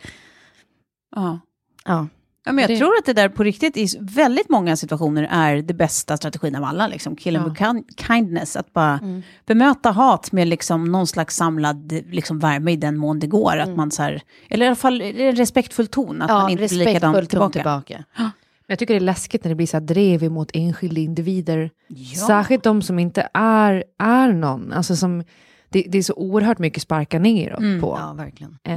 Ja. 1.17 2.07
Ja, 2.45 2.49
Ja, 2.49 2.53
men 2.53 2.62
jag 2.62 2.70
Det- 2.70 2.78
tror 2.78 2.97
att 2.99 3.05
det 3.07 3.12
där 3.12 3.28
på 3.28 3.43
riktigt 3.43 3.76
i 3.76 3.86
väldigt 4.01 4.49
många 4.49 4.76
situationer 4.76 5.28
är 5.30 5.57
det 5.62 5.74
bästa 5.74 6.16
strategin 6.16 6.55
av 6.57 6.64
alla. 6.64 6.86
Liksom. 6.86 7.16
Killen 7.16 7.43
Ja. 7.43 7.49
with 7.49 7.62
kin- 7.62 8.07
kindness, 8.07 8.57
att 8.57 8.72
bara 8.72 8.99
Mm. 9.03 9.22
bemöta 9.47 9.91
hat 9.91 10.32
med 10.32 10.49
liksom 10.49 10.84
någon 10.84 11.07
slags 11.07 11.36
samlad 11.36 11.93
liksom, 11.93 12.39
värme 12.39 12.72
i 12.72 12.76
den 12.76 12.97
mån 12.97 13.18
det 13.18 13.26
går. 13.26 13.57
Att 13.57 13.76
man 13.76 13.91
så 13.91 14.03
här, 14.03 14.22
eller 14.51 14.64
i 14.64 14.68
alla 14.68 14.76
fall 14.76 15.03
en 15.03 15.36
respektfull 15.36 15.86
ton, 15.86 16.22
att 16.22 16.28
man 16.28 16.51
inte 16.51 16.66
blir 16.66 16.84
likadan 16.84 17.26
tillbaka. 17.26 17.53
tillbaka. 17.53 18.05
Jag 18.70 18.78
tycker 18.78 18.95
det 18.95 18.99
är 18.99 19.01
läskigt 19.01 19.45
när 19.45 19.49
det 19.49 19.55
blir 19.55 19.66
så 19.66 19.76
här 19.76 19.84
drev 19.84 20.30
mot 20.30 20.51
enskilda 20.55 21.01
individer. 21.01 21.70
Ja. 21.89 22.26
Särskilt 22.26 22.64
de 22.64 22.82
som 22.82 22.99
inte 22.99 23.28
är, 23.34 23.84
är 23.99 24.32
någon. 24.32 24.72
Alltså 24.72 24.97
som, 24.97 25.24
det, 25.68 25.84
det 25.89 25.99
är 25.99 26.03
så 26.03 26.14
oerhört 26.14 26.59
mycket 26.59 26.82
sparka 26.82 27.18
neråt 27.18 27.59
Mm. 27.59 27.80
på. 27.80 27.97
Ja, 28.01 28.12
verkligen. 28.12 28.59
Eh, 28.64 28.76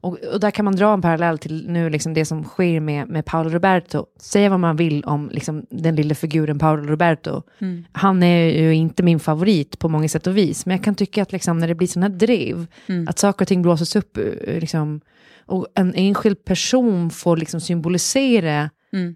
och, 0.00 0.18
och 0.32 0.40
där 0.40 0.50
kan 0.50 0.64
man 0.64 0.76
dra 0.76 0.92
en 0.94 1.02
parallell 1.02 1.38
till 1.38 1.68
nu 1.70 1.90
liksom 1.90 2.14
det 2.14 2.24
som 2.24 2.44
sker 2.44 2.80
med, 2.80 3.08
med 3.08 3.24
Paolo 3.24 3.50
Roberto. 3.50 4.06
Säga 4.20 4.50
vad 4.50 4.60
man 4.60 4.76
vill 4.76 5.04
om 5.04 5.30
liksom, 5.32 5.66
den 5.70 5.96
lilla 5.96 6.14
figuren 6.14 6.58
Paolo 6.58 6.82
Roberto. 6.82 7.42
Mm. 7.58 7.84
Han 7.92 8.22
är 8.22 8.44
ju 8.62 8.74
inte 8.74 9.02
min 9.02 9.20
favorit 9.20 9.78
på 9.78 9.88
många 9.88 10.08
sätt 10.08 10.26
och 10.26 10.36
vis. 10.36 10.66
Men 10.66 10.76
jag 10.76 10.84
kan 10.84 10.94
tycka 10.94 11.22
att 11.22 11.32
liksom, 11.32 11.58
när 11.58 11.68
det 11.68 11.74
blir 11.74 11.88
sådana 11.88 12.06
här 12.12 12.18
drev, 12.18 12.66
Mm. 12.86 13.08
att 13.08 13.18
saker 13.18 13.44
och 13.44 13.48
ting 13.48 13.62
blåses 13.62 13.96
upp. 13.96 14.16
eh, 14.16 14.58
Liksom, 14.60 15.00
och 15.46 15.66
en 15.74 15.94
enskild 15.94 16.44
person 16.44 17.10
får 17.10 17.36
liksom 17.36 17.60
symbolisera 17.60 18.70
Mm. 18.92 19.14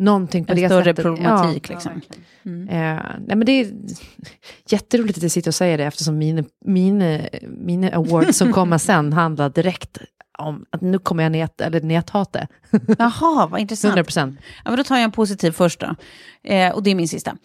Någonting 0.00 0.44
på 0.44 0.52
En 0.52 0.58
det 0.58 0.68
större 0.68 0.84
sättet. 0.84 1.04
problematik. 1.04 1.70
Ja, 1.70 1.74
liksom. 1.74 1.92
verkligen. 1.92 2.68
Eh, 2.68 3.02
nej, 3.26 3.36
men 3.36 3.44
det 3.44 3.52
är 3.52 3.72
jätteroligt 4.68 5.18
att 5.18 5.22
jag 5.22 5.32
sitter 5.32 5.50
och 5.50 5.54
säger 5.54 5.78
det 5.78 5.84
eftersom 5.84 6.18
mina, 6.18 6.44
mina, 6.64 7.20
mina 7.48 7.88
awards 7.90 8.38
som 8.38 8.52
kommer 8.52 8.78
sen 8.88 9.12
handlar 9.12 9.50
direkt 9.50 9.98
om 10.38 10.64
att 10.70 10.80
nu 10.80 10.98
kommer 10.98 11.22
jag 11.22 11.32
net, 11.32 11.60
eller 11.60 11.80
näthata. 11.80 12.46
Jaha, 12.98 13.46
vad 13.46 13.60
intressant. 13.60 13.90
100 13.90 14.04
procent. 14.04 14.38
Ja, 14.64 14.70
men 14.70 14.76
då 14.76 14.84
tar 14.84 14.96
jag 14.96 15.04
en 15.04 15.12
positiv 15.12 15.50
först 15.50 15.80
då. 15.80 15.94
Eh, 16.50 16.72
och 16.72 16.82
det 16.82 16.90
är 16.90 16.94
min 16.94 17.08
sista. 17.08 17.36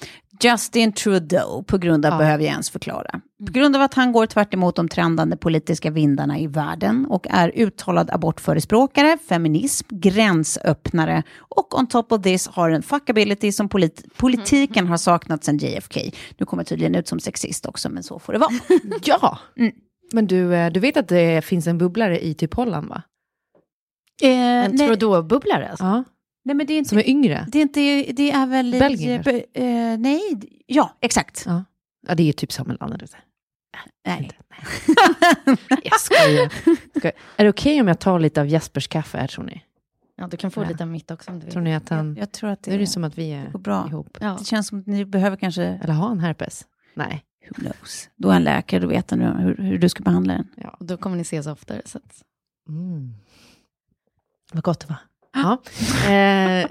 Justin 0.44 0.92
Trudeau, 0.94 1.64
på 1.64 1.78
grund 1.78 2.06
av, 2.06 2.12
Ja. 2.14 2.18
behöver 2.18 2.44
jag 2.44 2.52
ens 2.52 2.70
förklara. 2.70 3.22
På 3.46 3.52
grund 3.52 3.76
av 3.76 3.82
att 3.82 3.94
han 3.94 4.12
går 4.12 4.26
tvärt 4.26 4.54
emot 4.54 4.76
de 4.76 4.88
trendande 4.90 5.38
politiska 5.38 5.92
vindarna 5.92 6.40
i 6.40 6.48
världen 6.48 7.06
och 7.10 7.28
är 7.30 7.52
uttalad 7.56 8.10
abortförespråkare, 8.12 9.18
feminism, 9.30 9.88
gränsöppnare 9.92 11.24
och 11.38 11.80
on 11.80 11.88
top 11.88 12.12
of 12.12 12.22
this 12.22 12.48
har 12.48 12.70
en 12.70 12.84
fuckability 12.84 13.52
som 13.52 13.70
polit- 13.70 14.04
politiken 14.18 14.88
har 14.88 14.98
saknat 14.98 15.44
sedan 15.44 15.58
JFK. 15.58 16.12
Nu 16.38 16.46
kommer 16.46 16.64
jag 16.64 16.68
tydligen 16.68 16.96
ut 16.96 17.08
som 17.08 17.20
sexist 17.20 17.66
också, 17.66 17.90
men 17.90 18.04
så 18.04 18.20
får 18.20 18.34
det 18.34 18.40
vara. 18.40 18.52
Ja, 19.04 19.40
Mm. 19.58 19.72
men 20.14 20.28
du, 20.28 20.56
eh, 20.56 20.72
du 20.72 20.80
vet 20.80 20.98
att 20.98 21.08
det 21.08 21.46
finns 21.46 21.68
en 21.68 21.78
bubblare 21.78 22.26
i 22.26 22.34
typ 22.34 22.54
Holland 22.54 22.90
va? 22.90 23.02
Eh, 24.22 24.30
En 24.66 24.78
Trudeau-bubblare 24.78 25.70
alltså? 25.70 25.86
Ja, 25.86 26.04
nej, 26.46 26.56
men 26.56 26.68
det 26.68 26.74
är 26.74 26.78
inte... 26.78 26.90
som 26.90 26.98
är 26.98 27.10
yngre. 27.10 27.46
Det 27.52 27.58
är, 27.58 27.62
inte, 27.62 28.12
det 28.14 28.32
är 28.32 28.46
väl. 28.46 28.72
Belgien 28.72 29.24
eh, 29.54 29.98
nej, 30.00 30.22
ja, 30.66 30.98
exakt. 31.02 31.44
Ja, 31.46 31.64
ja 32.08 32.16
det 32.16 32.24
är 32.24 32.28
ju 32.28 32.34
typ 32.34 32.52
samma 32.52 32.74
land. 32.74 32.94
eller 32.94 33.08
så. 33.08 33.18
Nej. 34.06 34.32
Jag 35.84 36.00
skojar. 36.00 36.50
skojar. 37.00 37.14
Är 37.38 37.44
det 37.44 37.50
okej 37.50 37.82
om 37.82 37.88
jag 37.88 38.00
tar 38.00 38.20
lite 38.20 38.42
av 38.42 38.48
Jespers 38.48 38.88
kaffe 38.88 39.18
här 39.18 39.28
tror 39.28 39.44
ni? 39.46 39.62
Ja, 40.18 40.28
du 40.28 40.38
kan 40.38 40.52
få 40.52 40.64
Ja. 40.64 40.68
lite 40.70 40.84
av 40.84 40.90
mitt 40.90 41.12
också 41.12 41.32
om 41.32 41.40
du 41.40 41.46
vill. 41.46 41.54
Tror 41.54 41.62
ni 41.64 41.76
att 41.76 41.90
han... 41.90 42.08
Jag, 42.08 42.18
jag 42.22 42.32
tror 42.32 42.50
att 42.50 42.64
det, 42.64 42.72
Nu 42.72 42.76
är 42.76 42.80
det 42.80 42.88
som 42.88 43.04
att 43.04 43.18
vi 43.18 43.32
är 43.32 43.52
går 43.52 43.60
bra. 43.60 43.88
ihop. 43.88 44.18
Ja. 44.22 44.36
Det 44.40 44.46
känns 44.46 44.68
som 44.68 44.80
att 44.80 44.88
ni 44.88 45.06
behöver 45.06 45.38
kanske, 45.38 45.64
Eller 45.64 45.94
har 45.94 46.08
han 46.08 46.20
herpes? 46.20 46.66
Nej. 46.94 47.24
who 47.50 47.62
knows. 47.62 48.10
Då 48.16 48.30
är 48.30 48.36
en 48.36 48.44
läkare, 48.44 48.80
då 48.82 48.88
vet 48.88 49.12
han 49.12 49.22
hur, 49.22 49.58
hur 49.58 49.78
du 49.78 49.90
ska 49.90 50.04
behandla 50.04 50.34
den. 50.34 50.48
Ja. 50.58 50.70
Och 50.80 50.86
då 50.86 50.98
kommer 50.98 51.16
ni 51.16 51.22
ses 51.22 51.48
oftare. 51.48 51.82
Så 51.86 51.98
att... 51.98 52.24
Mm. 52.70 53.14
Vad 54.54 54.64
gott 54.64 54.80
det 54.80 54.88
var. 54.88 54.98
Ja. 55.36 55.62
Eh, 56.10 56.68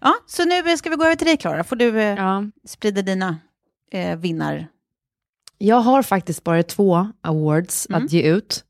Ja, 0.00 0.14
så 0.26 0.44
nu 0.44 0.76
ska 0.76 0.90
vi 0.90 0.96
gå 0.96 1.04
över 1.04 1.16
till 1.16 1.26
dig 1.26 1.36
Klara. 1.36 1.64
Får 1.64 1.76
du 1.76 2.00
eh, 2.00 2.14
ja. 2.18 2.44
sprida 2.66 3.02
dina 3.02 3.36
eh, 3.92 4.16
vinnar... 4.18 4.66
Jag 5.58 5.76
har 5.80 6.02
faktiskt 6.02 6.44
bara 6.44 6.62
två 6.62 7.08
awards 7.20 7.86
Mm. 7.90 8.04
att 8.04 8.12
ge 8.12 8.22
ut. 8.22 8.64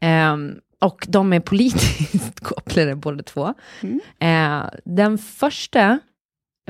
Ehm, 0.00 0.54
och 0.80 1.06
de 1.08 1.32
är 1.32 1.40
politiskt 1.40 2.40
kopplade 2.44 2.96
båda 2.96 3.22
två. 3.22 3.54
Mm. 3.80 4.00
Eh, 4.20 4.70
den 4.84 5.18
första 5.18 5.98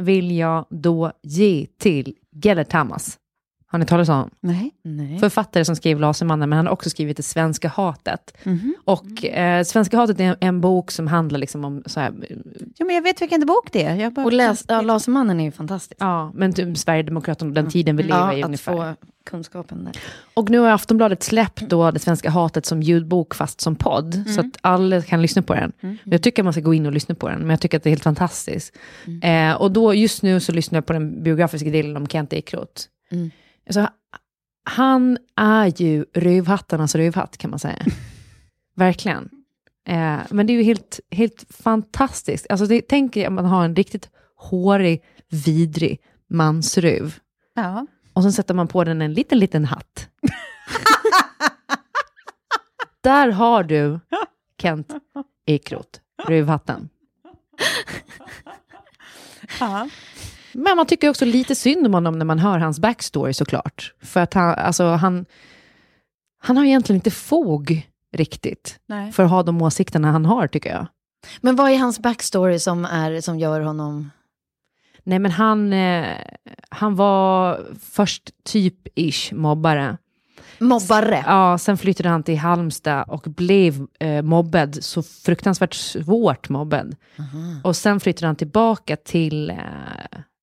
vill 0.01 0.37
jag 0.37 0.67
då 0.71 1.13
ge 1.23 1.67
till 1.79 2.15
Gellert 2.45 2.69
Tamas. 2.69 3.19
Har 3.71 3.79
ni 3.79 3.87
talat 3.87 4.09
om 4.09 4.15
honom? 4.15 4.31
Nej. 4.41 4.71
Nej. 4.83 5.19
Författare 5.19 5.65
som 5.65 5.77
skrev 5.77 6.01
Lasermannen, 6.01 6.49
men 6.49 6.57
han 6.57 6.67
har 6.67 6.73
också 6.73 6.91
skrivit 6.91 7.17
Det 7.17 7.23
svenska 7.23 7.69
hatet. 7.69 8.37
Mhm. 8.45 8.75
Och 8.85 9.25
eh, 9.25 9.65
Svenska 9.65 9.97
hatet 9.97 10.21
är 10.21 10.25
en, 10.25 10.37
en 10.41 10.61
bok 10.61 10.91
som 10.91 11.07
handlar 11.07 11.39
liksom 11.39 11.65
om 11.65 11.83
så 11.87 12.01
här, 12.01 12.13
Ja, 12.77 12.85
men 12.85 12.95
jag 12.95 13.03
vet 13.03 13.23
vilken 13.23 13.47
bok 13.47 13.69
det 13.73 13.85
är. 13.85 13.95
Jag 13.97 14.13
bara, 14.13 14.27
Och 14.27 14.33
läs, 14.33 14.65
ja, 14.69 14.81
Lasermannen 14.81 15.41
är 15.41 15.45
ju 15.45 15.51
fantastisk. 15.51 15.97
ja, 16.01 16.33
men 16.35 16.53
typ 16.53 16.79
Sverigedemokraterna 16.79 17.49
och 17.49 17.55
den 17.55 17.71
tiden 17.71 17.97
vi 17.97 18.03
lever 18.03 18.19
Ja, 18.21 18.33
i 18.35 18.43
att 18.43 18.47
ungefär. 18.47 18.73
få 18.73 18.95
kunskapen 19.31 19.85
där. 19.85 19.93
Och 20.35 20.51
nu 20.51 20.59
har 20.59 20.69
Aftonbladet 20.71 21.23
släppt 21.23 21.61
då 21.69 21.91
Det 21.91 21.99
svenska 21.99 22.31
hatet 22.31 22.67
som 22.67 22.83
ljudbok 22.83 23.35
fast 23.35 23.61
som 23.61 23.77
podd. 23.77 24.25
Så 24.35 24.41
att 24.41 24.57
alla 24.61 25.03
kan 25.03 25.23
lyssna 25.23 25.43
på 25.43 25.55
den. 25.55 25.73
Jag 26.05 26.23
tycker 26.23 26.43
man 26.43 26.53
ska 26.53 26.63
gå 26.63 26.75
in 26.75 26.87
och 26.87 26.93
lyssna 26.93 27.15
på 27.15 27.29
den, 27.29 27.41
men 27.41 27.51
jag 27.51 27.61
tycker 27.61 27.77
att 27.77 27.83
det 27.83 27.89
är 27.89 27.93
helt 27.93 28.03
fantastiskt. 28.03 28.77
Eh, 29.23 29.53
och 29.53 29.71
då 29.73 29.95
just 29.95 30.23
nu 30.23 30.41
så 30.41 30.53
lyssnar 30.53 30.77
jag 30.77 30.87
på 30.87 30.93
den 30.93 31.23
biografiska 31.23 31.71
delen 31.71 31.97
om 31.97 32.07
Kent 32.07 32.33
Ekeroth. 32.33 32.83
Alltså, 33.69 33.89
han 34.65 35.19
är 35.37 35.83
ju 35.83 36.05
rövhattarnas 36.15 36.95
rövhatt 36.95 37.39
kan 37.39 37.51
man 37.51 37.59
säga. 37.59 37.85
Verkligen. 38.77 39.29
Eh, 39.89 40.19
men 40.31 40.47
det 40.47 40.53
är 40.53 40.55
ju 40.55 40.63
helt, 40.63 41.01
helt 41.11 41.45
fantastiskt. 41.51 42.47
Alltså 42.51 42.67
det, 42.67 42.83
tänk 42.89 43.17
att 43.17 43.33
man 43.33 43.45
har 43.45 43.65
en 43.65 43.77
riktigt 43.77 44.11
hårig, 44.37 45.05
vidrig 45.29 46.01
mansröv. 46.31 47.15
Ja. 47.55 47.87
Och 48.13 48.23
sen 48.23 48.33
sätter 48.33 48.55
man 48.55 48.69
på 48.69 48.85
den 48.85 49.03
en 49.03 49.15
liten, 49.15 49.39
liten 49.39 49.65
hatt. 49.65 50.09
Där 53.01 53.29
har 53.29 53.63
du 53.63 54.01
Kent 54.63 54.95
Ekeroth, 55.47 56.01
rövhatten. 56.27 56.89
Ja. 59.61 59.89
Men 60.59 60.77
man 60.77 60.87
tycker 60.87 61.11
också 61.11 61.25
lite 61.25 61.55
synd 61.55 61.87
om 61.87 61.95
honom 61.95 62.19
när 62.19 62.25
man 62.25 62.39
hör 62.39 62.59
hans 62.59 62.79
backstory 62.79 63.35
såklart. 63.35 63.95
För 64.03 64.21
att 64.21 64.35
han, 64.35 64.55
alltså, 64.55 64.85
han, 64.85 65.27
han 66.39 66.57
har 66.57 66.65
egentligen 66.65 66.97
inte 66.97 67.11
fog 67.11 67.89
riktigt 68.17 68.79
Nej. 68.87 69.13
för 69.13 69.25
att 69.25 69.31
ha 69.31 69.43
de 69.43 69.63
åsikterna 69.63 70.13
han 70.13 70.27
har 70.27 70.47
tycker 70.47 70.71
jag. 70.71 70.87
Men 71.41 71.57
vad 71.57 71.71
är 71.71 71.79
hans 71.79 71.99
backstory 71.99 72.59
som, 72.59 72.85
är, 72.85 73.21
som 73.21 73.39
gör 73.39 73.61
honom... 73.61 74.11
Nej 75.05 75.19
men 75.19 75.31
han, 75.31 75.73
eh, 75.73 76.17
han 76.69 76.97
var 76.97 77.61
först 77.81 78.31
typ-ish 78.45 79.35
mobbare. 79.35 79.99
Mobbare? 80.59 81.25
Ja, 81.27 81.59
sen 81.59 81.79
flyttade 81.79 82.09
han 82.09 82.23
till 82.23 82.39
Halmstad 82.39 83.05
och 83.09 83.23
blev 83.23 83.87
eh, 84.01 84.23
mobbad, 84.23 84.85
så 84.85 85.03
fruktansvärt 85.03 85.75
svårt 85.75 86.49
mobbad. 86.49 86.97
Och 87.65 87.77
sen 87.77 88.01
flyttade 88.01 88.27
han 88.27 88.37
tillbaka 88.37 88.97
till 88.97 89.51
eh, 89.51 89.57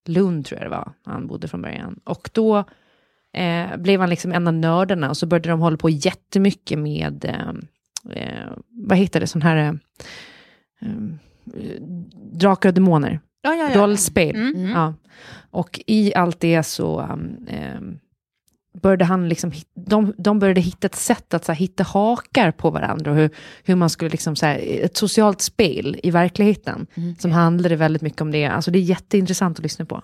Lund, 0.10 0.46
tror 0.46 0.60
jag 0.62 0.66
det 0.66 0.76
var, 0.76 0.92
han 1.06 1.28
bodde 1.28 1.48
från 1.48 1.62
början. 1.62 2.00
Och 2.04 2.30
då 2.34 2.58
eh, 3.34 3.78
blev 3.78 4.00
han 4.00 4.10
liksom 4.10 4.32
en 4.32 4.48
av 4.48 4.54
nördarna 4.54 5.10
och 5.10 5.18
så 5.18 5.26
började 5.26 5.50
de 5.50 5.60
hålla 5.60 5.78
på 5.78 5.90
jättemycket 5.90 6.80
med, 6.80 7.26
eh, 7.26 8.22
eh, 8.22 8.52
vad 8.70 8.98
heter 8.98 9.20
det, 9.20 9.28
sån 9.28 9.42
här 9.42 9.58
eh, 9.58 9.74
eh, 10.82 11.82
drakar 12.34 12.70
och 12.70 12.76
demoner. 12.76 13.20
Ja, 13.42 13.54
ja, 13.56 13.70
ja. 13.70 13.82
Rollspel. 13.82 14.36
Mm. 14.36 14.70
Ja. 14.70 14.94
Och 15.52 15.80
i 15.88 16.14
allt 16.16 16.40
det 16.40 16.64
så 16.64 17.02
um, 17.02 18.00
började 18.82 19.06
han 19.06 19.30
liksom, 19.30 19.52
de, 19.76 20.14
de 20.18 20.40
började 20.40 20.62
hitta 20.62 20.88
ett 20.88 20.96
sätt 20.96 21.34
att 21.34 21.46
så 21.46 21.52
här, 21.52 21.60
hitta 21.60 21.84
hakar 21.84 22.52
på 22.52 22.70
varandra 22.70 23.12
och 23.12 23.18
hur, 23.18 23.30
hur 23.64 23.76
man 23.76 23.90
skulle, 23.90 24.10
liksom, 24.10 24.36
så 24.36 24.46
här, 24.46 24.62
ett 24.84 24.98
socialt 24.98 25.42
spel 25.42 26.00
i 26.04 26.12
verkligheten 26.12 26.88
som 27.20 27.32
handlade 27.32 27.76
väldigt 27.76 28.02
mycket 28.02 28.22
om 28.22 28.32
det. 28.32 28.46
Alltså 28.46 28.72
det 28.72 28.80
är 28.80 28.84
jätteintressant 28.84 29.58
att 29.58 29.64
lyssna 29.64 29.86
på. 29.86 30.02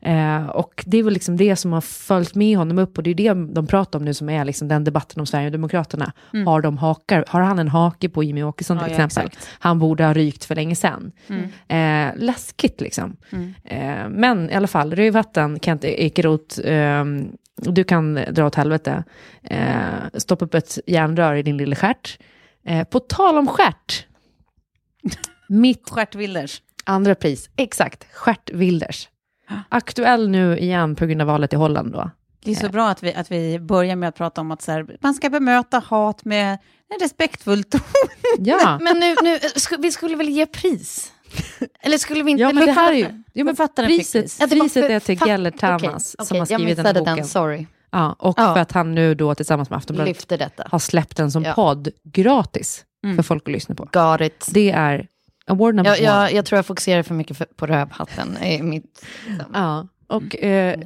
Eh, 0.00 0.46
och 0.46 0.84
det 0.86 0.98
är 0.98 1.02
väl 1.02 1.12
liksom 1.12 1.36
det 1.36 1.56
som 1.56 1.72
har 1.72 1.80
följt 1.80 2.34
med 2.34 2.58
honom 2.58 2.78
upp 2.78 2.98
och 2.98 3.04
det 3.04 3.10
är 3.10 3.14
det 3.14 3.34
de 3.54 3.66
pratar 3.66 3.98
om 3.98 4.04
nu 4.04 4.14
som 4.14 4.28
är 4.28 4.44
liksom 4.44 4.68
den 4.68 4.84
debatten 4.84 5.20
om 5.20 5.26
Sverigedemokraterna. 5.26 6.12
Har, 6.46 6.60
de 6.62 6.78
hakar, 6.78 7.24
har 7.28 7.40
han 7.40 7.58
en 7.58 7.68
hake 7.68 8.08
på 8.08 8.22
Jimmy 8.22 8.42
Åkesson 8.42 8.78
till 8.78 8.86
Ja, 8.92 8.98
ja, 8.98 9.04
exempel? 9.04 9.26
exakt. 9.26 9.48
Han 9.58 9.78
borde 9.78 10.04
ha 10.04 10.12
rykt 10.12 10.44
för 10.44 10.54
länge 10.54 10.76
sedan. 10.76 11.12
Mm. 11.28 11.42
Eh, 11.68 12.22
läskigt 12.24 12.80
liksom. 12.80 13.16
Eh, 13.64 14.08
men 14.08 14.50
i 14.50 14.54
alla 14.54 14.66
fall, 14.66 14.94
Rövhatten, 14.94 15.58
Kent 15.62 15.84
Ekeroth, 15.84 16.60
eh, 16.60 17.04
du 17.56 17.84
kan 17.84 18.14
dra 18.14 18.46
åt 18.46 18.54
helvete. 18.54 19.04
Eh, 19.42 19.84
stoppa 20.14 20.44
upp 20.44 20.54
ett 20.54 20.78
järnrör 20.86 21.34
i 21.34 21.42
din 21.42 21.56
lilla 21.56 21.76
stjärt. 21.76 22.18
Eh, 22.66 22.84
på 22.88 23.00
tal 23.00 23.38
om 23.38 23.46
stjärt. 23.46 24.06
Mitt 25.48 25.90
Stjärt 25.90 26.14
Wilders. 26.14 26.62
andra 26.84 27.14
pris, 27.14 27.50
exakt, 27.56 28.06
Stjärt 28.12 28.50
Wilders. 28.52 29.08
Aktuell 29.68 30.28
nu 30.28 30.58
igen 30.58 30.94
på 30.96 31.06
grund 31.06 31.20
av 31.20 31.26
valet 31.26 31.52
i 31.52 31.56
Holland 31.56 31.92
då. 31.92 32.10
Det 32.44 32.50
är 32.50 32.54
så 32.54 32.68
bra 32.68 32.88
att 32.88 33.02
vi, 33.02 33.14
att 33.14 33.30
vi 33.30 33.58
börjar 33.60 33.96
med 33.96 34.08
att 34.08 34.14
prata 34.16 34.40
om 34.40 34.50
att 34.50 34.62
så 34.62 34.72
här, 34.72 34.96
man 35.00 35.14
ska 35.14 35.30
bemöta 35.30 35.78
hat 35.78 36.24
med 36.24 36.52
En 36.94 36.98
respektfull 37.00 37.64
ton. 37.64 37.80
Ja. 38.38 38.78
Men 38.82 38.98
nu, 39.00 39.14
nu 39.22 39.36
sk- 39.38 39.78
vi 39.82 39.92
skulle 39.92 40.16
väl 40.16 40.28
ge 40.28 40.46
pris? 40.46 41.12
Eller 41.80 41.98
skulle 41.98 42.22
vi 42.22 42.30
inte... 42.30 42.42
Ja, 42.42 42.52
men 42.52 42.66
det 42.66 42.72
här 42.72 42.92
är 42.92 42.96
ju... 42.96 43.22
Ja, 43.32 43.44
men 43.44 43.56
fick 43.56 43.74
priset, 43.74 44.22
pris. 44.22 44.36
Ja, 44.40 44.46
det 44.46 44.54
var 44.56 44.64
priset 44.64 44.90
är 44.90 45.00
till 45.00 45.18
Gellert 45.26 45.58
Tamas 45.58 46.16
Okej, 46.18 46.26
som 46.26 46.36
okej, 46.36 46.38
har 46.38 46.46
skrivit 46.46 46.76
den 46.76 46.86
här 46.86 46.94
boken. 46.94 47.24
sorry. 47.26 47.66
Ja, 47.90 48.16
och 48.18 48.34
Ja. 48.38 48.54
för 48.54 48.60
att 48.60 48.72
han 48.72 48.94
nu 48.94 49.14
då 49.14 49.34
tillsammans 49.34 49.70
med 49.70 49.76
Aftonbladet 49.76 50.60
har 50.66 50.78
släppt 50.78 51.16
den 51.16 51.30
som 51.30 51.42
Ja. 51.44 51.52
podd 51.52 51.88
gratis 52.04 52.84
Mm. 53.04 53.16
för 53.16 53.22
folk 53.22 53.48
att 53.48 53.52
lyssna 53.52 53.74
på. 53.74 53.88
Got 53.92 54.20
it. 54.20 54.46
Det 54.50 54.70
är 54.70 55.06
award 55.46 55.74
number 55.74 55.90
Jag, 55.90 55.98
one. 55.98 56.22
jag, 56.22 56.32
jag 56.32 56.44
tror 56.44 56.56
jag 56.58 56.66
fokuserar 56.66 57.02
för 57.02 57.14
mycket 57.14 57.36
för, 57.36 57.44
på 57.44 57.66
rövhatten. 57.66 58.42
I 58.42 58.62
mitt, 58.62 59.04
liksom. 59.26 59.50
Ja, 59.54 59.86
och 60.06 60.36
eh, 60.44 60.80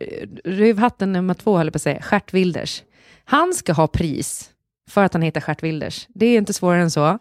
rövhatten 0.45 1.13
nummer 1.13 1.35
två, 1.35 1.57
höll 1.57 1.67
jag 1.67 1.73
på 1.73 1.77
att 1.77 1.83
säga, 1.83 2.03
Gert 2.11 2.33
Wilders. 2.35 2.83
Han 3.25 3.55
ska 3.55 3.73
ha 3.73 3.87
pris 3.87 4.51
för 4.91 5.05
att 5.05 5.13
han 5.13 5.23
heter 5.23 5.45
Gert 5.49 5.63
Wilders. 5.63 6.07
Det 6.15 6.27
är 6.27 6.39
inte 6.39 6.53
svårare 6.53 6.83
än 6.83 6.91
så. 6.91 7.19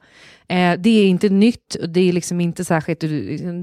Eh, 0.50 0.80
det 0.80 0.90
är 0.90 1.08
inte 1.08 1.30
nytt, 1.30 1.76
och 1.76 1.90
det 1.90 2.10
är 2.10 2.14
liksom 2.14 2.42
inte 2.42 2.66
särskilt, 2.66 3.04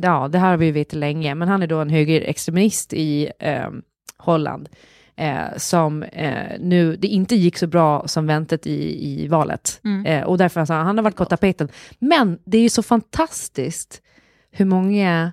ja, 0.03 0.29
det 0.29 0.39
här 0.39 0.51
har 0.51 0.57
vi 0.57 0.71
vetat 0.71 0.99
länge, 0.99 1.35
men 1.35 1.49
han 1.49 1.63
är 1.63 1.67
då 1.67 1.79
en 1.79 1.91
högerextremist 1.91 2.93
i 2.93 3.31
eh, 3.39 3.69
Holland. 4.17 4.69
Eh, 5.17 5.57
som 5.57 6.03
eh, 6.03 6.59
nu, 6.61 6.97
det 6.97 7.09
inte 7.09 7.37
gick 7.37 7.59
så 7.59 7.67
bra 7.67 8.09
som 8.09 8.27
väntat 8.27 8.67
i, 8.67 9.09
i 9.11 9.29
valet. 9.29 9.81
Eh, 10.07 10.23
och 10.23 10.39
därför 10.39 10.61
alltså, 10.61 10.75
han 10.75 10.99
har 10.99 11.05
varit 11.05 11.17
på 11.17 11.25
tapeten. 11.25 11.69
Men 11.99 12.39
det 12.45 12.59
är 12.59 12.63
ju 12.63 12.69
så 12.69 12.83
fantastiskt 12.83 14.03
hur 14.51 14.65
många 14.65 15.33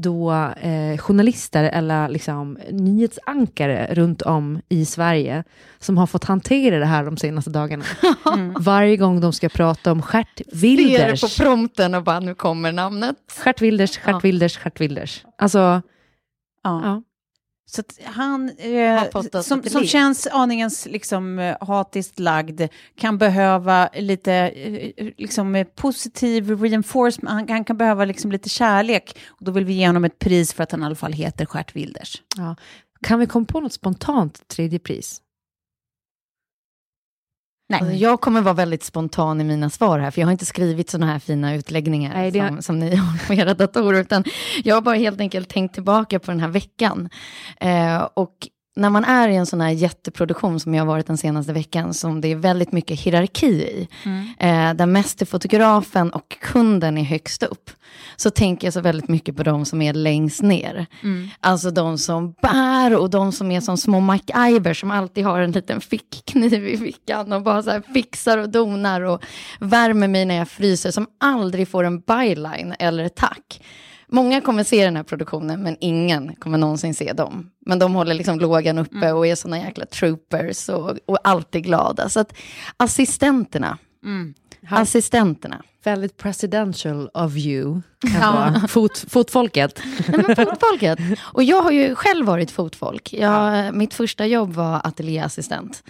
då 0.00 0.32
eh, 0.60 0.98
journalister 0.98 1.64
eller 1.64 2.08
liksom, 2.08 2.58
nyhetsankare 2.70 3.94
runt 3.94 4.22
om 4.22 4.60
i 4.68 4.84
Sverige 4.84 5.44
som 5.78 5.98
har 5.98 6.06
fått 6.06 6.24
hantera 6.24 6.78
det 6.78 6.86
här 6.86 7.04
de 7.04 7.16
senaste 7.16 7.50
dagarna. 7.50 7.84
Varje 8.58 8.96
gång 8.96 9.20
de 9.20 9.32
ska 9.32 9.48
prata 9.48 9.92
om 9.92 10.02
Ser 10.02 10.26
Wilders. 10.60 11.20
på 11.20 11.42
prompten 11.42 11.94
och 11.94 12.02
bara, 12.04 12.20
nu 12.20 12.34
kommer 12.34 12.72
namnet. 12.72 13.16
Gert 13.44 13.60
Wilders, 13.62 13.96
Gert 13.98 14.06
Ja. 14.06 14.20
Wilders, 14.22 14.58
Gert 14.64 14.80
Wilders. 14.80 15.24
Alltså, 15.38 15.58
Ja. 15.58 15.82
ja. 16.84 17.02
Så 17.70 17.82
han, 18.04 18.50
eh, 18.58 19.40
som, 19.42 19.62
som 19.62 19.84
känns 19.86 20.26
aningens 20.26 20.86
liksom, 20.86 21.38
eh, 21.38 21.56
hatiskt 21.60 22.18
lagd, 22.18 22.62
kan 22.98 23.18
behöva 23.18 23.88
lite 23.94 24.32
eh, 24.34 25.12
liksom, 25.16 25.54
eh, 25.54 25.66
positiv 25.66 26.62
reinforcement, 26.62 27.34
han, 27.34 27.48
han 27.48 27.64
kan 27.64 27.76
behöva 27.76 28.04
liksom, 28.04 28.32
lite 28.32 28.48
kärlek. 28.48 29.18
Och 29.28 29.44
då 29.44 29.52
vill 29.52 29.64
vi 29.64 29.72
ge 29.72 29.86
honom 29.86 30.04
ett 30.04 30.18
pris 30.18 30.52
för 30.52 30.62
att 30.62 30.72
han 30.72 30.82
i 30.82 30.86
alla 30.86 30.94
fall 30.94 31.12
heter 31.12 31.46
Gert 31.54 31.76
Wilders. 31.76 32.22
Ja. 32.36 32.56
Kan 33.02 33.18
vi 33.18 33.26
komma 33.26 33.46
på 33.46 33.60
något 33.60 33.72
spontant 33.72 34.48
tredje 34.48 34.78
pris? 34.78 35.22
Nej. 37.70 37.80
Alltså, 37.80 37.94
jag 37.96 38.20
kommer 38.20 38.40
vara 38.40 38.54
väldigt 38.54 38.82
spontan 38.84 39.40
i 39.40 39.44
mina 39.44 39.70
svar 39.70 39.98
här, 39.98 40.10
för 40.10 40.20
jag 40.20 40.26
har 40.26 40.32
inte 40.32 40.46
skrivit 40.46 40.90
sådana 40.90 41.12
här 41.12 41.18
fina 41.18 41.54
utläggningar 41.54 42.14
Nej, 42.14 42.30
det- 42.30 42.48
som, 42.48 42.62
som 42.62 42.78
ni 42.78 42.96
har 42.96 43.26
på 43.26 43.34
era 43.34 43.54
datorer, 43.54 44.00
utan 44.00 44.24
jag 44.64 44.74
har 44.76 44.80
bara 44.82 44.94
helt 44.94 45.20
enkelt 45.20 45.48
tänkt 45.48 45.74
tillbaka 45.74 46.18
på 46.18 46.30
den 46.30 46.40
här 46.40 46.48
veckan. 46.48 47.08
Eh, 47.60 48.08
och 48.14 48.34
när 48.78 48.90
man 48.90 49.04
är 49.04 49.28
i 49.28 49.36
en 49.36 49.46
sån 49.46 49.60
här 49.60 49.70
jätteproduktion 49.70 50.60
som 50.60 50.74
jag 50.74 50.82
har 50.82 50.86
varit 50.86 51.06
den 51.06 51.18
senaste 51.18 51.52
veckan, 51.52 51.94
som 51.94 52.20
det 52.20 52.28
är 52.28 52.36
väldigt 52.36 52.72
mycket 52.72 53.00
hierarki 53.00 53.46
i, 53.46 53.88
eh, 54.38 54.74
där 54.74 54.86
mästerfotografen 54.86 56.10
och 56.10 56.36
kunden 56.40 56.98
är 56.98 57.02
högst 57.04 57.42
upp, 57.42 57.70
så 58.16 58.30
tänker 58.30 58.66
jag 58.66 58.74
så 58.74 58.80
väldigt 58.80 59.08
mycket 59.08 59.36
på 59.36 59.42
de 59.42 59.64
som 59.64 59.82
är 59.82 59.92
längst 59.92 60.42
ner. 60.42 60.86
Alltså 61.40 61.70
de 61.70 61.98
som 61.98 62.34
bär 62.42 62.96
och 62.96 63.10
de 63.10 63.32
som 63.32 63.50
är 63.50 63.60
som 63.60 63.76
små 63.76 64.00
MacGyver 64.00 64.74
som 64.74 64.90
alltid 64.90 65.24
har 65.24 65.40
en 65.40 65.52
liten 65.52 65.80
fickkniv 65.80 66.68
i 66.68 66.78
fickan 66.78 67.32
och 67.32 67.42
bara 67.42 67.62
så 67.62 67.82
fixar 67.94 68.38
och 68.38 68.48
donar 68.48 69.00
och 69.00 69.24
värmer 69.60 70.08
mig 70.08 70.24
när 70.24 70.34
jag 70.34 70.48
fryser, 70.48 70.90
som 70.90 71.06
aldrig 71.20 71.68
får 71.68 71.84
en 71.84 72.00
byline 72.00 72.74
eller 72.78 73.04
ett 73.04 73.16
tack. 73.16 73.60
Många 74.10 74.40
kommer 74.40 74.64
se 74.64 74.84
den 74.84 74.96
här 74.96 75.02
produktionen, 75.02 75.62
men 75.62 75.76
ingen 75.80 76.34
kommer 76.34 76.58
någonsin 76.58 76.94
se 76.94 77.12
dem. 77.12 77.50
Men 77.66 77.78
de 77.78 77.94
håller 77.94 78.14
liksom 78.14 78.38
lågan 78.38 78.78
uppe 78.78 79.12
och 79.12 79.26
är 79.26 79.34
såna 79.34 79.58
jäkla 79.58 79.86
troopers 79.86 80.68
och, 80.68 80.98
och 81.06 81.18
alltid 81.24 81.64
glada. 81.64 82.08
Så 82.08 82.20
att 82.20 82.34
assistenterna, 82.76 83.78
assistenterna. 84.70 85.62
Väldigt 85.84 86.16
presidential 86.16 87.10
of 87.14 87.36
you. 87.36 87.80
Ja. 88.20 88.60
Fot, 88.68 89.04
fotfolket. 89.08 89.80
Nej, 90.08 90.24
men 90.26 90.36
fotfolket. 90.36 90.98
Och 91.20 91.42
jag 91.42 91.62
har 91.62 91.70
ju 91.70 91.94
själv 91.94 92.26
varit 92.26 92.50
fotfolk. 92.50 93.12
Jag, 93.12 93.74
Mitt 93.74 93.94
första 93.94 94.26
jobb 94.26 94.52
var 94.52 94.80
ateljéassistent. 94.84 95.82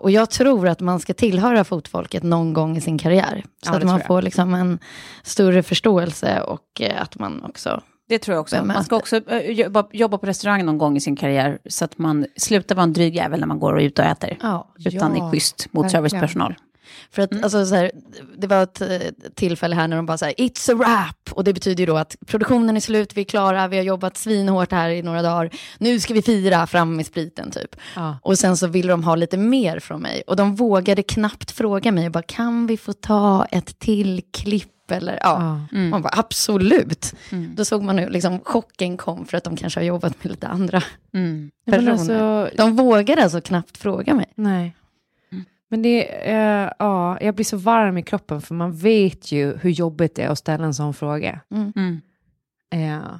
Och 0.00 0.10
jag 0.10 0.30
tror 0.30 0.68
att 0.68 0.80
man 0.80 1.00
ska 1.00 1.14
tillhöra 1.14 1.64
fotfolket 1.64 2.22
någon 2.22 2.52
gång 2.52 2.76
i 2.76 2.80
sin 2.80 2.98
karriär. 2.98 3.44
Så 3.62 3.72
Ja, 3.72 3.76
att 3.76 3.84
man 3.84 4.00
får 4.00 4.22
liksom 4.22 4.54
en 4.54 4.78
större 5.22 5.62
förståelse 5.62 6.40
och 6.42 6.80
eh, 6.80 7.02
att 7.02 7.18
man 7.18 7.44
också... 7.44 7.82
Det 8.08 8.18
tror 8.18 8.34
jag 8.34 8.40
också. 8.40 8.64
Man 8.64 8.84
ska 8.84 8.96
också 8.96 9.16
eh, 9.30 9.50
jobba, 9.50 9.86
jobba 9.92 10.18
på 10.18 10.26
restaurang 10.26 10.64
någon 10.64 10.78
gång 10.78 10.96
i 10.96 11.00
sin 11.00 11.16
karriär 11.16 11.58
så 11.66 11.84
att 11.84 11.98
man 11.98 12.26
slutar 12.36 12.74
vara 12.74 12.82
en 12.84 12.92
dryg 12.92 13.14
jävel 13.16 13.40
när 13.40 13.46
man 13.46 13.58
går 13.58 13.80
ut 13.80 13.98
och 13.98 14.04
äter. 14.04 14.38
Ja, 14.42 14.74
Utan 14.84 15.16
Ja, 15.16 15.26
är 15.26 15.30
schysst 15.30 15.66
mot 15.72 15.84
verkligen. 15.84 15.90
servicepersonal. 16.10 16.54
För 17.10 17.22
att, 17.22 17.42
alltså, 17.42 17.66
så 17.66 17.74
här, 17.74 17.90
det 18.38 18.46
var 18.46 18.62
ett 18.62 18.80
eh, 18.80 18.88
tillfälle 19.34 19.76
här 19.76 19.88
när 19.88 19.96
de 19.96 20.06
bara 20.06 20.18
så 20.18 20.24
här, 20.24 20.34
it's 20.34 20.72
a 20.72 20.74
wrap. 20.74 21.32
Och 21.36 21.44
det 21.44 21.52
betyder 21.52 21.80
ju 21.82 21.86
då 21.86 21.96
att 21.96 22.16
produktionen 22.26 22.76
är 22.76 22.80
slut, 22.80 23.16
vi 23.16 23.20
är 23.20 23.24
klara, 23.24 23.68
vi 23.68 23.76
har 23.76 23.84
jobbat 23.84 24.16
svinhårt 24.16 24.72
här 24.72 24.90
i 24.90 25.02
några 25.02 25.22
dagar. 25.22 25.50
Nu 25.78 26.00
ska 26.00 26.14
vi 26.14 26.22
fira 26.22 26.66
fram 26.66 26.96
med 26.96 27.06
spriten 27.06 27.50
typ. 27.50 27.76
Ja. 27.96 28.18
Och 28.22 28.38
sen 28.38 28.56
så 28.56 28.66
ville 28.66 28.92
de 28.92 29.04
ha 29.04 29.14
lite 29.16 29.36
mer 29.36 29.78
från 29.80 30.02
mig. 30.02 30.22
Och 30.26 30.36
de 30.36 30.54
vågade 30.54 31.02
knappt 31.02 31.50
fråga 31.50 31.92
mig, 31.92 32.10
bara, 32.10 32.22
kan 32.22 32.66
vi 32.66 32.76
få 32.76 32.92
ta 32.92 33.44
ett 33.44 33.78
till 33.78 34.22
klipp? 34.32 34.72
Eller, 34.90 35.18
ja. 35.22 35.60
Man 35.72 36.02
bara, 36.02 36.12
absolut. 36.16 37.14
Då 37.54 37.64
såg 37.64 37.82
man 37.82 37.96
nu, 37.96 38.08
liksom, 38.08 38.40
chocken 38.40 38.96
kom 38.96 39.24
för 39.26 39.36
att 39.36 39.44
de 39.44 39.56
kanske 39.56 39.80
har 39.80 39.84
jobbat 39.84 40.24
med 40.24 40.30
lite 40.30 40.48
andra 40.48 40.82
Mm. 41.14 41.50
Personer. 41.70 41.92
alltså, 41.92 42.50
De 42.56 42.76
vågade 42.76 43.22
alltså 43.22 43.40
knappt 43.40 43.76
fråga 43.78 44.14
mig. 44.14 44.26
Nej. 44.34 44.74
Men 45.70 45.82
det, 45.82 46.28
eh, 46.30 46.70
ja, 46.78 47.18
jag 47.20 47.34
blir 47.34 47.44
så 47.44 47.56
varm 47.56 47.98
i 47.98 48.02
kroppen 48.02 48.40
för 48.40 48.54
man 48.54 48.72
vet 48.72 49.32
ju 49.32 49.56
hur 49.56 49.70
jobbigt 49.70 50.14
det 50.14 50.22
är 50.22 50.28
att 50.28 50.38
ställa 50.38 50.64
en 50.64 50.74
sån 50.74 50.94
fråga. 50.94 51.40
Mm. 51.50 52.00
Eh, 52.74 53.18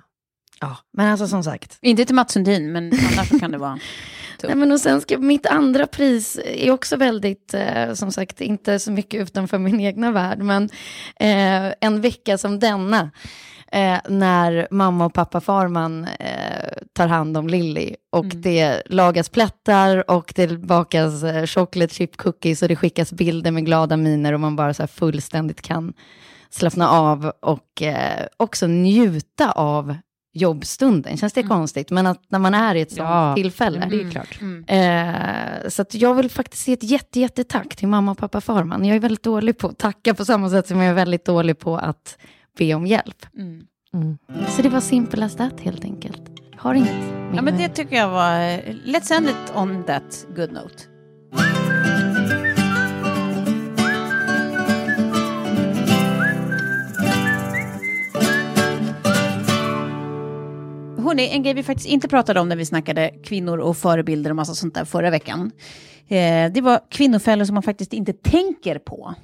Ja, 0.60 0.76
men 0.92 1.10
alltså 1.10 1.28
som 1.28 1.44
sagt. 1.44 1.78
Inte 1.82 2.04
till 2.04 2.14
Mats 2.14 2.32
Sundin, 2.32 2.72
men 2.72 2.92
annars 3.12 3.40
kan 3.40 3.50
det 3.50 3.58
vara... 3.58 3.78
Nej, 4.42 4.54
men 4.54 4.72
och 4.72 4.80
sen 4.80 5.00
ska, 5.00 5.18
mitt 5.18 5.46
andra 5.46 5.86
pris 5.86 6.38
är 6.44 6.70
också 6.70 6.96
väldigt, 6.96 7.54
eh, 7.54 7.92
som 7.94 8.12
sagt, 8.12 8.40
inte 8.40 8.78
så 8.78 8.92
mycket 8.92 9.22
utanför 9.22 9.58
min 9.58 9.80
egna 9.80 10.10
värld, 10.10 10.38
men 10.38 10.64
eh, 11.16 11.74
en 11.80 12.00
vecka 12.00 12.38
som 12.38 12.58
denna, 12.58 13.10
eh, 13.72 13.98
när 14.08 14.68
mamma 14.70 15.04
och 15.06 15.14
pappa 15.14 15.40
Farman 15.40 16.04
eh, 16.04 16.68
tar 16.92 17.06
hand 17.08 17.36
om 17.36 17.48
Lilly 17.48 17.94
och 18.12 18.26
det 18.26 18.82
lagas 18.86 19.28
plättar 19.28 20.10
och 20.10 20.32
det 20.36 20.58
bakas 20.60 21.22
eh, 21.24 21.46
chocolate 21.46 21.94
chip 21.94 22.16
cookies 22.16 22.62
och 22.62 22.68
det 22.68 22.76
skickas 22.76 23.12
bilder 23.12 23.50
med 23.50 23.66
glada 23.66 23.96
miner 23.96 24.32
och 24.32 24.40
man 24.40 24.56
bara 24.56 24.74
så 24.74 24.82
här 24.82 24.86
fullständigt 24.88 25.62
kan 25.62 25.92
slappna 26.50 26.88
av 26.90 27.32
och 27.42 27.82
eh, 27.82 28.26
också 28.36 28.66
njuta 28.66 29.50
av 29.52 29.96
jobbstunden. 30.34 31.16
Känns 31.16 31.32
det 31.32 31.42
konstigt? 31.42 31.90
Men 31.90 32.06
att 32.06 32.22
när 32.28 32.38
man 32.38 32.54
är 32.54 32.74
i 32.74 32.80
ett 32.80 32.90
sånt 32.90 33.08
Ja, 33.08 33.34
tillfälle. 33.34 33.86
det 33.90 34.00
är 34.02 34.10
klart. 34.10 34.38
Eh, 34.66 35.68
så 35.68 35.82
att 35.82 35.94
jag 35.94 36.14
vill 36.14 36.30
faktiskt 36.30 36.68
ge 36.68 36.74
ett 36.74 36.82
jätte, 36.82 37.20
jättetack 37.20 37.76
till 37.76 37.88
mamma 37.88 38.10
och 38.10 38.18
pappa 38.18 38.40
Farman. 38.40 38.84
Jag 38.84 38.96
är 38.96 39.00
väldigt 39.00 39.22
dålig 39.22 39.58
på 39.58 39.68
att 39.68 39.78
tacka 39.78 40.14
på 40.14 40.24
samma 40.24 40.50
sätt 40.50 40.66
som 40.68 40.78
jag 40.80 40.90
är 40.90 40.94
väldigt 40.94 41.24
dålig 41.24 41.58
på 41.58 41.76
att 41.76 42.18
be 42.58 42.74
om 42.74 42.86
hjälp. 42.86 43.26
Mm. 43.38 44.18
Så 44.48 44.62
det 44.62 44.68
var 44.68 44.80
simple 44.80 45.24
as 45.24 45.36
that 45.36 45.60
helt 45.60 45.84
enkelt. 45.84 46.22
Har 46.56 46.74
inget 46.74 46.94
mer. 46.94 47.32
Ja, 47.34 47.42
men 47.42 47.58
det 47.58 47.68
tycker 47.68 47.96
jag 47.96 48.08
var... 48.08 48.38
Let's 48.84 49.12
end 49.12 49.28
it 49.28 49.52
on 49.54 49.84
that 49.84 50.26
good 50.36 50.52
note. 50.52 50.84
Hörrni, 61.02 61.28
en 61.28 61.42
grej 61.42 61.54
vi 61.54 61.62
faktiskt 61.62 61.88
inte 61.88 62.08
pratade 62.08 62.40
om 62.40 62.48
när 62.48 62.56
vi 62.56 62.66
snackade 62.66 63.10
kvinnor 63.24 63.58
och 63.58 63.76
förebilder 63.76 64.30
och 64.30 64.36
massa 64.36 64.54
sånt 64.54 64.74
där 64.74 64.84
förra 64.84 65.10
veckan. 65.10 65.50
Eh, 66.08 66.52
det 66.52 66.60
var 66.60 66.80
kvinnofällor 66.90 67.44
som 67.44 67.54
man 67.54 67.62
faktiskt 67.62 67.92
inte 67.92 68.12
tänker 68.12 68.78
på. 68.78 69.14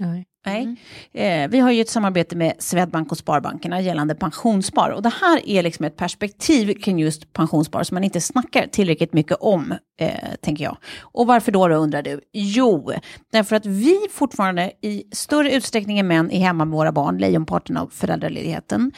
Nej. 0.00 0.26
Nej. 0.46 0.76
Eh, 1.12 1.50
vi 1.50 1.58
har 1.58 1.70
ju 1.70 1.80
ett 1.80 1.88
samarbete 1.88 2.36
med 2.36 2.54
Swedbank 2.58 3.12
och 3.12 3.18
Sparbankerna 3.18 3.80
gällande 3.80 4.14
pensionsspar. 4.14 4.90
Och 4.90 5.02
det 5.02 5.12
här 5.20 5.48
är 5.48 5.62
liksom 5.62 5.84
ett 5.84 5.96
perspektiv 5.96 6.74
kring 6.74 6.98
just 6.98 7.32
pensionsspar 7.32 7.82
som 7.82 7.94
man 7.94 8.04
inte 8.04 8.20
snackar 8.20 8.66
tillräckligt 8.66 9.12
mycket 9.12 9.36
om, 9.40 9.74
eh, 10.00 10.10
tänker 10.40 10.64
jag. 10.64 10.76
Och 11.00 11.26
varför 11.26 11.52
då, 11.52 11.68
då 11.68 11.74
undrar 11.74 12.02
du? 12.02 12.20
Jo, 12.32 12.92
därför 13.32 13.56
att 13.56 13.66
vi 13.66 13.98
fortfarande 14.10 14.72
i 14.82 15.04
större 15.12 15.52
utsträckning 15.52 15.98
än 15.98 16.06
män 16.06 16.30
är 16.30 16.40
hemma 16.40 16.64
med 16.64 16.76
våra 16.76 16.92
barn, 16.92 17.18
lejonparten 17.18 17.76
av 17.76 17.86
föräldraledigheten. 17.86 18.92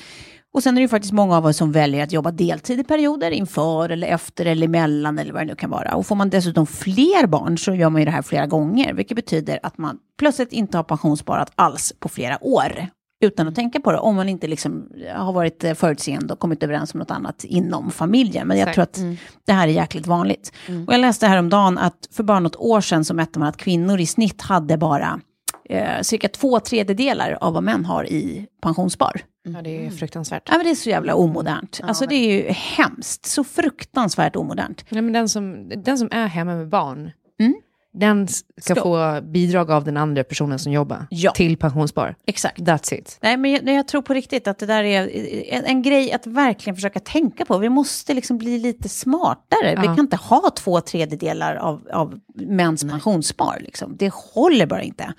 Och 0.56 0.62
sen 0.62 0.74
är 0.74 0.80
det 0.80 0.82
ju 0.82 0.88
faktiskt 0.88 1.12
många 1.12 1.36
av 1.36 1.46
oss 1.46 1.56
som 1.56 1.72
väljer 1.72 2.02
att 2.02 2.12
jobba 2.12 2.30
deltid 2.30 2.80
i 2.80 2.84
perioder, 2.84 3.30
inför 3.30 3.88
eller 3.88 4.06
efter 4.06 4.46
eller 4.46 4.66
emellan 4.66 5.18
eller 5.18 5.32
vad 5.32 5.42
det 5.42 5.46
nu 5.46 5.54
kan 5.54 5.70
vara. 5.70 5.94
Och 5.94 6.06
får 6.06 6.16
man 6.16 6.30
dessutom 6.30 6.66
fler 6.66 7.26
barn 7.26 7.58
så 7.58 7.74
gör 7.74 7.90
man 7.90 8.00
ju 8.00 8.04
det 8.04 8.10
här 8.10 8.22
flera 8.22 8.46
gånger, 8.46 8.92
vilket 8.92 9.16
betyder 9.16 9.60
att 9.62 9.78
man 9.78 9.98
plötsligt 10.18 10.52
inte 10.52 10.76
har 10.76 10.84
pensionssparat 10.84 11.52
alls 11.54 11.92
på 11.98 12.08
flera 12.08 12.44
år. 12.44 12.86
Utan 13.24 13.48
att 13.48 13.54
tänka 13.54 13.80
på 13.80 13.92
det, 13.92 13.98
om 13.98 14.16
man 14.16 14.28
inte 14.28 14.46
liksom 14.46 14.88
har 15.14 15.32
varit 15.32 15.64
eh, 15.64 15.74
förutseende 15.74 16.32
och 16.32 16.38
kommit 16.38 16.62
överens 16.62 16.94
om 16.94 17.00
något 17.00 17.10
annat 17.10 17.44
inom 17.44 17.90
familjen. 17.90 18.48
Men 18.48 18.58
jag 18.58 18.74
tror 18.74 18.82
att 18.82 19.00
det 19.46 19.52
här 19.52 19.68
är 19.68 19.72
jäkligt 19.72 20.06
vanligt. 20.06 20.52
Och 20.86 20.94
jag 20.94 21.00
läste 21.00 21.26
häromdagen 21.26 21.78
att 21.78 22.08
för 22.12 22.22
bara 22.22 22.40
något 22.40 22.56
år 22.56 22.80
sedan 22.80 23.04
så 23.04 23.14
mätte 23.14 23.38
man 23.38 23.48
att 23.48 23.56
kvinnor 23.56 24.00
i 24.00 24.06
snitt 24.06 24.42
hade 24.42 24.76
bara 24.76 25.20
eh, 25.68 26.00
cirka 26.02 26.28
två 26.28 26.60
tredjedelar 26.60 27.38
av 27.40 27.54
vad 27.54 27.62
män 27.62 27.84
har 27.84 28.06
i 28.06 28.46
pensionsspar. 28.62 29.22
Ja, 29.54 29.62
det 29.62 29.86
är 29.86 29.90
fruktansvärt. 29.90 30.42
Ja, 30.50 30.56
men 30.56 30.64
det 30.66 30.70
är 30.70 30.74
så 30.74 30.90
jävla 30.90 31.14
omodernt. 31.14 31.80
alltså 31.82 32.06
det 32.06 32.14
är 32.14 32.32
ju 32.32 32.48
hemskt, 32.50 33.26
så 33.26 33.44
fruktansvärt 33.44 34.36
omodernt. 34.36 34.84
Nej, 34.88 35.02
men 35.02 35.12
den, 35.12 35.28
som, 35.28 35.68
den 35.84 35.98
som 35.98 36.08
är 36.12 36.26
hemma 36.26 36.54
med 36.54 36.68
barn, 36.68 37.10
Mm. 37.40 37.54
den 37.92 38.28
ska, 38.28 38.44
Ska- 38.74 38.82
få 38.82 39.20
bidrag 39.22 39.70
av 39.70 39.84
den 39.84 39.96
andra 39.96 40.24
personen 40.24 40.58
som 40.58 40.72
jobbar 40.72 41.06
Ja. 41.10 41.30
till 41.32 41.56
pensionsspar. 41.56 42.14
Exakt. 42.26 42.58
That's 42.58 42.94
it. 42.94 43.18
Nej, 43.22 43.36
men 43.36 43.50
jag, 43.50 43.68
jag 43.68 43.88
tror 43.88 44.02
på 44.02 44.14
riktigt 44.14 44.48
att 44.48 44.58
det 44.58 44.66
där 44.66 44.84
är 44.84 45.08
en, 45.54 45.64
en 45.64 45.82
grej 45.82 46.12
att 46.12 46.26
verkligen 46.26 46.74
försöka 46.74 47.00
tänka 47.00 47.44
på. 47.44 47.58
Vi 47.58 47.68
måste 47.68 48.14
liksom 48.14 48.38
bli 48.38 48.58
lite 48.58 48.88
smartare. 48.88 49.70
Vi 49.70 49.74
Ja. 49.76 49.82
kan 49.82 49.98
inte 50.00 50.16
ha 50.16 50.50
två 50.56 50.80
tredjedelar 50.80 51.54
av, 51.56 51.88
av 51.92 52.20
mäns 52.34 52.82
pensionsspar. 52.82 53.58
Liksom. 53.60 53.96
Det 53.96 54.12
håller 54.14 54.66
bara 54.66 54.82
inte. 54.82 55.12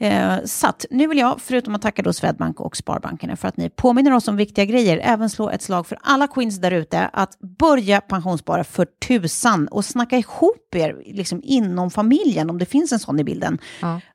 Eh, 0.00 0.36
så 0.44 0.66
att, 0.66 0.86
nu 0.90 1.06
vill 1.06 1.18
jag, 1.18 1.40
förutom 1.40 1.74
att 1.74 1.82
tacka 1.82 2.02
då 2.02 2.12
Swedbank 2.12 2.60
och 2.60 2.76
Sparbankerna 2.76 3.36
för 3.36 3.48
att 3.48 3.56
ni 3.56 3.70
påminner 3.70 4.12
oss 4.12 4.28
om 4.28 4.36
viktiga 4.36 4.64
grejer, 4.64 5.00
även 5.02 5.30
slå 5.30 5.50
ett 5.50 5.62
slag 5.62 5.86
för 5.86 5.98
alla 6.02 6.26
queens 6.26 6.60
där 6.60 6.70
ute 6.70 7.06
att 7.12 7.38
börja 7.40 8.00
pensionsspara 8.00 8.64
för 8.64 8.86
tusan 9.08 9.68
och 9.68 9.84
snacka 9.84 10.18
ihop 10.18 10.74
er 10.74 11.02
liksom, 11.06 11.40
inom 11.44 11.90
familjen, 11.90 12.50
om 12.50 12.58
det 12.58 12.66
finns 12.66 12.92
en 12.92 12.98
sån 12.98 13.20
i 13.20 13.24
bilden, 13.24 13.58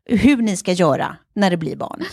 hur 0.05 0.37
ni 0.37 0.57
ska 0.57 0.71
göra 0.71 1.15
när 1.33 1.49
det 1.49 1.57
blir 1.57 1.75
barn. 1.75 2.03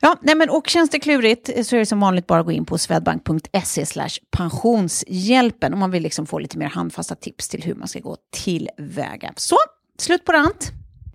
Ja, 0.00 0.16
nej 0.22 0.34
men, 0.34 0.50
och 0.50 0.68
känns 0.68 0.90
det 0.90 1.00
klurigt 1.00 1.66
så 1.66 1.76
är 1.76 1.80
det 1.80 1.86
som 1.86 2.00
vanligt 2.00 2.26
bara 2.26 2.40
att 2.40 2.46
gå 2.46 2.52
in 2.52 2.64
på 2.64 2.78
swedbank.se 2.78 3.84
pensionshjälpen 4.30 5.72
om 5.72 5.78
man 5.78 5.90
vill 5.90 6.02
liksom 6.02 6.26
få 6.26 6.38
lite 6.38 6.58
mer 6.58 6.68
handfasta 6.68 7.14
tips 7.14 7.48
till 7.48 7.62
hur 7.62 7.74
man 7.74 7.88
ska 7.88 8.00
gå 8.00 8.16
tillväga. 8.30 9.32
Så, 9.36 9.56
slut 9.98 10.24
på 10.24 10.32
rant. 10.32 10.72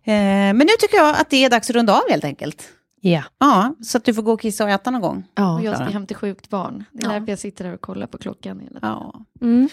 Eh, 0.07 0.13
men 0.53 0.57
nu 0.57 0.73
tycker 0.79 0.97
jag 0.97 1.15
att 1.15 1.29
det 1.29 1.45
är 1.45 1.49
dags 1.49 1.69
att 1.69 1.75
runda 1.75 1.93
av 1.93 2.09
helt 2.09 2.23
enkelt. 2.23 2.69
Ja. 3.01 3.23
Ja, 3.39 3.75
så 3.83 3.97
att 3.97 4.05
du 4.05 4.13
får 4.13 4.21
gå 4.21 4.33
och 4.33 4.41
kissa 4.41 4.63
och 4.63 4.69
äta 4.69 4.91
någon 4.91 5.01
gång. 5.01 5.23
Ja. 5.35 5.55
Och 5.55 5.63
jag 5.63 5.75
ska 5.75 5.83
hem 5.85 6.07
till 6.07 6.15
sjukt 6.15 6.49
barn. 6.49 6.83
Det 6.91 7.03
är 7.05 7.07
Ja. 7.07 7.13
därför 7.19 7.31
jag 7.31 7.39
sitter 7.39 7.65
här 7.65 7.73
och 7.73 7.81
kollar 7.81 8.07
på 8.07 8.17
klockan 8.17 8.59
hela 8.59 8.69
tiden. 8.79 8.89
Ja. 8.89 9.25
Mm. 9.41 9.69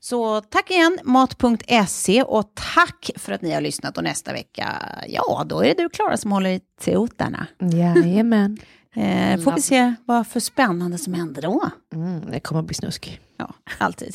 Så 0.00 0.40
tack 0.40 0.70
igen, 0.70 0.98
mat.se 1.04 2.22
och 2.22 2.52
tack 2.74 3.10
för 3.16 3.32
att 3.32 3.42
ni 3.42 3.52
har 3.52 3.60
lyssnat. 3.60 3.96
Och 3.98 4.04
nästa 4.04 4.32
vecka, 4.32 4.68
ja, 5.08 5.44
då 5.46 5.60
är 5.64 5.74
det 5.74 5.82
du 5.82 5.88
Klara 5.88 6.16
som 6.16 6.32
håller 6.32 6.50
i 6.50 6.60
totarna. 6.84 7.46
Jajamän. 7.72 8.58
Eh, 8.94 9.40
får 9.40 9.52
vi 9.52 9.62
se 9.62 9.94
vad 10.04 10.26
för 10.26 10.40
spännande 10.40 10.98
som 10.98 11.14
händer 11.14 11.42
då. 11.42 11.70
Mm, 11.94 12.30
det 12.30 12.40
kommer 12.40 12.60
att 12.60 12.66
bli 12.66 12.74
snusk. 12.74 13.20
Ja, 13.36 13.54
alltid. 13.78 14.14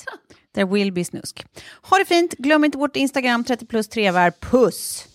There 0.56 0.66
will 0.66 0.92
be 0.92 1.06
snusk. 1.06 1.46
Ha 1.90 1.98
det 1.98 2.06
fint, 2.06 2.34
glöm 2.38 2.64
inte 2.66 2.78
vårt 2.78 2.96
Instagram 2.96 3.44
30 3.44 3.66
plus 3.66 3.88
trevär. 3.88 4.32
Puss! 4.40 5.06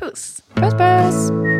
Puss! 0.00 0.40
Puss 0.54 0.72
puss! 0.72 1.59